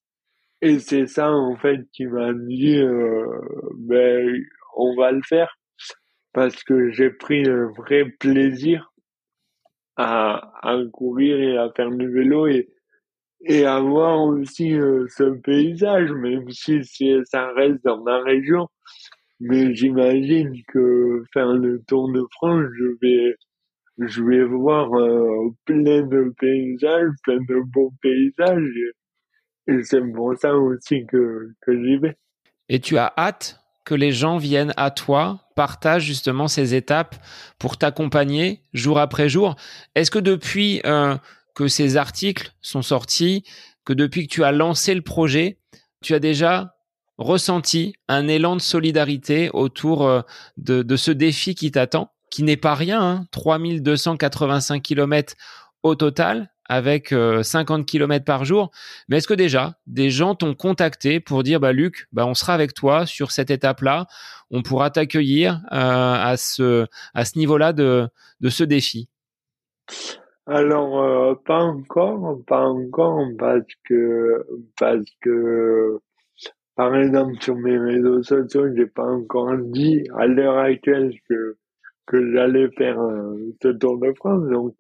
Et 0.62 0.80
c'est 0.80 1.08
ça, 1.08 1.32
en 1.32 1.56
fait, 1.58 1.80
qui 1.94 2.06
m'a 2.06 2.32
dit, 2.34 2.78
euh, 2.78 3.26
ben, 3.76 4.44
on 4.76 4.96
va 4.96 5.12
le 5.12 5.22
faire. 5.24 5.58
Parce 6.34 6.64
que 6.64 6.92
j'ai 6.92 7.10
pris 7.12 7.48
un 7.50 7.68
vrai 7.78 8.06
plaisir 8.20 8.94
à, 9.96 10.52
à 10.62 10.78
courir 10.92 11.40
et 11.40 11.58
à 11.58 11.72
faire 11.76 11.92
du 11.92 12.08
vélo 12.10 12.48
et, 12.48 12.70
et 13.42 13.66
avoir 13.66 14.22
aussi 14.26 14.74
euh, 14.74 15.08
ce 15.10 15.24
paysage, 15.42 16.12
même 16.12 16.50
si 16.52 16.82
ça 17.26 17.52
reste 17.54 17.84
dans 17.86 18.04
ma 18.04 18.20
région. 18.24 18.68
Mais 19.40 19.76
j'imagine 19.76 20.54
que 20.70 21.24
faire 21.34 21.54
le 21.54 21.82
tour 21.88 22.12
de 22.12 22.24
France, 22.34 22.66
je 22.78 22.86
vais, 23.02 23.36
je 24.00 24.24
vais 24.24 24.44
voir 24.46 24.94
euh, 24.96 25.50
plein 25.66 26.04
de 26.08 26.34
paysages, 26.40 27.12
plein 27.24 27.38
de 27.38 27.62
beaux 27.74 27.94
paysages. 28.02 28.94
C'est 29.84 30.02
pour 30.14 30.34
ça 30.38 30.56
aussi 30.56 31.06
que, 31.06 31.54
que 31.62 31.84
j'y 31.84 31.98
vais. 31.98 32.18
Et 32.70 32.80
tu 32.80 32.98
as 32.98 33.14
hâte 33.18 33.60
que 33.86 33.96
les 33.96 34.12
gens 34.12 34.38
viennent 34.38 34.74
à 34.76 34.92
toi, 34.92 35.40
partagent 35.56 36.04
justement 36.04 36.50
ces 36.50 36.76
étapes 36.76 37.16
pour 37.58 37.78
t'accompagner 37.78 38.62
jour 38.74 39.00
après 39.00 39.30
jour. 39.30 39.56
Est-ce 39.96 40.12
que 40.12 40.20
depuis 40.20 40.82
euh, 40.86 41.16
que 41.56 41.70
ces 41.70 41.96
articles 41.96 42.52
sont 42.62 42.82
sortis, 42.82 43.44
que 43.86 43.94
depuis 43.94 44.28
que 44.28 44.34
tu 44.34 44.44
as 44.44 44.52
lancé 44.52 44.94
le 44.94 45.02
projet, 45.02 45.58
tu 46.02 46.14
as 46.14 46.20
déjà 46.20 46.76
ressenti 47.18 47.94
un 48.10 48.28
élan 48.28 48.58
de 48.58 48.62
solidarité 48.62 49.50
autour 49.54 50.06
euh, 50.06 50.22
de, 50.58 50.96
ce 50.98 51.12
défi 51.12 51.56
qui 51.56 51.72
t'attend, 51.72 52.12
qui 52.30 52.44
n'est 52.44 52.58
pas 52.58 52.76
rien, 52.76 53.02
hein, 53.02 53.26
3285 53.32 54.84
km 54.84 55.34
au 55.84 55.96
total, 55.96 56.52
avec 56.70 57.10
50 57.10 57.82
euh, 57.82 57.84
km 57.84 58.26
par 58.26 58.46
jour. 58.46 58.72
Mais 59.08 59.18
est-ce 59.18 59.28
que 59.28 59.34
déjà 59.34 59.76
des 59.88 60.10
gens 60.10 60.36
t'ont 60.36 60.56
contacté 60.56 61.20
pour 61.20 61.44
dire 61.44 61.60
bah 61.60 61.74
Luc, 61.74 62.08
bah 62.12 62.26
on 62.26 62.34
sera 62.34 62.54
avec 62.54 62.74
toi 62.74 63.06
sur 63.06 63.32
cette 63.32 63.52
étape-là, 63.52 64.08
on 64.52 64.62
pourra 64.62 64.90
t'accueillir 64.90 65.62
euh, 65.72 65.78
à 65.78 66.36
ce 66.38 66.86
à 67.14 67.26
ce 67.26 67.38
niveau-là 67.38 67.74
de 67.74 68.08
de 68.42 68.50
ce 68.50 68.64
défi? 68.64 69.10
Alors 70.46 71.02
euh, 71.02 71.36
pas 71.46 71.64
encore, 71.64 72.40
pas 72.48 72.66
encore 72.66 73.22
parce 73.38 73.66
que 73.86 74.46
parce 74.80 75.06
que 75.22 76.00
par 76.76 76.96
exemple 76.96 77.34
sur 77.42 77.56
mes 77.56 77.78
réseaux 77.78 78.24
sociaux, 78.24 78.68
j'ai 78.76 78.86
pas 78.86 79.10
encore 79.10 79.58
dit 79.58 80.04
à 80.16 80.26
l'heure 80.28 80.58
actuelle 80.58 81.14
que 81.28 81.58
que 82.08 82.32
j'allais 82.32 82.70
faire 82.78 82.98
ce 83.62 83.68
Tour 83.70 84.00
de 84.00 84.14
France. 84.18 84.48
Donc, 84.50 84.76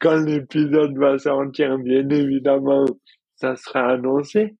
quand 0.00 0.16
l'épisode 0.24 0.98
va 0.98 1.18
sortir, 1.18 1.78
bien 1.78 2.08
évidemment, 2.10 2.84
ça 3.36 3.56
sera 3.56 3.92
annoncé. 3.92 4.54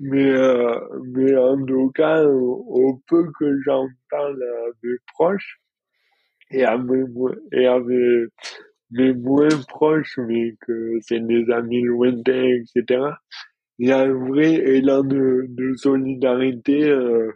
Mais, 0.00 0.30
euh, 0.30 0.80
mais 1.14 1.36
en 1.36 1.64
tout 1.64 1.90
cas, 1.94 2.24
au, 2.24 3.00
peu 3.06 3.30
que 3.38 3.60
j'en 3.64 3.86
parle 4.10 4.42
à 4.42 4.70
mes 4.82 4.96
proches 5.14 5.60
et 6.50 6.64
à 6.64 6.78
mes, 6.78 7.04
et 7.52 7.66
à 7.66 7.78
mes, 7.78 8.24
mes 8.92 9.12
moins 9.12 9.48
proches, 9.68 10.18
mais 10.18 10.56
que 10.66 10.98
c'est 11.02 11.20
des 11.20 11.50
amis 11.50 11.82
lointains, 11.82 12.48
etc., 12.48 13.02
il 13.78 13.88
y 13.88 13.92
a 13.92 14.00
un 14.00 14.12
vrai 14.12 14.54
élan 14.54 15.04
de, 15.04 15.46
de 15.48 15.74
solidarité 15.76 16.90
euh, 16.90 17.32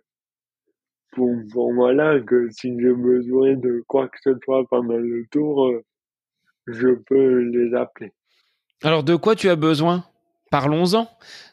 pour, 1.15 1.35
pour 1.53 1.73
là 1.93 2.21
que 2.21 2.49
si 2.51 2.69
j'ai 2.81 2.93
besoin 2.93 3.55
de 3.55 3.83
quoi 3.87 4.09
que 4.09 4.19
ce 4.23 4.31
soit 4.45 4.65
pendant 4.69 4.97
le 4.97 5.25
tour, 5.31 5.67
euh, 5.67 5.85
je 6.67 6.89
peux 7.07 7.39
les 7.39 7.75
appeler. 7.75 8.13
Alors 8.83 9.05
de 9.05 9.17
quoi 9.17 9.35
tu 9.35 9.49
as 9.49 9.57
besoin? 9.57 10.05
Parlons-en. 10.51 11.09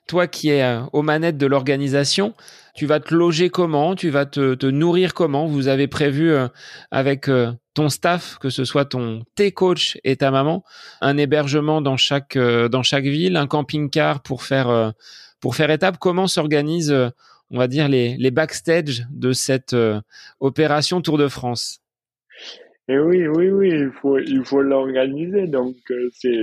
Toi 0.07 0.27
qui 0.27 0.49
es 0.49 0.63
euh, 0.63 0.81
aux 0.93 1.01
manettes 1.01 1.37
de 1.37 1.47
l'organisation, 1.47 2.33
tu 2.75 2.85
vas 2.85 2.99
te 2.99 3.13
loger 3.13 3.49
comment? 3.49 3.95
Tu 3.95 4.09
vas 4.09 4.25
te, 4.25 4.65
nourrir 4.65 5.13
comment? 5.13 5.47
Vous 5.47 5.67
avez 5.67 5.87
prévu 5.87 6.31
euh, 6.31 6.47
avec 6.91 7.29
ton 7.73 7.89
staff, 7.89 8.37
que 8.39 8.49
ce 8.49 8.65
soit 8.65 8.85
ton 8.85 9.23
tes 9.35 9.51
coach 9.51 9.97
et 10.03 10.17
ta 10.17 10.31
maman, 10.31 10.63
un 10.99 11.17
hébergement 11.17 11.81
dans 11.81 11.97
chaque 11.97 12.37
dans 12.37 12.83
chaque 12.83 13.05
ville, 13.05 13.37
un 13.37 13.47
camping-car 13.47 14.21
pour 14.21 14.43
faire 14.43 14.93
pour 15.39 15.55
faire 15.55 15.71
étape? 15.71 15.97
Comment 15.97 16.27
s'organise, 16.27 16.93
on 17.51 17.57
va 17.57 17.67
dire 17.67 17.87
les 17.87 18.17
les 18.17 18.31
backstage 18.31 19.05
de 19.11 19.33
cette 19.33 19.75
opération 20.39 21.01
Tour 21.01 21.17
de 21.17 21.27
France 21.27 21.81
et 22.91 22.99
oui, 22.99 23.25
oui, 23.27 23.49
oui, 23.49 23.69
il 23.69 23.91
faut, 24.01 24.17
il 24.19 24.43
faut 24.43 24.61
l'organiser. 24.61 25.47
Donc, 25.47 25.75
euh, 25.91 26.09
c'est, 26.13 26.37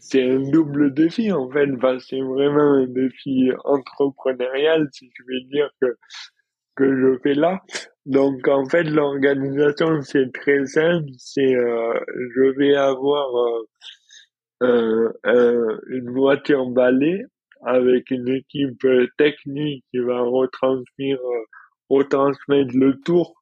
c'est 0.00 0.28
un 0.28 0.40
double 0.50 0.92
défi, 0.92 1.30
en 1.30 1.48
fait. 1.50 1.68
c'est 2.00 2.20
vraiment 2.20 2.72
un 2.74 2.86
défi 2.86 3.50
entrepreneurial, 3.64 4.88
si 4.92 5.10
je 5.14 5.22
vais 5.28 5.44
dire 5.44 5.70
que, 5.80 5.96
que 6.74 7.00
je 7.00 7.18
fais 7.22 7.34
là. 7.34 7.62
Donc, 8.06 8.48
en 8.48 8.64
fait, 8.66 8.84
l'organisation, 8.84 10.02
c'est 10.02 10.32
très 10.32 10.66
simple. 10.66 11.10
C'est, 11.18 11.54
euh, 11.54 11.94
je 12.34 12.58
vais 12.58 12.74
avoir 12.74 13.28
euh, 14.64 15.12
une 15.90 16.10
voiture 16.10 16.66
balai 16.70 17.24
avec 17.64 18.10
une 18.10 18.28
équipe 18.28 18.86
technique 19.16 19.84
qui 19.90 19.98
va 19.98 20.20
retransmettre, 20.20 21.22
retransmettre 21.88 22.74
le 22.74 22.98
tour 23.00 23.34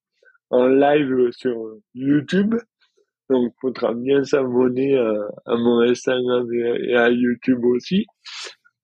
en 0.50 0.66
live 0.66 1.30
sur 1.32 1.56
YouTube. 1.94 2.54
Donc, 3.28 3.52
il 3.52 3.60
faudra 3.60 3.92
bien 3.94 4.22
s'abonner 4.22 4.96
à, 4.96 5.56
mon 5.56 5.80
Instagram 5.80 6.46
et 6.52 6.94
à 6.94 7.10
YouTube 7.10 7.64
aussi 7.64 8.06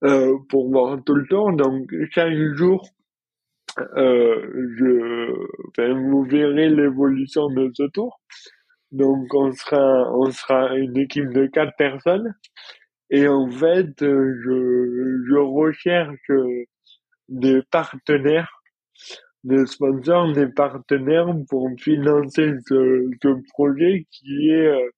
euh, 0.03 0.37
pour 0.49 0.69
voir 0.69 1.01
tout 1.05 1.15
le 1.15 1.25
temps. 1.27 1.51
Donc, 1.53 1.89
chaque 2.11 2.33
jour, 2.55 2.85
euh, 3.95 4.45
vous 5.77 6.23
verrez 6.23 6.69
l'évolution 6.69 7.47
de 7.47 7.71
ce 7.73 7.83
tour. 7.83 8.19
Donc, 8.91 9.33
on 9.33 9.51
sera, 9.53 10.11
on 10.13 10.29
sera 10.29 10.75
une 10.75 10.97
équipe 10.97 11.31
de 11.33 11.47
quatre 11.47 11.75
personnes. 11.77 12.35
Et 13.09 13.27
en 13.27 13.49
fait, 13.49 13.93
je, 13.99 15.23
je 15.27 15.35
recherche 15.35 16.31
des 17.29 17.61
partenaires 17.71 18.63
des 19.43 19.65
sponsors, 19.65 20.31
des 20.33 20.47
partenaires 20.47 21.27
pour 21.49 21.69
financer 21.77 22.53
ce, 22.67 23.09
ce 23.21 23.29
projet 23.53 24.05
qui 24.09 24.49
est 24.49 24.67
euh, 24.67 24.89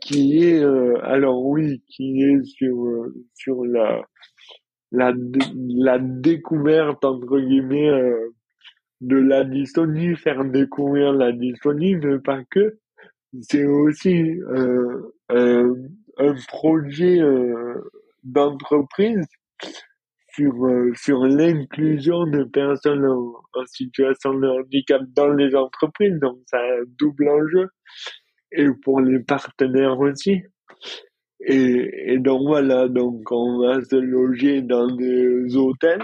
qui 0.00 0.42
est 0.44 0.62
euh, 0.62 0.94
alors 1.04 1.44
oui 1.44 1.82
qui 1.88 2.22
est 2.22 2.42
sur 2.44 2.84
euh, 2.84 3.14
sur 3.34 3.64
la 3.64 4.02
la 4.90 5.12
la 5.54 5.98
découverte 5.98 7.04
entre 7.04 7.38
guillemets 7.38 7.90
de 9.00 9.16
la 9.16 9.44
dystonie, 9.44 10.16
faire 10.16 10.44
découvrir 10.44 11.12
la 11.12 11.32
dystonie, 11.32 11.96
mais 11.96 12.18
pas 12.18 12.42
que. 12.50 12.78
C'est 13.40 13.64
aussi 13.64 14.38
un, 16.18 16.34
projet 16.48 17.20
d'entreprise 18.22 19.26
sur, 20.34 20.66
euh, 20.66 20.92
sur 20.94 21.24
l'inclusion 21.26 22.24
de 22.26 22.44
personnes 22.44 23.06
en, 23.06 23.66
situation 23.66 24.34
de 24.34 24.48
handicap 24.48 25.02
dans 25.14 25.28
les 25.28 25.54
entreprises. 25.54 26.18
Donc, 26.20 26.38
ça 26.46 26.58
a 26.58 26.80
un 26.80 26.84
double 26.98 27.28
enjeu. 27.28 27.68
Et 28.52 28.66
pour 28.82 29.00
les 29.00 29.20
partenaires 29.20 29.98
aussi. 29.98 30.42
Et, 31.40 32.12
et 32.12 32.18
donc 32.18 32.42
voilà, 32.46 32.88
donc 32.88 33.30
on 33.30 33.58
va 33.60 33.82
se 33.82 33.96
loger 33.96 34.62
dans 34.62 34.86
des 34.94 35.56
hôtels. 35.56 36.02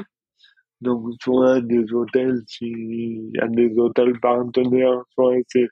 Donc 0.81 1.09
soit 1.21 1.61
des 1.61 1.93
hôtels 1.93 2.41
s'il 2.47 3.31
y 3.35 3.39
a 3.41 3.49
des 3.49 3.77
hôtels 3.77 4.19
partenaires, 4.21 5.03
soit 5.15 5.35
c'est 5.49 5.69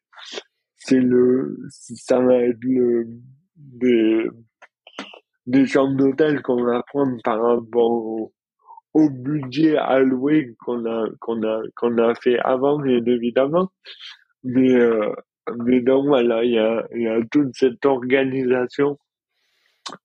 c'est 0.77 1.01
le 1.01 1.57
ça 1.71 2.21
va 2.21 2.37
être 2.43 2.63
le 2.63 3.07
des 3.57 4.27
des 5.47 5.67
chambres 5.67 5.97
d'hôtel 5.97 6.43
qu'on 6.43 6.65
va 6.65 6.83
prendre 6.83 7.17
par 7.23 7.41
rapport 7.41 8.31
au 8.95 9.11
budget 9.11 9.77
alloué 9.77 10.55
qu'on 10.65 10.85
a 10.87 11.09
qu'on 11.21 11.43
a 11.43 11.63
qu'on 11.77 11.99
a 11.99 12.15
fait 12.15 12.39
avant 12.39 12.79
bien 12.79 13.05
évidemment. 13.05 13.71
Mais 14.43 14.75
euh, 14.75 15.13
mais 15.65 15.81
donc 15.81 16.07
voilà 16.07 16.45
il 16.45 16.53
y 16.53 16.59
a 16.59 16.87
il 16.95 17.03
y 17.03 17.09
a 17.09 17.21
toute 17.31 17.55
cette 17.55 17.85
organisation 17.85 18.99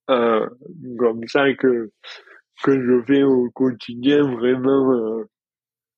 euh, 0.10 0.48
comme 1.00 1.28
ça 1.28 1.54
que 1.54 1.92
que 2.64 2.82
je 2.86 3.04
fais 3.08 3.24
au 3.24 3.50
quotidien 3.52 4.24
vraiment 4.36 4.94
euh, 4.94 5.24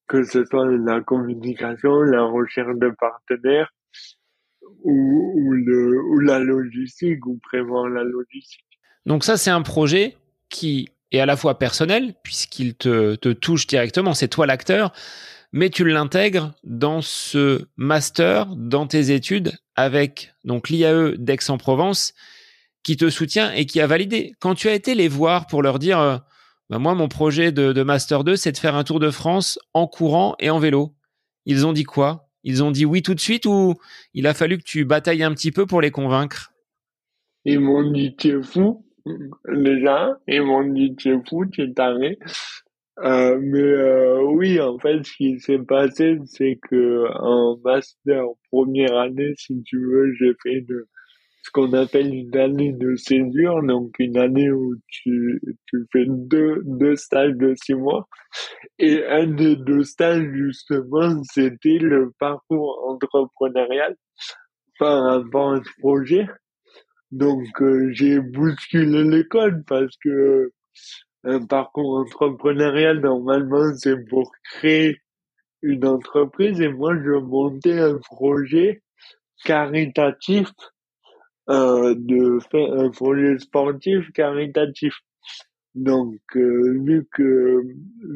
que 0.07 0.23
ce 0.23 0.45
soit 0.45 0.67
la 0.71 1.01
communication 1.01 2.01
la 2.01 2.23
recherche 2.23 2.75
de 2.77 2.89
partenaires 2.99 3.71
ou, 4.83 6.19
la 6.21 6.39
logistique 6.39 7.25
ou 7.25 7.39
prévoir 7.43 7.89
la 7.89 8.03
logistique 8.03 8.65
donc 9.05 9.23
ça 9.23 9.37
c'est 9.37 9.51
un 9.51 9.61
projet 9.61 10.17
qui 10.49 10.89
et 11.13 11.21
à 11.21 11.25
la 11.27 11.37
fois 11.37 11.59
personnel, 11.59 12.15
puisqu'il 12.23 12.73
te, 12.73 13.13
te 13.15 13.29
touche 13.29 13.67
directement, 13.67 14.15
c'est 14.15 14.27
toi 14.27 14.47
l'acteur, 14.47 14.91
mais 15.51 15.69
tu 15.69 15.87
l'intègres 15.87 16.53
dans 16.63 17.01
ce 17.01 17.67
master, 17.77 18.47
dans 18.55 18.87
tes 18.87 19.13
études, 19.13 19.53
avec 19.75 20.33
donc 20.43 20.69
l'IAE 20.69 21.15
d'Aix-en-Provence, 21.17 22.15
qui 22.81 22.97
te 22.97 23.09
soutient 23.09 23.51
et 23.53 23.67
qui 23.67 23.79
a 23.79 23.87
validé. 23.87 24.33
Quand 24.39 24.55
tu 24.55 24.67
as 24.67 24.73
été 24.73 24.95
les 24.95 25.07
voir 25.07 25.45
pour 25.45 25.61
leur 25.61 25.77
dire, 25.77 25.99
euh, 25.99 26.17
bah, 26.71 26.79
moi, 26.79 26.95
mon 26.95 27.07
projet 27.07 27.51
de, 27.51 27.71
de 27.71 27.83
Master 27.83 28.23
2, 28.23 28.35
c'est 28.35 28.51
de 28.51 28.57
faire 28.57 28.75
un 28.75 28.83
tour 28.83 28.99
de 28.99 29.11
France 29.11 29.59
en 29.73 29.85
courant 29.87 30.35
et 30.39 30.49
en 30.49 30.57
vélo. 30.57 30.95
Ils 31.45 31.67
ont 31.67 31.73
dit 31.73 31.83
quoi? 31.83 32.29
Ils 32.43 32.63
ont 32.63 32.71
dit 32.71 32.85
oui 32.85 33.01
tout 33.01 33.15
de 33.15 33.19
suite 33.19 33.45
ou 33.45 33.75
il 34.13 34.27
a 34.27 34.33
fallu 34.33 34.57
que 34.57 34.63
tu 34.63 34.85
batailles 34.85 35.23
un 35.23 35.33
petit 35.33 35.51
peu 35.51 35.65
pour 35.65 35.81
les 35.81 35.91
convaincre? 35.91 36.51
Ils 37.45 37.59
m'ont 37.59 37.91
dit, 37.91 38.15
tu 38.15 38.29
es 38.29 38.43
fou 38.43 38.85
déjà, 39.47 40.17
ils 40.27 40.41
m'ont 40.41 40.63
dit 40.63 40.95
tu 40.95 41.13
es 41.13 41.19
fou, 41.27 41.45
tu 41.45 41.63
es 41.63 41.73
taré. 41.73 42.19
Euh, 42.99 43.39
mais 43.41 43.59
euh, 43.59 44.21
oui, 44.21 44.59
en 44.61 44.77
fait, 44.77 45.03
ce 45.03 45.13
qui 45.17 45.39
s'est 45.39 45.59
passé, 45.59 46.19
c'est 46.25 46.59
que 46.69 47.05
en 47.19 47.57
master 47.63 48.23
première 48.51 48.95
année, 48.97 49.33
si 49.35 49.63
tu 49.63 49.79
veux, 49.79 50.13
j'ai 50.13 50.33
fait 50.43 50.61
de, 50.61 50.87
ce 51.43 51.51
qu'on 51.51 51.73
appelle 51.73 52.13
une 52.13 52.37
année 52.37 52.71
de 52.71 52.95
césure, 52.95 53.61
donc 53.63 53.91
une 53.99 54.17
année 54.17 54.49
où 54.49 54.75
tu, 54.87 55.41
tu 55.67 55.85
fais 55.91 56.05
deux, 56.07 56.61
deux 56.63 56.95
stages 56.95 57.33
de 57.33 57.53
six 57.61 57.75
mois. 57.75 58.07
Et 58.79 59.05
un 59.05 59.27
des 59.27 59.57
deux 59.57 59.83
stages, 59.83 60.25
justement, 60.33 61.21
c'était 61.23 61.79
le 61.79 62.11
parcours 62.17 62.85
entrepreneurial 62.87 63.95
par 64.79 65.03
rapport 65.03 65.53
à 65.53 65.57
ce 65.57 65.81
projet. 65.81 66.27
Donc 67.11 67.45
euh, 67.61 67.91
j'ai 67.91 68.19
bousculé 68.19 69.03
l'école 69.03 69.63
parce 69.67 69.95
que 69.97 70.51
un 71.25 71.45
parcours 71.45 71.97
entrepreneurial 71.99 73.01
normalement 73.01 73.73
c'est 73.75 74.03
pour 74.09 74.31
créer 74.43 74.97
une 75.61 75.85
entreprise 75.85 76.59
et 76.59 76.69
moi 76.69 76.95
je 76.95 77.11
montais 77.11 77.79
un 77.79 77.99
projet 77.99 78.81
caritatif 79.45 80.49
de 81.47 82.39
faire 82.51 82.73
un 82.73 82.89
projet 82.89 83.37
sportif 83.39 84.11
caritatif. 84.13 84.93
Donc 85.75 86.19
euh, 86.35 86.79
vu 86.85 87.07
que 87.11 87.61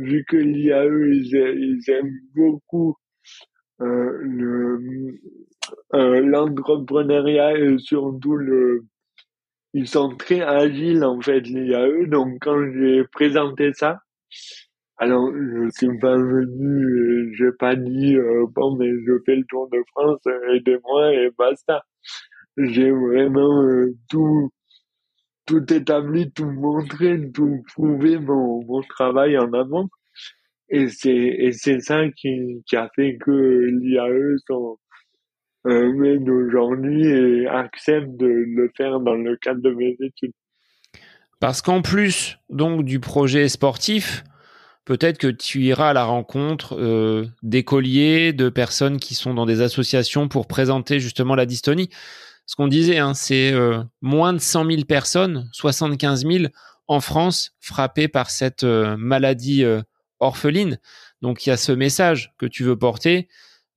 vu 0.05 0.23
que 0.27 0.37
l'IAE 0.37 0.85
ils, 1.11 1.35
ils 1.35 1.91
aiment 1.91 2.19
beaucoup 2.35 2.95
euh, 3.81 4.11
le 4.21 4.79
euh, 5.95 6.21
l'entrepreneuriat 6.21 7.57
et 7.57 7.77
surtout 7.79 8.35
le 8.35 8.85
ils 9.73 9.87
sont 9.87 10.15
très 10.15 10.41
agiles 10.41 11.03
en 11.03 11.21
fait 11.21 11.41
l'IAE 11.41 12.05
donc 12.07 12.37
quand 12.41 12.59
j'ai 12.73 13.03
présenté 13.11 13.73
ça 13.73 14.01
Alors, 14.99 15.31
je 15.31 15.69
suis 15.71 15.97
pas 15.99 16.15
venu, 16.17 17.33
j'ai 17.37 17.51
pas 17.51 17.75
dit, 17.75 18.15
euh, 18.15 18.45
bon, 18.55 18.75
mais 18.77 18.89
je 19.05 19.13
fais 19.25 19.35
le 19.35 19.43
Tour 19.45 19.69
de 19.69 19.77
France, 19.91 20.21
aidez-moi 20.55 21.13
et 21.13 21.29
basta. 21.37 21.83
J'ai 22.57 22.91
vraiment 22.91 23.63
euh, 23.63 23.95
tout, 24.09 24.51
tout 25.45 25.71
établi, 25.71 26.31
tout 26.31 26.49
montré, 26.49 27.19
tout 27.31 27.63
prouvé 27.73 28.17
mon, 28.17 28.63
mon 28.65 28.81
travail 28.81 29.37
en 29.37 29.53
avant. 29.53 29.89
Et 30.69 30.89
c'est, 30.89 31.11
et 31.11 31.51
c'est 31.53 31.79
ça 31.79 32.09
qui, 32.09 32.61
a 32.73 32.89
fait 32.95 33.17
que 33.17 33.31
l'IAE 33.31 34.37
sont, 34.47 34.77
euh, 35.67 36.19
d'aujourd'hui 36.19 37.05
et 37.05 37.47
accepte 37.47 38.09
de 38.17 38.27
le 38.27 38.71
faire 38.75 38.99
dans 38.99 39.15
le 39.15 39.37
cadre 39.37 39.61
de 39.61 39.71
mes 39.71 39.95
études. 39.99 40.33
Parce 41.39 41.61
qu'en 41.61 41.81
plus 41.81 42.37
donc 42.49 42.83
du 42.83 42.99
projet 42.99 43.47
sportif, 43.47 44.23
peut-être 44.85 45.17
que 45.17 45.27
tu 45.27 45.61
iras 45.61 45.89
à 45.89 45.93
la 45.93 46.05
rencontre 46.05 46.75
euh, 46.77 47.25
d'écoliers, 47.43 48.33
de 48.33 48.49
personnes 48.49 48.97
qui 48.97 49.13
sont 49.13 49.33
dans 49.33 49.45
des 49.45 49.61
associations 49.61 50.27
pour 50.27 50.47
présenter 50.47 50.99
justement 50.99 51.35
la 51.35 51.45
dystonie. 51.45 51.89
Ce 52.47 52.55
qu'on 52.55 52.67
disait, 52.67 52.97
hein, 52.97 53.13
c'est 53.13 53.53
euh, 53.53 53.83
moins 54.01 54.33
de 54.33 54.39
100 54.39 54.65
000 54.65 54.83
personnes, 54.85 55.47
75 55.51 56.25
000 56.25 56.45
en 56.87 56.99
France 56.99 57.51
frappées 57.59 58.07
par 58.07 58.31
cette 58.31 58.63
euh, 58.63 58.97
maladie 58.97 59.63
orpheline. 60.19 60.79
Donc 61.21 61.45
il 61.45 61.49
y 61.49 61.51
a 61.51 61.57
ce 61.57 61.71
message 61.71 62.33
que 62.39 62.47
tu 62.47 62.63
veux 62.63 62.77
porter. 62.77 63.27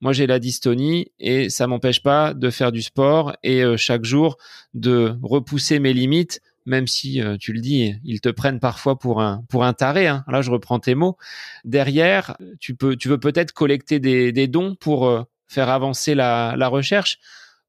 Moi, 0.01 0.15
j'ai 0.15 0.27
la 0.27 0.39
dystonie 0.39 1.13
et 1.19 1.51
ça 1.51 1.67
m'empêche 1.67 2.03
pas 2.03 2.33
de 2.33 2.49
faire 2.49 2.73
du 2.73 2.81
sport 2.81 3.37
et 3.43 3.63
chaque 3.77 4.05
jour 4.05 4.39
de 4.73 5.15
repousser 5.21 5.79
mes 5.79 5.93
limites 5.93 6.41
même 6.67 6.87
si 6.87 7.21
euh, 7.21 7.37
tu 7.39 7.53
le 7.53 7.61
dis, 7.61 7.95
ils 8.05 8.21
te 8.21 8.29
prennent 8.29 8.61
parfois 8.61 8.99
pour 8.99 9.21
un 9.23 9.73
taré. 9.77 10.07
Hein. 10.07 10.25
Là, 10.29 10.43
je 10.43 10.51
reprends 10.51 10.79
tes 10.79 10.95
mots. 10.95 11.17
Derrière, 11.65 12.37
tu 12.59 12.77
veux 12.81 13.19
peut-être 13.19 13.53
collecter 13.53 13.99
des, 13.99 14.49
dons 14.49 14.75
pour 14.75 15.09
euh, 15.09 15.23
faire 15.49 15.69
avancer 15.69 16.15
la 16.15 16.69
recherche. 16.69 17.19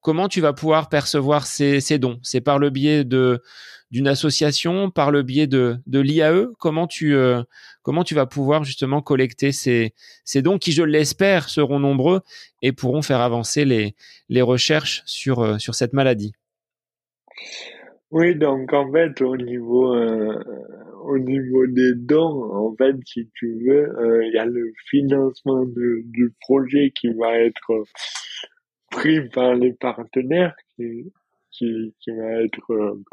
Comment 0.02 0.28
tu 0.28 0.42
vas 0.42 0.54
pouvoir 0.54 0.90
percevoir 0.90 1.46
ces, 1.46 1.82
dons? 2.00 2.20
C'est 2.24 2.42
par 2.42 2.58
le 2.58 2.72
biais 2.72 3.04
d'une 3.06 4.08
association, 4.08 4.90
par 4.90 5.12
le 5.12 5.22
biais 5.22 5.48
de, 5.48 5.80
l'IAE 5.88 6.48
Comment 6.60 6.88
tu 6.88 7.16
euh, 7.16 7.44
comment 7.84 8.04
tu 8.04 8.16
vas 8.16 8.26
pouvoir 8.26 8.64
justement 8.64 9.02
collecter 9.02 9.52
ces, 9.52 9.94
dons 10.36 10.58
qui, 10.58 10.72
je 10.72 10.84
l'espère, 10.84 11.50
seront 11.50 11.80
nombreux 11.80 12.22
et 12.62 12.72
pourront 12.72 13.02
faire 13.02 13.22
avancer 13.22 13.64
les, 13.66 14.42
recherches 14.42 15.04
sur, 15.06 15.60
sur 15.62 15.76
cette 15.76 15.94
maladie? 15.94 16.34
Oui, 18.12 18.36
donc 18.36 18.74
en 18.74 18.92
fait, 18.92 19.22
au 19.22 19.38
niveau, 19.38 19.96
euh, 19.96 20.38
des 21.70 21.94
dons, 21.96 22.52
en 22.54 22.76
fait, 22.76 22.96
si 23.06 23.30
tu 23.36 23.58
veux, 23.66 23.88
euh, 24.00 24.26
il 24.26 24.34
y 24.34 24.38
a 24.38 24.46
le 24.46 24.74
financement 24.90 25.64
du 25.66 26.34
projet 26.42 26.92
qui 26.94 27.14
va 27.14 27.38
être 27.38 27.86
pris 28.92 29.28
par 29.30 29.56
les 29.56 29.74
partenaires, 29.74 30.56
qui, 30.76 31.12
qui, 31.52 31.96
qui 32.00 32.12
va 32.12 32.44
être 32.44 32.72
euh, 32.72 33.04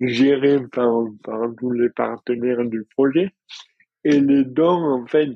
géré 0.00 0.60
par, 0.72 1.06
par 1.24 1.50
tous 1.58 1.72
les 1.72 1.90
partenaires 1.90 2.64
du 2.64 2.84
projet. 2.84 3.30
Et 4.04 4.20
les 4.20 4.44
dons, 4.44 5.02
en 5.02 5.06
fait, 5.06 5.32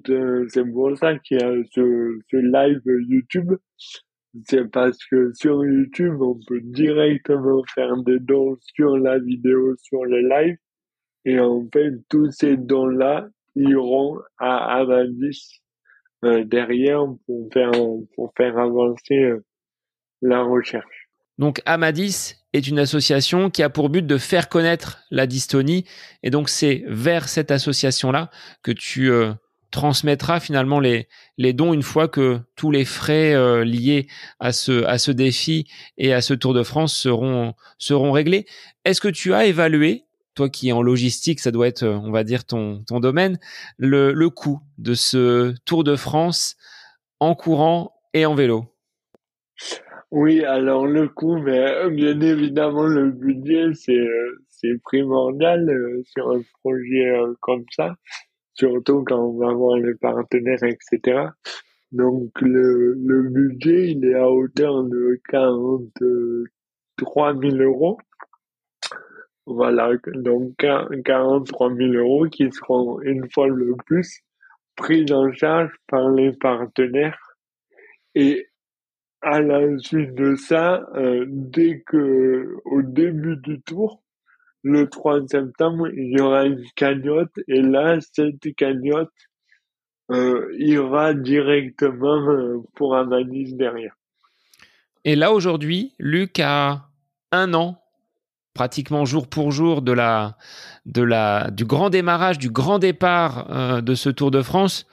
c'est 0.49 0.65
pour 0.65 0.97
ça 0.97 1.19
qu'il 1.19 1.41
y 1.41 1.43
a 1.43 1.53
ce, 1.73 2.21
ce 2.31 2.37
live 2.37 2.83
YouTube 3.09 3.55
c'est 4.47 4.71
parce 4.71 4.99
que 5.07 5.33
sur 5.35 5.65
YouTube, 5.65 6.21
on 6.21 6.39
peut 6.47 6.61
directement 6.61 7.63
faire 7.75 7.97
des 7.99 8.21
dons 8.21 8.57
sur 8.77 8.97
la 8.97 9.19
vidéo, 9.19 9.77
sur 9.77 10.05
le 10.05 10.21
live. 10.21 10.57
Et 11.25 11.41
en 11.41 11.67
fait, 11.73 11.93
tous 12.09 12.31
ces 12.31 12.57
dons-là 12.57 13.29
iront 13.57 14.19
à 14.39 14.79
Amadis 14.79 15.61
euh, 16.25 16.45
derrière 16.45 17.05
pour 17.27 17.49
faire, 17.53 17.73
pour 18.15 18.33
faire 18.37 18.59
avancer 18.59 19.19
euh, 19.19 19.45
la 20.23 20.43
recherche. 20.43 21.09
Donc 21.39 21.63
Amadis 21.65 22.35
est 22.53 22.69
une 22.69 22.79
association 22.79 23.49
qui 23.49 23.63
a 23.63 23.71
pour 23.71 23.89
but 23.89 24.07
de 24.07 24.19
faire 24.19 24.49
connaître 24.49 24.99
la 25.11 25.27
dystonie. 25.27 25.87
Et 26.23 26.31
donc 26.31 26.49
c'est 26.49 26.85
vers 26.87 27.29
cette 27.29 27.51
association-là 27.51 28.31
que 28.63 28.73
tu 28.73 29.11
euh, 29.11 29.33
transmettra 29.71 30.41
finalement 30.41 30.81
les, 30.81 31.09
les 31.39 31.53
dons 31.53 31.73
une 31.73 31.83
fois 31.83 32.09
que 32.09 32.41
tous 32.57 32.71
les 32.71 32.85
frais 32.85 33.35
euh, 33.35 33.65
liés 33.65 34.09
à 34.39 34.53
ce, 34.53 34.85
à 34.85 34.99
ce 34.99 35.13
défi 35.13 35.67
et 35.97 36.13
à 36.13 36.21
ce 36.21 36.35
Tour 36.35 36.55
de 36.55 36.63
France 36.63 36.95
seront, 36.95 37.55
seront 37.79 38.13
réglés. 38.13 38.47
Est-ce 38.85 39.01
que 39.01 39.09
tu 39.09 39.33
as 39.33 39.47
évalué, 39.47 40.05
toi 40.35 40.49
qui 40.49 40.69
es 40.69 40.73
en 40.73 40.83
logistique, 40.83 41.41
ça 41.41 41.53
doit 41.53 41.69
être, 41.69 41.85
euh, 41.85 41.97
on 41.97 42.11
va 42.11 42.25
dire, 42.25 42.45
ton, 42.45 42.85
domaine, 42.89 43.39
le, 43.79 44.13
le 44.13 44.31
coût 44.31 44.61
de 44.79 44.95
ce 44.95 45.55
Tour 45.65 45.85
de 45.85 45.97
France 45.97 46.57
en 47.21 47.35
courant 47.35 47.95
et 48.13 48.27
en 48.27 48.35
vélo? 48.35 48.67
Oui, 50.11 50.45
alors 50.45 50.87
le 50.87 51.09
coût, 51.09 51.39
mais 51.39 51.59
euh, 51.59 51.91
bien 51.91 52.21
évidemment, 52.21 52.85
le 52.85 53.13
budget, 53.13 53.73
c'est, 53.75 54.07
c'est 54.49 54.81
primordial 54.83 55.69
sur 56.05 56.31
un 56.31 56.43
projet 56.63 57.13
comme 57.41 57.65
ça 57.71 57.95
surtout 58.61 59.05
quand 59.07 59.19
on 59.19 59.39
va 59.39 59.53
voir 59.55 59.79
les 59.79 59.95
partenaires, 59.95 60.63
etc. 60.65 61.29
Donc 61.93 62.31
le, 62.41 62.95
le 62.95 63.23
budget, 63.31 63.93
il 63.93 64.05
est 64.05 64.15
à 64.15 64.29
hauteur 64.31 64.83
de 64.85 65.21
43 65.29 67.35
000 67.41 67.57
euros. 67.57 67.99
Voilà, 69.47 69.93
donc 70.15 70.55
43 70.59 71.75
000 71.75 71.95
euros 71.95 72.29
qui 72.29 72.53
seront 72.53 73.01
une 73.01 73.29
fois 73.31 73.49
le 73.49 73.75
plus 73.87 74.21
pris 74.77 75.11
en 75.11 75.33
charge 75.33 75.73
par 75.89 76.11
les 76.11 76.33
partenaires. 76.33 77.19
Et 78.15 78.47
à 79.23 79.41
la 79.41 79.79
suite 79.79 80.15
de 80.15 80.35
ça, 80.35 80.87
euh, 80.97 81.25
dès 81.29 81.83
que 81.87 82.57
au 82.65 82.83
début 82.83 83.37
du 83.37 83.61
tour, 83.61 84.03
le 84.63 84.89
3 84.89 85.27
septembre, 85.27 85.89
il 85.89 86.19
y 86.19 86.21
aura 86.21 86.45
une 86.45 86.63
cagnotte 86.75 87.33
et 87.49 87.63
là, 87.63 87.99
cette 88.13 88.55
cagnotte 88.57 89.11
euh, 90.11 90.49
ira 90.59 91.15
directement 91.15 92.29
euh, 92.29 92.59
pour 92.75 92.97
analyse 92.97 93.55
derrière. 93.55 93.95
Et 95.05 95.17
là, 95.17 95.33
aujourd'hui, 95.33 95.95
Luc 95.99 96.41
a 96.41 96.89
un 97.33 97.55
an, 97.55 97.83
pratiquement 98.55 99.05
jour 99.05 99.29
pour 99.29 99.51
jour, 99.51 99.81
de 99.81 99.93
la, 99.93 100.37
de 100.85 101.03
la, 101.03 101.51
du 101.51 101.65
grand 101.65 101.89
démarrage, 101.89 102.39
du 102.39 102.51
grand 102.51 102.79
départ 102.79 103.83
de 103.83 103.95
ce 103.95 104.11
Tour 104.11 104.31
de 104.31 104.43
France 104.43 104.87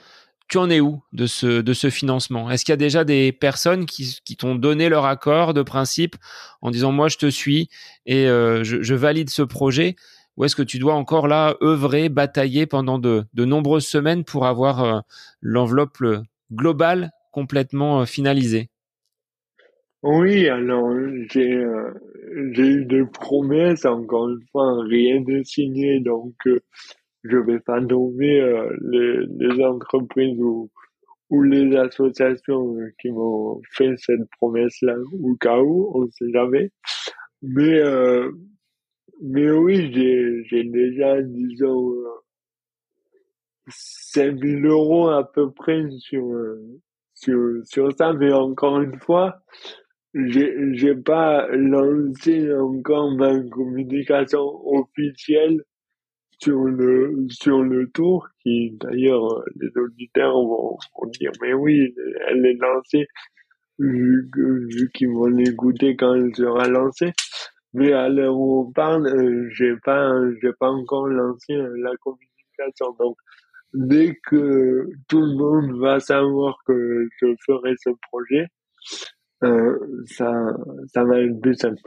tu 0.48 0.58
en 0.58 0.70
es 0.70 0.80
où 0.80 1.02
de 1.14 1.26
ce, 1.26 1.62
de 1.62 1.74
ce 1.74 1.90
financement? 1.90 2.50
Est-ce 2.50 2.64
qu'il 2.64 2.72
y 2.72 2.74
a 2.74 2.78
déjà 2.78 3.04
des 3.04 3.32
personnes 3.32 3.86
qui, 3.86 4.20
t'ont 4.38 4.56
donné 4.56 4.90
leur 4.90 5.06
accord 5.06 5.54
de 5.54 5.62
principe 5.62 6.16
en 6.62 6.72
disant 6.72 6.92
moi 6.92 7.10
je 7.10 7.18
te 7.18 7.30
suis 7.30 7.70
et 8.06 8.28
euh, 8.28 8.64
je, 8.64 8.96
valide 8.96 9.30
ce 9.30 9.42
projet? 9.42 9.96
Ou 10.38 10.46
est-ce 10.46 10.56
que 10.56 10.64
tu 10.64 10.78
dois 10.78 10.94
encore 10.94 11.28
là 11.28 11.56
œuvrer, 11.62 12.10
batailler 12.10 12.66
pendant 12.66 13.00
de, 13.00 13.26
nombreuses 13.36 13.88
semaines 13.88 14.24
pour 14.24 14.46
avoir 14.46 14.84
euh, 14.84 15.00
l'enveloppe 15.42 15.98
globale 16.54 17.12
complètement 17.32 18.02
euh, 18.02 18.06
finalisée? 18.06 18.70
Oui, 20.04 20.48
alors 20.48 20.92
j'ai 21.32 21.66
j'ai 22.52 22.68
eu 22.68 22.86
des 22.86 23.04
promesses, 23.06 23.84
encore 23.84 24.30
une 24.30 24.44
fois, 24.52 24.84
rien 24.84 25.22
de 25.22 25.42
signé, 25.44 26.00
donc 26.00 26.36
je 27.30 27.38
vais 27.38 27.60
pas 27.60 27.80
nommer 27.80 28.42
euh, 28.42 28.76
les, 28.82 29.26
les, 29.38 29.64
entreprises 29.64 30.40
ou, 30.40 30.70
ou 31.30 31.44
les 31.44 31.76
associations 31.76 32.76
euh, 32.78 32.92
qui 33.02 33.12
m'ont 33.12 33.62
fait 33.72 33.96
cette 33.98 34.30
promesse-là, 34.38 34.96
au 35.24 35.36
cas 35.36 35.60
où, 35.60 35.92
on 35.96 36.10
sait 36.12 36.32
jamais. 36.32 36.72
Mais, 37.42 37.80
euh, 37.80 38.32
mais 39.22 39.52
oui, 39.52 39.92
j'ai, 39.94 40.44
j'ai 40.46 40.64
déjà, 40.64 41.22
disons, 41.22 41.94
5000 43.68 44.66
euros 44.66 45.10
à 45.10 45.30
peu 45.32 45.52
près 45.52 45.84
sur, 46.00 46.26
sur, 47.14 47.62
sur 47.66 47.92
ça, 47.98 48.14
mais 48.14 48.32
encore 48.32 48.82
une 48.82 49.00
fois, 49.00 49.40
j'ai, 50.14 50.56
j'ai 50.74 50.96
pas 50.96 51.48
lancé 51.50 52.52
encore 52.54 53.12
ma 53.12 53.40
communication 53.50 54.42
officielle 54.66 55.62
sur 56.40 56.66
le 56.66 57.26
sur 57.30 57.62
le 57.64 57.90
tour 57.90 58.28
qui 58.42 58.78
d'ailleurs 58.80 59.44
les 59.56 59.70
auditeurs 59.76 60.34
vont, 60.34 60.78
vont, 60.96 61.10
dire 61.20 61.32
mais 61.42 61.54
oui 61.54 61.94
elle 62.28 62.46
est 62.46 62.58
lancée. 62.60 63.08
Vu, 63.80 64.28
vu 64.36 64.90
qu'ils 64.92 65.10
vont 65.10 65.28
l'écouter 65.28 65.96
quand 65.96 66.16
elle 66.16 66.36
sera 66.36 66.68
lancée. 66.68 67.14
Mais 67.74 67.94
à 67.94 68.10
l'heure 68.10 68.36
où 68.36 68.62
on 68.62 68.72
parle 68.72 69.08
euh, 69.08 69.50
j'ai 69.52 69.76
pas 69.84 70.12
j'ai 70.42 70.54
pas 70.60 70.70
encore 70.70 71.08
lancé 71.08 71.54
euh, 71.54 71.76
la 71.78 71.92
communication. 71.98 72.96
Donc 73.00 73.18
dès 73.74 74.16
que 74.28 74.88
tout 75.08 75.22
le 75.22 75.36
monde 75.36 75.80
va 75.80 76.00
savoir 76.00 76.58
que 76.66 77.08
je 77.22 77.28
ferai 77.46 77.74
ce 77.78 77.90
projet 78.12 78.48
euh, 79.44 79.78
ça 80.08 80.34
ça 80.88 81.04
va 81.04 81.20
être 81.20 81.40
plus 81.40 81.56
simple 81.56 81.82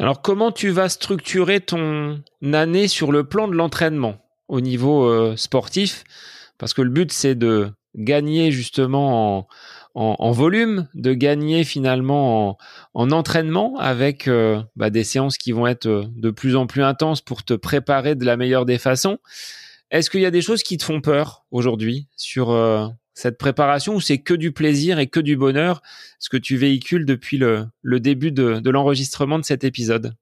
alors, 0.00 0.22
comment 0.22 0.52
tu 0.52 0.70
vas 0.70 0.88
structurer 0.88 1.60
ton 1.60 2.22
année 2.52 2.86
sur 2.86 3.10
le 3.10 3.24
plan 3.24 3.48
de 3.48 3.54
l'entraînement 3.54 4.16
au 4.46 4.60
niveau 4.60 5.04
euh, 5.04 5.34
sportif? 5.36 6.04
Parce 6.56 6.72
que 6.72 6.82
le 6.82 6.90
but 6.90 7.12
c'est 7.12 7.34
de 7.34 7.72
gagner 7.96 8.52
justement 8.52 9.48
en, 9.94 10.30
volume, 10.30 10.86
de 10.94 11.12
gagner 11.14 11.64
finalement 11.64 12.56
en, 12.94 13.10
entraînement 13.10 13.76
avec 13.78 14.28
euh, 14.28 14.62
bah, 14.76 14.90
des 14.90 15.02
séances 15.02 15.36
qui 15.36 15.50
vont 15.50 15.66
être 15.66 15.86
euh, 15.86 16.04
de 16.14 16.30
plus 16.30 16.54
en 16.54 16.68
plus 16.68 16.84
intenses 16.84 17.20
pour 17.20 17.42
te 17.42 17.54
préparer 17.54 18.14
de 18.14 18.24
la 18.24 18.36
meilleure 18.36 18.66
des 18.66 18.78
façons. 18.78 19.18
Est-ce 19.90 20.10
qu'il 20.10 20.20
y 20.20 20.26
a 20.26 20.30
des 20.30 20.42
choses 20.42 20.62
qui 20.62 20.76
te 20.76 20.84
font 20.84 21.00
peur 21.00 21.44
aujourd'hui 21.50 22.06
sur 22.16 22.50
cette 23.18 23.36
préparation 23.36 23.96
ou 23.96 24.00
c'est 24.00 24.18
que 24.18 24.34
du 24.34 24.52
plaisir 24.52 25.00
et 25.00 25.08
que 25.08 25.18
du 25.18 25.36
bonheur 25.36 25.82
ce 26.20 26.30
que 26.30 26.36
tu 26.36 26.56
véhicules 26.56 27.04
depuis 27.04 27.36
le, 27.36 27.66
début 27.98 28.30
de, 28.30 28.60
de 28.60 28.70
l'enregistrement 28.70 29.40
de 29.40 29.44
cet 29.44 29.64
épisode? 29.64 30.14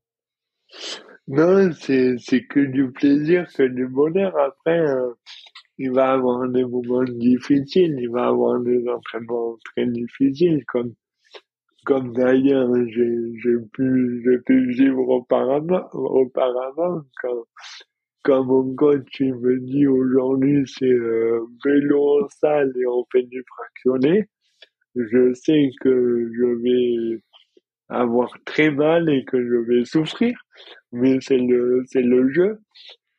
Non, 1.28 1.72
c'est 1.74 2.46
que 2.48 2.60
du 2.60 2.90
plaisir, 2.92 3.46
que 3.54 3.64
du 3.64 3.86
bonheur. 3.86 4.34
Après, 4.38 4.82
il 5.76 5.90
va 5.90 6.12
avoir 6.12 6.48
des 6.48 6.64
moments 6.64 7.04
difficiles, 7.04 7.96
il 8.00 8.08
va 8.08 8.28
avoir 8.28 8.60
des 8.60 8.88
entraînements 8.88 9.58
très 9.64 9.86
difficiles, 9.86 10.64
comme, 10.66 10.94
comme 11.84 12.14
d'ailleurs 12.14 12.70
j'ai, 12.86 13.58
pu, 13.74 14.42
pu 14.46 14.72
vivre 14.72 15.06
auparavant, 15.06 15.86
auparavant 15.92 17.02
quand, 17.20 17.44
quand 18.26 18.44
mon 18.44 18.74
coach 18.74 19.20
me 19.20 19.60
dit 19.60 19.86
aujourd'hui 19.86 20.64
c'est 20.66 20.84
euh, 20.84 21.46
vélo 21.64 22.24
en 22.24 22.28
salle 22.28 22.72
et 22.76 22.86
on 22.86 23.04
fait 23.12 23.22
du 23.22 23.44
fractionné, 23.46 24.28
je 24.96 25.32
sais 25.34 25.70
que 25.80 26.28
je 26.36 26.46
vais 26.62 27.22
avoir 27.88 28.36
très 28.44 28.70
mal 28.70 29.08
et 29.08 29.24
que 29.24 29.40
je 29.40 29.56
vais 29.68 29.84
souffrir, 29.84 30.36
mais 30.90 31.18
c'est 31.20 31.38
le, 31.38 31.84
c'est 31.86 32.02
le 32.02 32.32
jeu. 32.32 32.58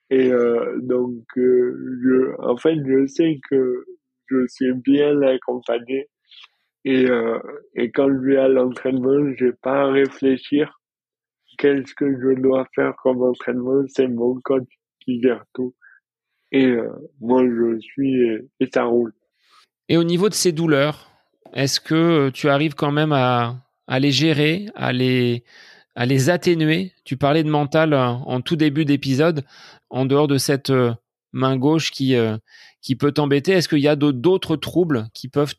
Et 0.09 0.31
euh, 0.31 0.77
donc, 0.81 1.23
euh, 1.37 1.99
je, 2.03 2.35
en 2.39 2.57
fait, 2.57 2.75
je 2.85 3.07
sais 3.07 3.39
que 3.49 3.85
je 4.27 4.45
suis 4.47 4.73
bien 4.73 5.13
l'accompagner. 5.13 6.09
Et, 6.83 7.05
et 7.75 7.91
quand 7.91 8.07
je 8.07 8.25
vais 8.25 8.37
à 8.37 8.47
l'entraînement, 8.47 9.33
j'ai 9.37 9.51
pas 9.51 9.81
à 9.83 9.91
réfléchir 9.91 10.79
qu'est-ce 11.57 11.93
que 11.95 12.09
je 12.19 12.39
dois 12.39 12.65
faire 12.75 12.95
comme 13.03 13.21
entraînement? 13.23 13.83
C'est 13.87 14.07
mon 14.07 14.39
coach 14.41 14.67
tout. 15.53 15.75
Et 16.51 16.65
euh, 16.65 16.89
moi, 17.19 17.43
je 17.45 17.79
suis 17.79 18.15
et, 18.15 18.39
et 18.59 18.69
ça 18.73 18.85
roule. 18.85 19.13
Et 19.89 19.97
au 19.97 20.03
niveau 20.03 20.29
de 20.29 20.33
ces 20.33 20.51
douleurs, 20.51 21.11
est-ce 21.53 21.79
que 21.79 22.29
tu 22.29 22.49
arrives 22.49 22.75
quand 22.75 22.91
même 22.91 23.11
à, 23.11 23.55
à 23.87 23.99
les 23.99 24.11
gérer, 24.11 24.67
à 24.75 24.91
les, 24.91 25.43
à 25.95 26.05
les 26.05 26.29
atténuer? 26.29 26.93
Tu 27.05 27.17
parlais 27.17 27.43
de 27.43 27.49
mental 27.49 27.93
euh, 27.93 28.05
en 28.05 28.41
tout 28.41 28.55
début 28.55 28.85
d'épisode, 28.85 29.43
en 29.89 30.05
dehors 30.05 30.27
de 30.27 30.37
cette 30.37 30.69
euh, 30.69 30.93
main 31.31 31.57
gauche 31.57 31.91
qui, 31.91 32.15
euh, 32.15 32.37
qui 32.81 32.95
peut 32.95 33.11
t'embêter. 33.11 33.53
Est-ce 33.53 33.69
qu'il 33.69 33.79
y 33.79 33.87
a 33.87 33.95
d'autres 33.95 34.55
troubles 34.55 35.07
qui 35.13 35.29
peuvent 35.29 35.55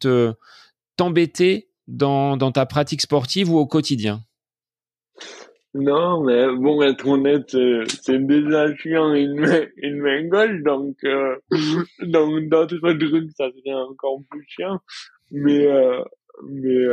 t'embêter 0.96 1.70
dans, 1.86 2.36
dans 2.36 2.52
ta 2.52 2.66
pratique 2.66 3.00
sportive 3.00 3.50
ou 3.50 3.58
au 3.58 3.66
quotidien? 3.66 4.22
Non, 5.74 6.24
mais 6.24 6.46
bon, 6.56 6.82
être 6.82 7.06
honnête, 7.06 7.54
c'est 8.02 8.26
déjà 8.26 8.74
chiant 8.76 9.12
une 9.12 9.68
une 9.76 10.00
main 10.00 10.24
gauche, 10.26 10.62
donc, 10.62 10.96
donc 12.00 12.48
d'autres 12.48 12.78
trucs, 12.78 13.30
ça 13.32 13.48
serait 13.50 13.74
encore 13.74 14.20
plus 14.30 14.44
chiant. 14.48 14.78
Mais, 15.30 15.68
mais, 16.50 16.86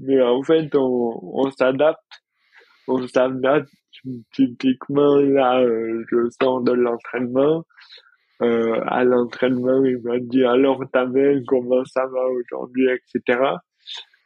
mais 0.00 0.22
en 0.22 0.42
fait, 0.42 0.74
on, 0.76 1.20
on 1.22 1.50
s'adapte. 1.50 2.00
On 2.88 3.04
s'adapte 3.08 3.68
typiquement 4.32 5.16
là 5.16 5.60
euh, 5.60 6.04
je 6.10 6.28
sors 6.40 6.62
de 6.62 6.72
l'entraînement. 6.72 7.64
Euh, 8.42 8.80
à 8.86 9.02
l'entraînement 9.02 9.82
il 9.84 9.98
m'a 10.02 10.18
dit 10.18 10.44
alors 10.44 10.82
ta 10.92 11.06
main 11.06 11.40
comment 11.46 11.82
ça 11.86 12.04
va 12.04 12.20
aujourd'hui 12.28 12.86
etc 12.90 13.40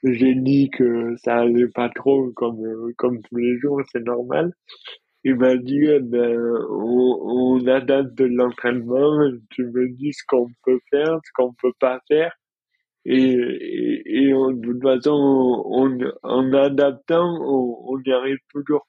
j'ai 0.02 0.34
dit 0.34 0.70
que 0.70 1.14
ça 1.24 1.38
allait 1.38 1.68
pas 1.68 1.88
trop 1.90 2.30
comme 2.32 2.60
comme 2.96 3.20
tous 3.22 3.36
les 3.36 3.58
jours 3.58 3.80
c'est 3.92 4.04
normal 4.04 4.52
il 5.24 5.36
m'a 5.36 5.56
dit 5.56 5.84
eh 5.84 6.00
ben 6.00 6.38
on, 6.70 7.58
on 7.60 7.66
adapte 7.66 8.14
de 8.14 8.24
l'entraînement 8.24 9.30
tu 9.50 9.64
me 9.64 9.88
dis 9.96 10.12
ce 10.12 10.22
qu'on 10.26 10.48
peut 10.64 10.80
faire 10.90 11.18
ce 11.24 11.30
qu'on 11.34 11.52
peut 11.54 11.74
pas 11.78 12.00
faire 12.08 12.32
et, 13.04 13.14
et, 13.14 14.28
et 14.28 14.28
de 14.30 14.62
toute 14.62 14.82
façon, 14.82 15.64
on, 15.66 15.98
en 16.22 16.52
adaptant, 16.52 17.38
on, 17.40 17.76
on 17.84 17.98
y 18.04 18.12
arrive 18.12 18.38
toujours. 18.50 18.86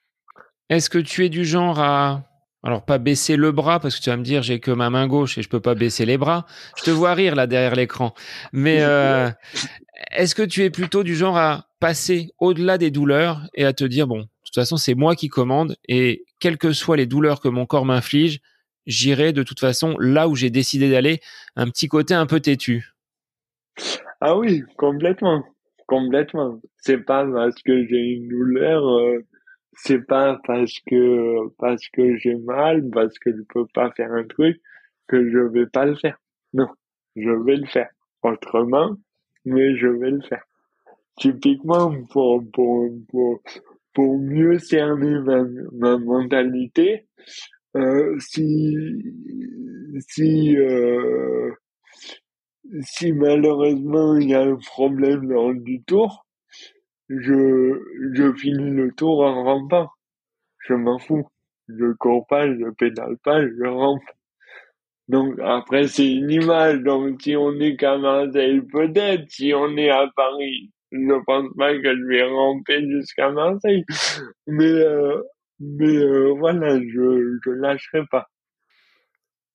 Est-ce 0.68 0.90
que 0.90 0.98
tu 0.98 1.24
es 1.24 1.28
du 1.28 1.44
genre 1.44 1.78
à 1.80 2.22
alors 2.62 2.84
pas 2.84 2.98
baisser 2.98 3.36
le 3.36 3.52
bras 3.52 3.80
parce 3.80 3.96
que 3.96 4.02
tu 4.02 4.10
vas 4.10 4.16
me 4.16 4.22
dire 4.22 4.42
j'ai 4.42 4.60
que 4.60 4.70
ma 4.70 4.90
main 4.90 5.06
gauche 5.06 5.38
et 5.38 5.42
je 5.42 5.48
peux 5.48 5.60
pas 5.60 5.74
baisser 5.74 6.06
les 6.06 6.18
bras. 6.18 6.46
Je 6.76 6.84
te 6.84 6.90
vois 6.90 7.14
rire 7.14 7.34
là 7.34 7.46
derrière 7.46 7.74
l'écran. 7.74 8.14
Mais 8.52 8.82
euh, 8.82 9.30
est-ce 10.12 10.34
que 10.34 10.42
tu 10.42 10.62
es 10.62 10.70
plutôt 10.70 11.02
du 11.02 11.16
genre 11.16 11.36
à 11.36 11.66
passer 11.80 12.30
au-delà 12.38 12.78
des 12.78 12.90
douleurs 12.90 13.42
et 13.54 13.64
à 13.64 13.72
te 13.72 13.84
dire 13.84 14.06
bon, 14.06 14.20
de 14.20 14.26
toute 14.44 14.54
façon 14.54 14.76
c'est 14.76 14.94
moi 14.94 15.16
qui 15.16 15.28
commande 15.28 15.76
et 15.88 16.24
quelles 16.38 16.58
que 16.58 16.72
soient 16.72 16.96
les 16.96 17.06
douleurs 17.06 17.40
que 17.40 17.48
mon 17.48 17.66
corps 17.66 17.84
m'inflige, 17.84 18.40
j'irai 18.86 19.32
de 19.32 19.42
toute 19.42 19.60
façon 19.60 19.96
là 19.98 20.28
où 20.28 20.36
j'ai 20.36 20.50
décidé 20.50 20.90
d'aller, 20.90 21.20
un 21.56 21.68
petit 21.68 21.88
côté 21.88 22.14
un 22.14 22.26
peu 22.26 22.40
têtu? 22.40 22.92
Ah 24.20 24.36
oui, 24.36 24.62
complètement, 24.76 25.44
complètement. 25.86 26.60
C'est 26.78 26.98
pas 26.98 27.26
parce 27.26 27.60
que 27.62 27.86
j'ai 27.86 27.96
une 27.96 28.28
douleur, 28.28 28.86
euh, 28.86 29.24
c'est 29.74 30.06
pas 30.06 30.40
parce 30.46 30.78
que 30.86 31.48
parce 31.58 31.88
que 31.88 32.16
j'ai 32.16 32.36
mal, 32.36 32.88
parce 32.90 33.18
que 33.18 33.34
je 33.34 33.42
peux 33.42 33.66
pas 33.74 33.90
faire 33.92 34.12
un 34.12 34.24
truc 34.24 34.60
que 35.08 35.30
je 35.30 35.38
vais 35.38 35.66
pas 35.66 35.86
le 35.86 35.94
faire. 35.96 36.18
Non, 36.52 36.68
je 37.16 37.30
vais 37.30 37.56
le 37.56 37.66
faire 37.66 37.90
autrement, 38.22 38.96
mais 39.44 39.76
je 39.76 39.88
vais 39.88 40.10
le 40.10 40.22
faire. 40.22 40.44
Typiquement 41.16 41.94
pour 42.10 42.42
pour 42.52 42.90
pour 43.08 43.42
pour 43.94 44.18
mieux 44.18 44.58
cerner 44.58 45.20
ma, 45.20 45.44
ma 45.72 45.98
mentalité, 45.98 47.06
euh, 47.76 48.18
si 48.18 48.76
si 50.08 50.56
euh, 50.56 51.50
si 52.80 53.12
malheureusement 53.12 54.16
il 54.16 54.30
y 54.30 54.34
a 54.34 54.42
un 54.42 54.56
problème 54.56 55.28
dans 55.28 55.52
du 55.52 55.82
tour, 55.82 56.26
je, 57.08 58.32
finis 58.36 58.70
le 58.70 58.92
tour 58.92 59.20
en 59.20 59.44
rampant. 59.44 59.90
Je 60.66 60.74
m'en 60.74 60.98
fous. 60.98 61.28
Je 61.68 61.92
cours 61.92 62.26
pas, 62.26 62.46
je 62.46 62.70
pédale 62.70 63.16
pas, 63.24 63.42
je 63.42 63.66
rampe. 63.66 64.02
Donc 65.08 65.38
après 65.40 65.88
c'est 65.88 66.12
une 66.12 66.30
image. 66.30 66.80
Donc 66.80 67.22
si 67.22 67.36
on 67.36 67.58
est 67.60 67.76
qu'à 67.76 67.98
Marseille, 67.98 68.60
peut-être. 68.62 69.30
Si 69.30 69.52
on 69.54 69.76
est 69.76 69.90
à 69.90 70.08
Paris, 70.14 70.70
je 70.90 71.24
pense 71.24 71.46
pas 71.56 71.72
que 71.74 71.96
je 71.96 72.04
vais 72.06 72.22
ramper 72.24 72.88
jusqu'à 72.90 73.30
Marseille. 73.30 73.84
Mais 74.46 74.64
euh, 74.64 75.22
mais 75.60 75.96
euh, 75.96 76.34
voilà, 76.38 76.78
je 76.78 77.38
je 77.44 77.50
lâcherai 77.50 78.04
pas. 78.10 78.28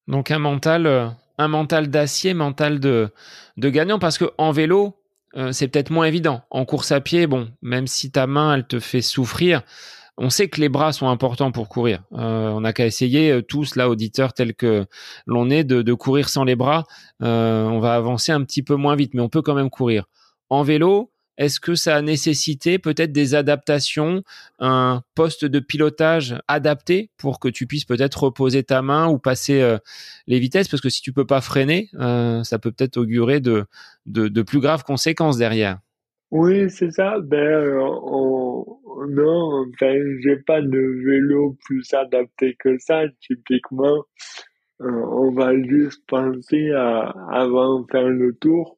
Donc 0.08 0.32
un 0.32 0.40
mental 0.40 0.88
euh, 0.88 1.08
un 1.38 1.48
mental 1.48 1.90
d'acier, 1.90 2.34
mental 2.34 2.80
de, 2.80 3.10
de 3.58 3.70
gagnant, 3.70 4.00
parce 4.00 4.18
que 4.18 4.26
en 4.38 4.52
vélo, 4.52 4.96
euh, 5.38 5.52
c'est 5.52 5.68
peut-être 5.68 5.92
moins 5.92 6.06
évident. 6.06 6.42
En 6.50 6.66
course 6.66 6.92
à 6.92 7.00
pied, 7.00 7.28
bon, 7.28 7.50
même 7.62 7.88
si 7.88 8.12
ta 8.12 8.28
main, 8.28 8.56
elle 8.56 8.68
te 8.68 8.80
fait 8.80 9.02
souffrir, 9.02 9.62
on 10.18 10.32
sait 10.32 10.50
que 10.50 10.60
les 10.60 10.70
bras 10.70 10.94
sont 10.94 11.08
importants 11.10 11.52
pour 11.52 11.70
courir. 11.70 12.04
Euh, 12.14 12.50
on 12.50 12.62
n'a 12.62 12.74
qu'à 12.74 12.88
essayer 12.88 13.32
euh, 13.32 13.42
tous, 13.44 13.76
là, 13.76 13.88
auditeurs 13.88 14.34
tels 14.34 14.56
que 14.56 14.86
l'on 15.28 15.50
est, 15.52 15.64
de, 15.64 15.84
de, 15.84 15.94
courir 15.94 16.28
sans 16.30 16.44
les 16.44 16.56
bras. 16.56 16.86
on 17.20 17.80
va 17.80 17.96
avancer 17.96 18.32
un 18.32 18.44
petit 18.44 18.64
peu 18.64 18.76
moins 18.76 18.96
vite, 18.96 19.14
mais 19.14 19.22
on 19.22 19.30
peut 19.30 19.44
quand 19.44 19.54
même 19.54 19.70
courir. 19.70 20.06
En 20.50 20.64
vélo, 20.64 21.12
est-ce 21.38 21.60
que 21.60 21.76
ça 21.76 21.96
a 21.96 22.02
nécessité 22.02 22.80
peut-être 22.80 23.12
des 23.12 23.36
adaptations, 23.36 24.24
un 24.60 25.04
poste 25.14 25.46
de 25.46 25.60
pilotage 25.60 26.36
adapté 26.48 27.12
pour 27.18 27.40
que 27.40 27.48
tu 27.48 27.68
puisses 27.68 27.86
peut-être 27.86 28.24
reposer 28.24 28.64
ta 28.64 28.82
main 28.82 29.08
ou 29.08 29.20
passer 29.20 29.62
euh, 29.62 29.78
les 30.26 30.40
vitesses? 30.40 30.68
Parce 30.68 30.82
que 30.82 30.90
si 30.90 31.02
tu 31.02 31.14
peux 31.14 31.26
pas 31.26 31.42
freiner, 31.42 31.90
euh, 32.00 32.44
ça 32.44 32.58
peut 32.58 32.72
peut-être 32.72 32.98
augurer 32.98 33.40
de, 33.40 33.66
de, 34.08 34.42
plus 34.42 34.60
graves 34.60 34.84
conséquences 34.84 35.38
derrière. 35.38 35.80
Oui, 36.32 36.70
c'est 36.70 36.92
ça. 36.92 37.20
Ben, 37.22 37.38
euh, 37.38 37.80
non, 39.10 39.66
enfin, 39.74 39.94
j'ai 40.24 40.38
pas 40.38 40.62
de 40.62 41.06
vélo 41.06 41.56
plus 41.66 41.94
adapté 41.94 42.56
que 42.60 42.78
ça. 42.80 43.04
Typiquement, 43.22 44.04
on 44.80 45.32
va 45.32 45.56
juste 45.56 46.04
penser 46.08 46.72
à 46.72 47.14
avant 47.32 47.82
de 47.82 47.86
faire 47.92 48.10
le 48.10 48.34
tour 48.34 48.78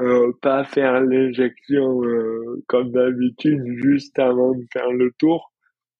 euh, 0.00 0.32
pas 0.42 0.64
faire 0.64 1.00
l'injection 1.00 2.04
euh, 2.04 2.62
comme 2.68 2.92
d'habitude 2.92 3.62
juste 3.82 4.18
avant 4.18 4.52
de 4.52 4.64
faire 4.72 4.90
le 4.92 5.12
tour 5.18 5.52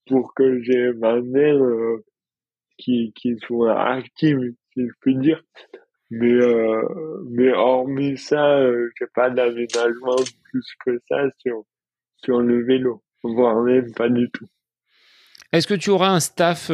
pour 0.07 0.34
que 0.34 0.61
j'ai 0.62 0.92
ma 0.92 1.20
mère 1.20 1.57
euh, 1.57 2.05
qui, 2.76 3.12
qui 3.14 3.36
soit 3.38 3.78
active, 3.80 4.38
si 4.72 4.86
je 4.86 4.92
puis 5.01 5.16
dire. 5.16 5.42
Mais, 6.11 6.32
euh, 6.32 6.82
mais 7.28 7.53
hormis 7.53 8.16
ça, 8.16 8.62
j'ai 8.99 9.07
pas 9.14 9.30
d'aménagement 9.30 10.16
plus 10.44 10.74
que 10.84 10.99
ça 11.09 11.28
sur, 11.38 11.64
sur 12.24 12.40
le 12.40 12.64
vélo, 12.64 13.03
voire 13.22 13.61
même 13.62 13.92
pas 13.92 14.09
du 14.09 14.30
tout. 14.30 14.46
Est-ce 15.53 15.66
que 15.66 15.74
tu 15.74 15.90
auras 15.90 16.09
un 16.09 16.20
staff 16.20 16.70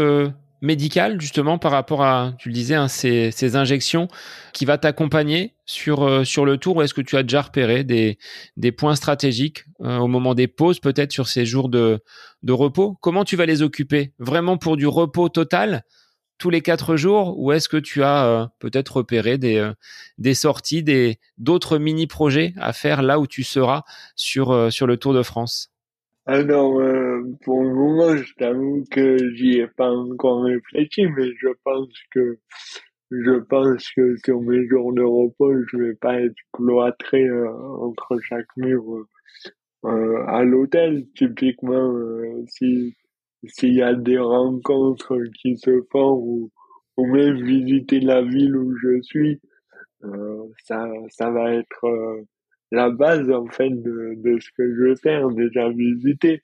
médical 0.64 1.20
justement 1.20 1.58
par 1.58 1.70
rapport 1.70 2.02
à, 2.02 2.32
tu 2.38 2.48
le 2.48 2.54
disais, 2.54 2.74
hein, 2.74 2.88
ces, 2.88 3.56
injections 3.56 4.08
qui 4.52 4.64
va 4.64 4.78
t'accompagner 4.78 5.54
sur, 5.66 6.02
euh, 6.02 6.24
sur 6.24 6.44
le 6.44 6.56
tour 6.56 6.76
ou 6.76 6.82
est-ce 6.82 6.94
que 6.94 7.02
tu 7.02 7.16
as 7.16 7.22
déjà 7.22 7.42
repéré 7.42 7.84
des, 7.84 8.18
des 8.56 8.72
points 8.72 8.96
stratégiques 8.96 9.66
euh, 9.82 9.98
au 9.98 10.08
moment 10.08 10.34
des 10.34 10.48
pauses, 10.48 10.80
peut-être 10.80 11.12
sur 11.12 11.28
ces 11.28 11.44
jours 11.44 11.68
de, 11.68 12.00
de 12.42 12.52
repos? 12.52 12.96
Comment 13.00 13.24
tu 13.24 13.36
vas 13.36 13.46
les 13.46 13.62
occuper? 13.62 14.12
Vraiment 14.18 14.56
pour 14.56 14.76
du 14.76 14.86
repos 14.86 15.28
total 15.28 15.84
tous 16.38 16.50
les 16.50 16.62
quatre 16.62 16.96
jours 16.96 17.38
ou 17.38 17.52
est-ce 17.52 17.68
que 17.68 17.76
tu 17.76 18.02
as 18.02 18.24
euh, 18.24 18.46
peut-être 18.58 18.96
repéré 18.96 19.38
des, 19.38 19.70
des 20.18 20.34
sorties, 20.34 20.82
des 20.82 21.18
d'autres 21.38 21.78
mini-projets 21.78 22.54
à 22.56 22.72
faire 22.72 23.02
là 23.02 23.20
où 23.20 23.26
tu 23.26 23.44
seras 23.44 23.82
sur, 24.16 24.72
sur 24.72 24.86
le 24.86 24.96
Tour 24.96 25.12
de 25.12 25.22
France? 25.22 25.74
Euh, 26.30 26.42
pour 27.42 27.62
le 27.62 27.74
moment, 27.74 28.16
je 28.16 28.34
t'avoue 28.34 28.84
que 28.90 29.16
j'y 29.34 29.58
ai 29.58 29.66
pas 29.68 29.90
encore 29.90 30.44
réfléchi, 30.44 31.06
mais 31.06 31.30
je 31.38 31.48
pense 31.64 31.88
que 32.10 32.38
je 33.10 33.38
pense 33.40 33.88
que 33.92 34.16
sur 34.24 34.40
mes 34.40 34.66
jours 34.66 34.92
de 34.92 35.02
repos, 35.02 35.52
je 35.70 35.76
vais 35.76 35.94
pas 35.94 36.20
être 36.20 36.34
cloîtré 36.52 37.24
euh, 37.28 37.48
entre 37.50 38.18
chaque 38.20 38.48
mur 38.56 39.06
euh, 39.84 40.24
à 40.26 40.42
l'hôtel. 40.42 41.06
Typiquement, 41.14 41.94
si 42.48 42.94
s'il 43.46 43.74
y 43.74 43.82
a 43.82 43.94
des 43.94 44.18
rencontres 44.18 45.18
qui 45.40 45.56
se 45.58 45.82
font 45.92 46.14
ou, 46.14 46.50
ou 46.96 47.06
même 47.06 47.42
visiter 47.44 48.00
la 48.00 48.22
ville 48.22 48.56
où 48.56 48.74
je 48.76 49.02
suis, 49.02 49.40
ça 50.64 50.88
ça 51.10 51.30
va 51.30 51.52
être 51.52 52.24
la 52.74 52.90
base 52.90 53.30
en 53.30 53.46
fait 53.46 53.70
de, 53.70 54.14
de 54.16 54.38
ce 54.40 54.48
que 54.56 54.68
je 54.74 54.80
veux 54.88 54.96
faire, 54.96 55.28
déjà 55.30 55.68
visiter. 55.70 56.42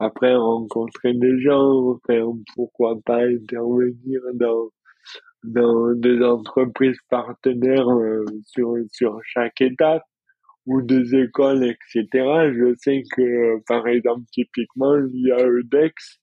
Après 0.00 0.34
rencontrer 0.36 1.14
des 1.14 1.40
gens, 1.40 1.98
faire 2.06 2.26
pourquoi 2.54 2.96
pas 3.04 3.24
intervenir 3.24 4.20
dans 4.34 4.70
dans 5.44 5.94
des 5.94 6.22
entreprises 6.22 6.98
partenaires 7.08 7.88
euh, 7.88 8.24
sur 8.46 8.74
sur 8.92 9.18
chaque 9.24 9.60
étape 9.60 10.02
ou 10.66 10.82
des 10.82 11.14
écoles, 11.16 11.64
etc. 11.64 12.06
Je 12.52 12.74
sais 12.78 13.02
que 13.16 13.58
par 13.66 13.86
exemple 13.88 14.24
typiquement 14.32 14.94
l'IAE 14.94 15.62
DEX, 15.64 16.20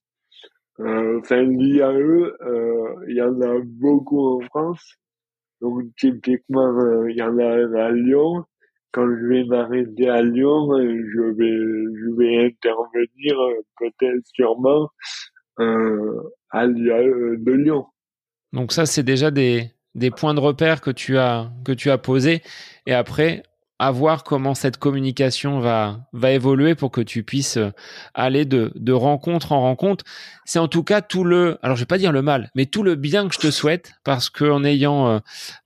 euh, 0.80 1.20
enfin 1.20 1.42
l'IAE, 1.42 2.32
euh, 2.42 2.94
il 3.08 3.16
y 3.16 3.22
en 3.22 3.40
a 3.40 3.58
beaucoup 3.64 4.36
en 4.36 4.40
France. 4.42 4.94
Donc 5.60 5.82
typiquement 5.98 6.68
euh, 6.78 7.10
il 7.10 7.16
y 7.16 7.22
en 7.22 7.38
a 7.38 7.84
à 7.86 7.90
Lyon 7.90 8.44
quand 8.92 9.06
je 9.06 9.26
vais 9.26 9.44
m'arrêter 9.44 10.08
à 10.08 10.22
Lyon, 10.22 10.68
je 10.78 11.20
vais, 11.36 11.56
je 12.00 12.16
vais 12.16 12.46
intervenir 12.46 13.36
peut-être 13.78 14.26
sûrement 14.34 14.88
euh, 15.60 16.22
à 16.50 16.64
euh, 16.64 17.36
de 17.38 17.52
Lyon. 17.52 17.86
Donc 18.52 18.72
ça, 18.72 18.86
c'est 18.86 19.02
déjà 19.02 19.30
des, 19.30 19.70
des 19.94 20.10
points 20.10 20.34
de 20.34 20.40
repère 20.40 20.80
que 20.80 20.90
tu 20.90 21.18
as 21.18 21.50
que 21.64 21.72
tu 21.72 21.90
as 21.90 21.98
posés. 21.98 22.42
Et 22.86 22.94
après, 22.94 23.42
à 23.78 23.90
voir 23.90 24.24
comment 24.24 24.54
cette 24.54 24.78
communication 24.78 25.60
va 25.60 26.00
va 26.12 26.32
évoluer 26.32 26.74
pour 26.74 26.90
que 26.90 27.02
tu 27.02 27.22
puisses 27.22 27.58
euh, 27.58 27.70
aller 28.14 28.44
de 28.44 28.72
de 28.74 28.92
rencontre 28.92 29.52
en 29.52 29.60
rencontre. 29.60 30.04
C'est 30.44 30.58
en 30.58 30.68
tout 30.68 30.82
cas 30.82 31.02
tout 31.02 31.24
le 31.24 31.58
alors 31.62 31.76
je 31.76 31.82
vais 31.82 31.86
pas 31.86 31.98
dire 31.98 32.12
le 32.12 32.22
mal, 32.22 32.50
mais 32.54 32.66
tout 32.66 32.82
le 32.82 32.94
bien 32.94 33.28
que 33.28 33.34
je 33.34 33.40
te 33.40 33.50
souhaite 33.50 33.92
parce 34.04 34.30
que 34.30 34.44
en 34.44 34.64
ayant 34.64 35.08
euh, 35.08 35.18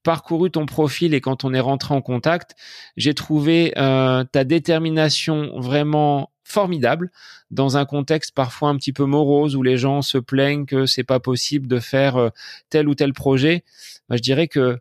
parcouru 0.03 0.51
ton 0.51 0.67
profil 0.67 1.15
et 1.15 1.21
quand 1.21 1.45
on 1.45 1.55
est 1.55 1.61
rentré 1.61 1.95
en 1.95 2.03
contact, 2.03 2.57
j'ai 2.97 3.15
trouvé 3.15 3.73
euh, 3.77 4.25
ta 4.25 4.45
détermination 4.45 5.53
vraiment 5.61 6.31
formidable 6.43 7.13
dans 7.53 7.77
un 7.77 7.85
contexte 7.85 8.35
parfois 8.35 8.71
un 8.71 8.77
petit 8.77 8.93
peu 8.93 9.05
morose 9.05 9.55
où 9.55 9.63
les 9.63 9.77
gens 9.77 10.03
se 10.03 10.19
plaignent 10.19 10.67
que 10.67 10.85
c'est 10.87 11.05
pas 11.05 11.21
possible 11.21 11.69
de 11.69 11.79
faire 11.79 12.31
tel 12.71 12.89
ou 12.89 12.97
tel 12.97 13.13
projet. 13.13 13.63
Bah, 14.09 14.17
je 14.17 14.23
dirais 14.23 14.49
que 14.49 14.81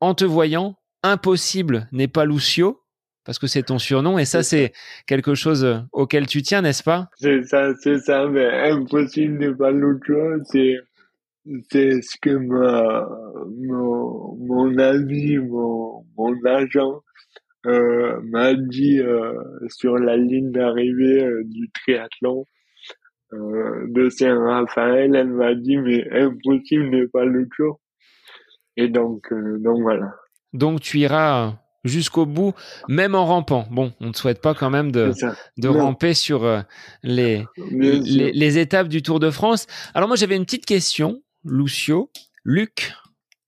en 0.00 0.14
te 0.14 0.24
voyant, 0.24 0.77
impossible 1.02 1.88
n'est 1.92 2.08
pas 2.08 2.24
Lucio, 2.24 2.82
parce 3.24 3.38
que 3.38 3.46
c'est 3.46 3.64
ton 3.64 3.78
surnom, 3.78 4.18
et 4.18 4.24
ça, 4.24 4.42
c'est 4.42 4.72
quelque 5.06 5.34
chose 5.34 5.64
euh, 5.64 5.78
auquel 5.92 6.26
tu 6.26 6.42
tiens, 6.42 6.62
n'est-ce 6.62 6.82
pas? 6.82 7.08
C'est 7.16 7.44
ça, 7.44 7.74
c'est 7.80 7.98
ça, 7.98 8.26
mais 8.26 8.70
impossible 8.70 9.38
n'est 9.38 9.54
pas 9.54 9.70
Lucio, 9.70 10.42
c'est 10.44 10.76
c'est 11.70 12.02
ce 12.02 12.16
que 12.20 12.30
ma, 12.30 13.08
mon, 13.56 14.36
mon 14.36 14.78
ami, 14.78 15.38
mon, 15.38 16.04
mon 16.16 16.44
agent 16.44 17.02
euh, 17.66 18.20
m'a 18.24 18.54
dit 18.54 19.00
euh, 19.00 19.32
sur 19.68 19.98
la 19.98 20.16
ligne 20.16 20.52
d'arrivée 20.52 21.24
euh, 21.24 21.42
du 21.44 21.70
triathlon 21.70 22.46
de 23.30 24.08
Saint-Raphaël. 24.08 25.14
Elle 25.14 25.28
m'a 25.28 25.54
dit, 25.54 25.76
mais 25.76 26.08
impossible 26.12 26.88
n'est 26.88 27.08
pas 27.08 27.26
Lucio. 27.26 27.78
Et 28.76 28.88
donc, 28.88 29.28
donc 29.60 29.82
voilà. 29.82 30.14
Donc 30.58 30.80
tu 30.80 30.98
iras 30.98 31.54
jusqu'au 31.84 32.26
bout, 32.26 32.52
même 32.88 33.14
en 33.14 33.24
rampant. 33.24 33.66
Bon, 33.70 33.92
on 34.00 34.08
ne 34.08 34.12
souhaite 34.12 34.42
pas 34.42 34.54
quand 34.54 34.70
même 34.70 34.90
de, 34.90 35.12
de 35.56 35.68
ramper 35.68 36.12
sur 36.14 36.44
euh, 36.44 36.60
les, 37.04 37.46
les, 37.70 38.58
étapes 38.58 38.88
du 38.88 39.00
Tour 39.00 39.20
de 39.20 39.30
France. 39.30 39.68
Alors 39.94 40.08
moi 40.08 40.16
j'avais 40.16 40.34
une 40.36 40.44
petite 40.44 40.66
question, 40.66 41.22
Lucio. 41.44 42.10
Luc, 42.44 42.92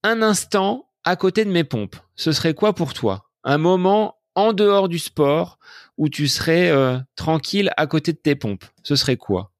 un 0.03 0.21
instant 0.21 0.85
à 1.03 1.17
côté 1.17 1.43
de 1.43 1.51
mes 1.51 1.65
pompes, 1.65 1.97
ce 2.15 2.31
serait 2.31 2.53
quoi 2.53 2.73
pour 2.73 2.93
toi? 2.93 3.25
Un 3.43 3.57
moment 3.57 4.15
en 4.35 4.53
dehors 4.53 4.87
du 4.87 4.99
sport 4.99 5.59
où 5.97 6.07
tu 6.07 6.27
serais 6.29 6.69
euh, 6.69 6.97
tranquille 7.15 7.71
à 7.75 7.87
côté 7.87 8.13
de 8.13 8.17
tes 8.17 8.35
pompes, 8.35 8.63
ce 8.83 8.95
serait 8.95 9.17
quoi? 9.17 9.51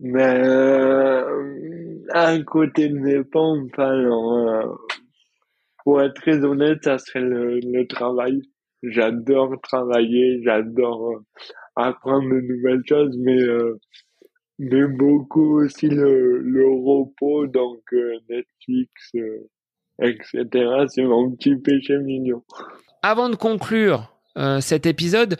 Ben, 0.00 0.44
euh, 0.44 2.04
à 2.12 2.36
côté 2.40 2.88
de 2.88 2.98
mes 2.98 3.24
pompes, 3.24 3.78
alors, 3.78 4.78
pour 5.84 6.02
être 6.02 6.14
très 6.14 6.44
honnête, 6.44 6.78
ça 6.84 6.98
serait 6.98 7.20
le, 7.20 7.86
travail. 7.86 8.42
J'adore 8.82 9.60
travailler, 9.62 10.40
j'adore 10.44 11.10
euh, 11.10 11.24
apprendre 11.76 12.28
de 12.28 12.40
nouvelles 12.40 12.82
choses, 12.88 13.16
mais 13.18 13.40
euh, 13.40 13.78
mais 14.58 14.86
beaucoup 14.86 15.60
aussi 15.62 15.88
le, 15.88 16.38
le 16.38 16.66
repos, 16.66 17.46
donc 17.46 17.80
euh, 17.92 18.18
Netflix, 18.28 19.12
etc. 20.00 20.86
C'est 20.88 21.04
mon 21.04 21.32
petit 21.32 21.56
péché 21.56 21.98
mignon. 21.98 22.42
Avant 23.02 23.28
de 23.28 23.36
conclure 23.36 24.08
cet 24.60 24.86
épisode, 24.86 25.36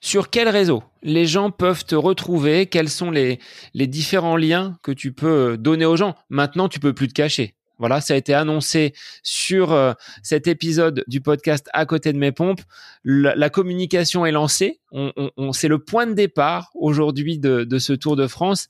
sur 0.00 0.30
quel 0.30 0.48
réseau 0.48 0.82
les 1.02 1.26
gens 1.26 1.50
peuvent 1.50 1.84
te 1.84 1.94
retrouver? 1.94 2.66
Quels 2.66 2.88
sont 2.88 3.10
les, 3.10 3.38
les 3.74 3.86
différents 3.86 4.36
liens 4.36 4.78
que 4.82 4.92
tu 4.92 5.12
peux 5.12 5.56
donner 5.58 5.86
aux 5.86 5.96
gens? 5.96 6.14
Maintenant, 6.28 6.68
tu 6.68 6.80
peux 6.80 6.94
plus 6.94 7.08
te 7.08 7.14
cacher. 7.14 7.54
Voilà, 7.80 8.02
ça 8.02 8.12
a 8.12 8.16
été 8.18 8.34
annoncé 8.34 8.92
sur 9.22 9.72
euh, 9.72 9.94
cet 10.22 10.46
épisode 10.46 11.02
du 11.06 11.22
podcast 11.22 11.66
à 11.72 11.86
côté 11.86 12.12
de 12.12 12.18
mes 12.18 12.30
pompes. 12.30 12.60
La, 13.04 13.48
communication 13.48 14.26
est 14.26 14.32
lancée. 14.32 14.80
On, 14.92 15.52
c'est 15.52 15.66
le 15.66 15.78
point 15.78 16.06
de 16.06 16.12
départ 16.12 16.70
aujourd'hui 16.74 17.38
de, 17.38 17.78
ce 17.78 17.94
Tour 17.94 18.16
de 18.16 18.26
France 18.26 18.68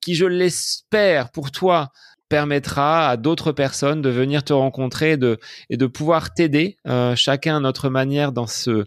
qui, 0.00 0.14
je 0.14 0.26
l'espère 0.26 1.32
pour 1.32 1.50
toi, 1.50 1.90
permettra 2.28 3.10
à 3.10 3.16
d'autres 3.16 3.50
personnes 3.50 4.00
de 4.00 4.10
venir 4.10 4.44
te 4.44 4.52
rencontrer 4.52 5.18
et 5.68 5.76
de 5.76 5.86
pouvoir 5.86 6.32
t'aider, 6.32 6.78
euh, 6.86 7.16
chacun 7.16 7.56
à 7.56 7.60
notre 7.60 7.88
manière 7.90 8.30
dans 8.30 8.46
ce 8.46 8.84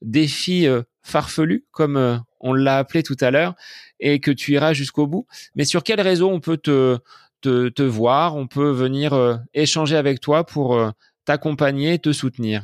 défi 0.00 0.66
euh, 0.66 0.82
farfelu, 1.02 1.66
comme 1.70 2.22
on 2.40 2.54
l'a 2.54 2.78
appelé 2.78 3.02
tout 3.02 3.16
à 3.20 3.30
l'heure, 3.30 3.54
et 4.00 4.20
que 4.20 4.30
tu 4.30 4.52
iras 4.52 4.72
jusqu'au 4.72 5.06
bout. 5.06 5.26
Mais 5.54 5.66
sur 5.66 5.82
quel 5.82 6.00
réseau 6.00 6.30
on 6.30 6.40
peut 6.40 6.56
te 6.56 6.98
te, 7.40 7.68
te 7.68 7.82
voir, 7.82 8.36
on 8.36 8.46
peut 8.46 8.70
venir 8.70 9.12
euh, 9.12 9.36
échanger 9.54 9.96
avec 9.96 10.20
toi 10.20 10.44
pour 10.44 10.76
euh, 10.76 10.90
t'accompagner, 11.24 11.98
te 11.98 12.12
soutenir. 12.12 12.62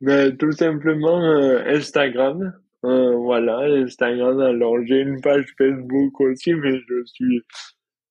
Ben, 0.00 0.36
Tout 0.36 0.52
simplement 0.52 1.22
euh, 1.22 1.62
Instagram. 1.66 2.54
voilà, 2.82 3.60
Instagram. 3.82 4.40
Alors 4.40 4.76
j'ai 4.84 5.00
une 5.00 5.20
page 5.20 5.46
Facebook 5.56 6.20
aussi, 6.20 6.54
mais 6.54 6.78
je 6.78 7.04
suis 7.04 7.40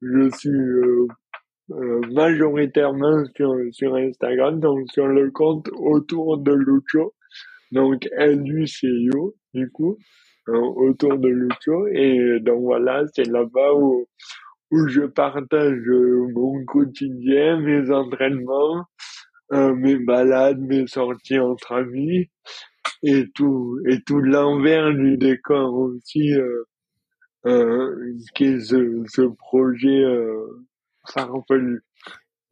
je 0.01 0.29
suis 0.37 0.49
majoritairement 2.11 3.23
sur, 3.35 3.55
sur 3.71 3.95
Instagram, 3.95 4.59
donc 4.59 4.91
sur 4.91 5.07
le 5.07 5.31
compte 5.31 5.69
autour 5.73 6.37
de 6.37 6.51
Lucho, 6.51 7.13
donc 7.71 8.09
L-U-C-O, 8.17 9.35
du 9.53 9.69
coup, 9.71 9.97
autour 10.47 11.17
de 11.17 11.29
Lucho, 11.29 11.87
et 11.87 12.39
donc 12.41 12.61
voilà, 12.61 13.03
c'est 13.13 13.27
là-bas 13.27 13.73
où, 13.75 14.05
où 14.71 14.87
je 14.87 15.01
partage 15.01 15.87
euh, 15.87 16.27
mon 16.33 16.63
quotidien, 16.65 17.59
mes 17.59 17.91
entraînements, 17.91 18.85
euh, 19.53 19.75
mes 19.75 19.97
balades, 19.97 20.59
mes 20.59 20.87
sorties 20.87 21.39
entre 21.39 21.73
amis 21.73 22.29
et 23.03 23.25
tout 23.35 23.77
et 23.87 24.01
tout 24.05 24.19
l'envers 24.19 24.93
du 24.93 25.17
décor 25.17 25.73
aussi 25.73 26.33
euh, 26.33 26.63
euh, 27.47 28.13
qui 28.35 28.45
est 28.45 28.59
ce, 28.59 29.03
ce 29.07 29.21
projet 29.21 30.03
euh, 30.03 30.65
farfelu. 31.07 31.83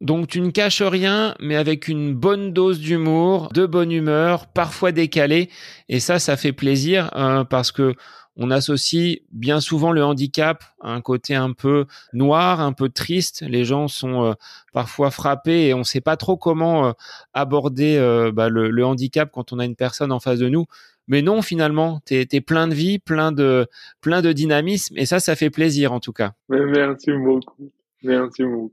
Donc 0.00 0.28
tu 0.28 0.40
ne 0.40 0.50
caches 0.50 0.82
rien, 0.82 1.34
mais 1.40 1.56
avec 1.56 1.86
une 1.86 2.14
bonne 2.14 2.52
dose 2.54 2.80
d'humour, 2.80 3.50
de 3.52 3.66
bonne 3.66 3.92
humeur, 3.92 4.46
parfois 4.46 4.92
décalée, 4.92 5.50
et 5.90 6.00
ça, 6.00 6.18
ça 6.18 6.38
fait 6.38 6.54
plaisir 6.54 7.10
hein, 7.12 7.44
parce 7.44 7.70
que 7.70 7.94
on 8.42 8.50
associe 8.50 9.20
bien 9.32 9.60
souvent 9.60 9.92
le 9.92 10.02
handicap 10.02 10.64
à 10.80 10.94
un 10.94 11.02
côté 11.02 11.34
un 11.34 11.52
peu 11.52 11.84
noir, 12.14 12.60
un 12.60 12.72
peu 12.72 12.88
triste. 12.88 13.44
Les 13.46 13.66
gens 13.66 13.86
sont 13.86 14.24
euh, 14.24 14.32
parfois 14.72 15.10
frappés 15.10 15.66
et 15.66 15.74
on 15.74 15.80
ne 15.80 15.84
sait 15.84 16.00
pas 16.00 16.16
trop 16.16 16.38
comment 16.38 16.86
euh, 16.86 16.92
aborder 17.34 17.98
euh, 17.98 18.32
bah, 18.32 18.48
le, 18.48 18.84
handicap 18.84 19.30
quand 19.30 19.52
on 19.52 19.58
a 19.58 19.66
une 19.66 19.76
personne 19.76 20.10
en 20.10 20.20
face 20.20 20.38
de 20.38 20.48
nous. 20.48 20.64
Mais 21.06 21.20
non, 21.20 21.42
finalement, 21.42 22.00
tu 22.06 22.14
es, 22.14 22.40
plein 22.40 22.66
de 22.66 22.74
vie, 22.74 22.98
plein 22.98 23.30
de, 23.30 23.68
plein 24.00 24.22
de 24.22 24.32
dynamisme 24.32 24.96
et 24.96 25.04
ça, 25.04 25.20
ça 25.20 25.36
fait 25.36 25.50
plaisir 25.50 25.92
en 25.92 26.00
tout 26.00 26.14
cas. 26.14 26.32
Merci 26.48 27.12
beaucoup. 27.12 27.70
Merci 28.02 28.44
beaucoup. 28.44 28.72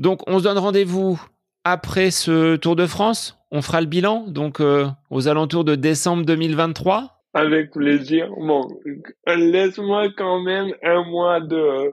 Donc, 0.00 0.22
on 0.26 0.40
se 0.40 0.44
donne 0.44 0.58
rendez-vous 0.58 1.22
après 1.62 2.10
ce 2.10 2.56
Tour 2.56 2.74
de 2.74 2.86
France. 2.86 3.38
On 3.52 3.62
fera 3.62 3.80
le 3.80 3.86
bilan, 3.86 4.26
donc 4.26 4.60
aux 5.10 5.28
alentours 5.28 5.64
de 5.64 5.76
décembre 5.76 6.24
2023. 6.24 7.17
Avec 7.34 7.72
plaisir. 7.72 8.30
Bon, 8.36 8.66
laisse-moi 9.26 10.08
quand 10.16 10.40
même 10.40 10.72
un 10.82 11.04
mois 11.04 11.40
de, 11.40 11.92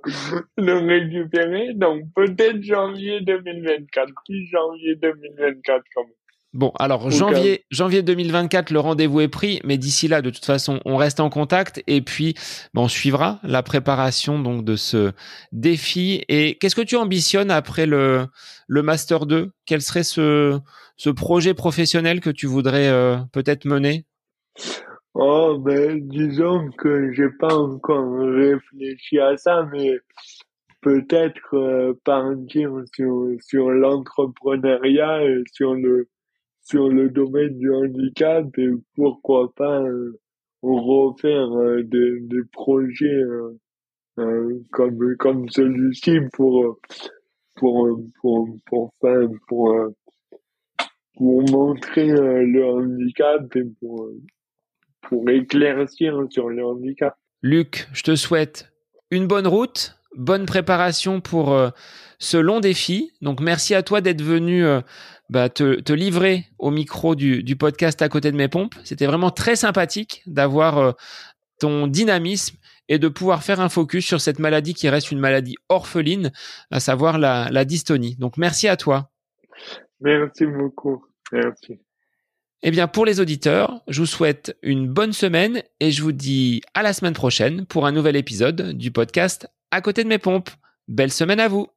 de 0.58 0.72
récupérer. 0.72 1.74
Donc, 1.74 2.04
peut-être 2.16 2.64
janvier 2.64 3.22
2024. 3.22 4.12
Puis 4.28 4.48
janvier 4.48 4.96
2024 4.96 5.84
quand 5.94 6.04
même. 6.04 6.14
Bon, 6.56 6.72
alors 6.80 7.12
janvier, 7.12 7.66
janvier 7.70 8.02
2024, 8.02 8.72
le 8.72 8.80
rendez-vous 8.80 9.20
est 9.20 9.28
pris, 9.28 9.60
mais 9.66 9.78
d'ici 9.78 10.08
là, 10.08 10.22
de 10.22 10.30
toute 10.30 10.46
façon, 10.46 10.80
on 10.86 10.96
reste 10.96 11.20
en 11.20 11.30
contact 11.30 11.84
et 11.86 12.02
puis 12.02 12.34
bon, 12.74 12.84
on 12.84 12.88
suivra 12.88 13.42
la 13.44 13.62
préparation 13.62 14.40
donc 14.40 14.64
de 14.64 14.78
ce 14.78 15.12
défi. 15.52 16.24
Et 16.30 16.58
qu'est-ce 16.58 16.78
que 16.78 16.82
tu 16.82 16.96
ambitionnes 16.96 17.52
après 17.52 17.86
le 17.86 18.28
le 18.70 18.82
master 18.84 19.26
2 19.26 19.52
Quel 19.66 19.82
serait 19.82 20.04
ce 20.04 20.58
ce 20.96 21.10
projet 21.10 21.54
professionnel 21.54 22.22
que 22.22 22.30
tu 22.30 22.48
voudrais 22.48 22.88
euh, 22.88 23.18
peut-être 23.34 23.66
mener? 23.66 24.06
Oh, 25.18 25.58
ben, 25.58 26.10
disons 26.10 26.72
que 26.72 27.14
j'ai 27.14 27.30
pas 27.40 27.56
encore 27.56 28.20
réfléchi 28.20 29.18
à 29.18 29.38
ça, 29.38 29.66
mais 29.72 29.98
peut-être 30.82 31.54
euh, 31.54 31.94
partir 32.04 32.70
sur, 32.94 33.30
sur 33.40 33.72
l'entrepreneuriat 33.72 35.24
et 35.24 35.44
sur 35.54 35.74
le, 35.74 36.10
sur 36.64 36.90
le 36.90 37.10
domaine 37.10 37.58
du 37.58 37.74
handicap 37.74 38.46
et 38.58 38.68
pourquoi 38.98 39.54
pas 39.56 39.82
euh, 39.84 40.20
refaire 40.62 41.50
euh, 41.60 41.82
des, 41.84 42.20
des 42.20 42.44
projets 42.52 43.24
comme, 44.72 45.16
comme 45.18 45.48
celui-ci 45.48 46.20
pour, 46.34 46.78
pour, 47.56 47.88
pour, 48.20 48.50
pour, 48.66 48.92
pour, 49.00 49.30
pour, 49.48 49.76
pour 51.16 51.50
montrer 51.50 52.08
le 52.08 52.66
handicap 52.66 53.56
et 53.56 53.64
pour 53.80 54.10
pour 55.10 55.30
éclaircir 55.30 56.18
sur 56.30 56.50
le 56.50 56.66
handicap. 56.66 57.16
Luc, 57.42 57.88
je 57.94 58.04
te 58.04 58.16
souhaite 58.16 58.72
une 59.12 59.28
bonne 59.28 59.48
route, 59.48 59.98
bonne 60.16 60.46
préparation 60.46 61.22
pour 61.22 61.54
euh, 61.54 61.70
ce 62.20 62.38
long 62.38 62.60
défi. 62.60 63.12
Donc 63.22 63.40
merci 63.40 63.76
à 63.76 63.84
toi 63.84 64.02
d'être 64.02 64.22
venu 64.22 64.66
euh, 64.66 64.82
bah, 65.30 65.50
te, 65.50 65.94
livrer 65.94 66.46
au 66.60 66.72
micro 66.72 67.16
du, 67.16 67.56
podcast 67.56 68.02
à 68.02 68.10
côté 68.10 68.32
de 68.32 68.38
mes 68.38 68.48
pompes. 68.48 68.76
C'était 68.84 69.06
vraiment 69.06 69.32
très 69.32 69.56
sympathique 69.56 70.22
d'avoir 70.26 70.78
euh, 70.78 70.92
ton 71.60 71.88
dynamisme 71.88 72.58
et 72.88 73.00
de 73.00 73.08
pouvoir 73.08 73.44
faire 73.44 73.60
un 73.60 73.70
focus 73.70 74.06
sur 74.06 74.22
cette 74.22 74.40
maladie 74.40 74.74
qui 74.74 74.90
reste 74.90 75.12
une 75.12 75.20
maladie 75.20 75.56
orpheline, 75.70 76.32
à 76.70 76.80
savoir 76.80 77.18
la, 77.18 77.50
la 77.52 77.66
dystonie. 77.66 78.16
Donc 78.18 78.38
merci 78.38 78.68
à 78.68 78.78
toi. 78.78 79.10
Merci 80.02 80.46
beaucoup. 80.46 81.04
Merci. 81.32 81.80
Eh 82.64 82.72
bien, 82.72 82.88
pour 82.88 83.06
les 83.06 83.20
auditeurs, 83.20 83.82
je 83.88 84.00
vous 84.00 84.06
souhaite 84.06 84.58
une 84.64 84.88
bonne 84.88 85.14
semaine 85.14 85.62
et 85.80 85.92
je 85.92 86.02
vous 86.02 86.12
dis 86.12 86.62
à 86.74 86.84
la 86.84 86.94
semaine 86.94 87.14
prochaine 87.14 87.66
pour 87.66 87.86
un 87.86 87.92
nouvel 87.92 88.16
épisode 88.16 88.72
du 88.72 88.92
podcast 88.92 89.48
À 89.72 89.82
côté 89.82 90.04
de 90.04 90.10
mes 90.10 90.18
pompes. 90.18 90.50
Belle 90.88 91.12
semaine 91.12 91.40
à 91.40 91.48
vous. 91.48 91.68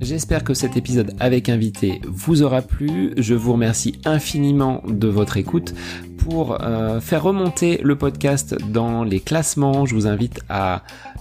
J'espère 0.00 0.44
que 0.44 0.52
cet 0.52 0.76
épisode 0.76 1.14
avec 1.20 1.48
invité 1.48 2.00
vous 2.04 2.42
aura 2.42 2.60
plu. 2.60 3.14
Je 3.16 3.34
vous 3.34 3.52
remercie 3.52 4.00
infiniment 4.04 4.82
de 4.86 5.08
votre 5.08 5.36
écoute. 5.36 5.74
Pour 6.18 6.62
euh, 6.62 7.00
faire 7.00 7.22
remonter 7.22 7.80
le 7.82 7.96
podcast 7.96 8.54
dans 8.70 9.04
les 9.04 9.20
classements, 9.20 9.86
je 9.86 9.94
vous 9.94 10.06
invite 10.06 10.40
à 10.48 10.82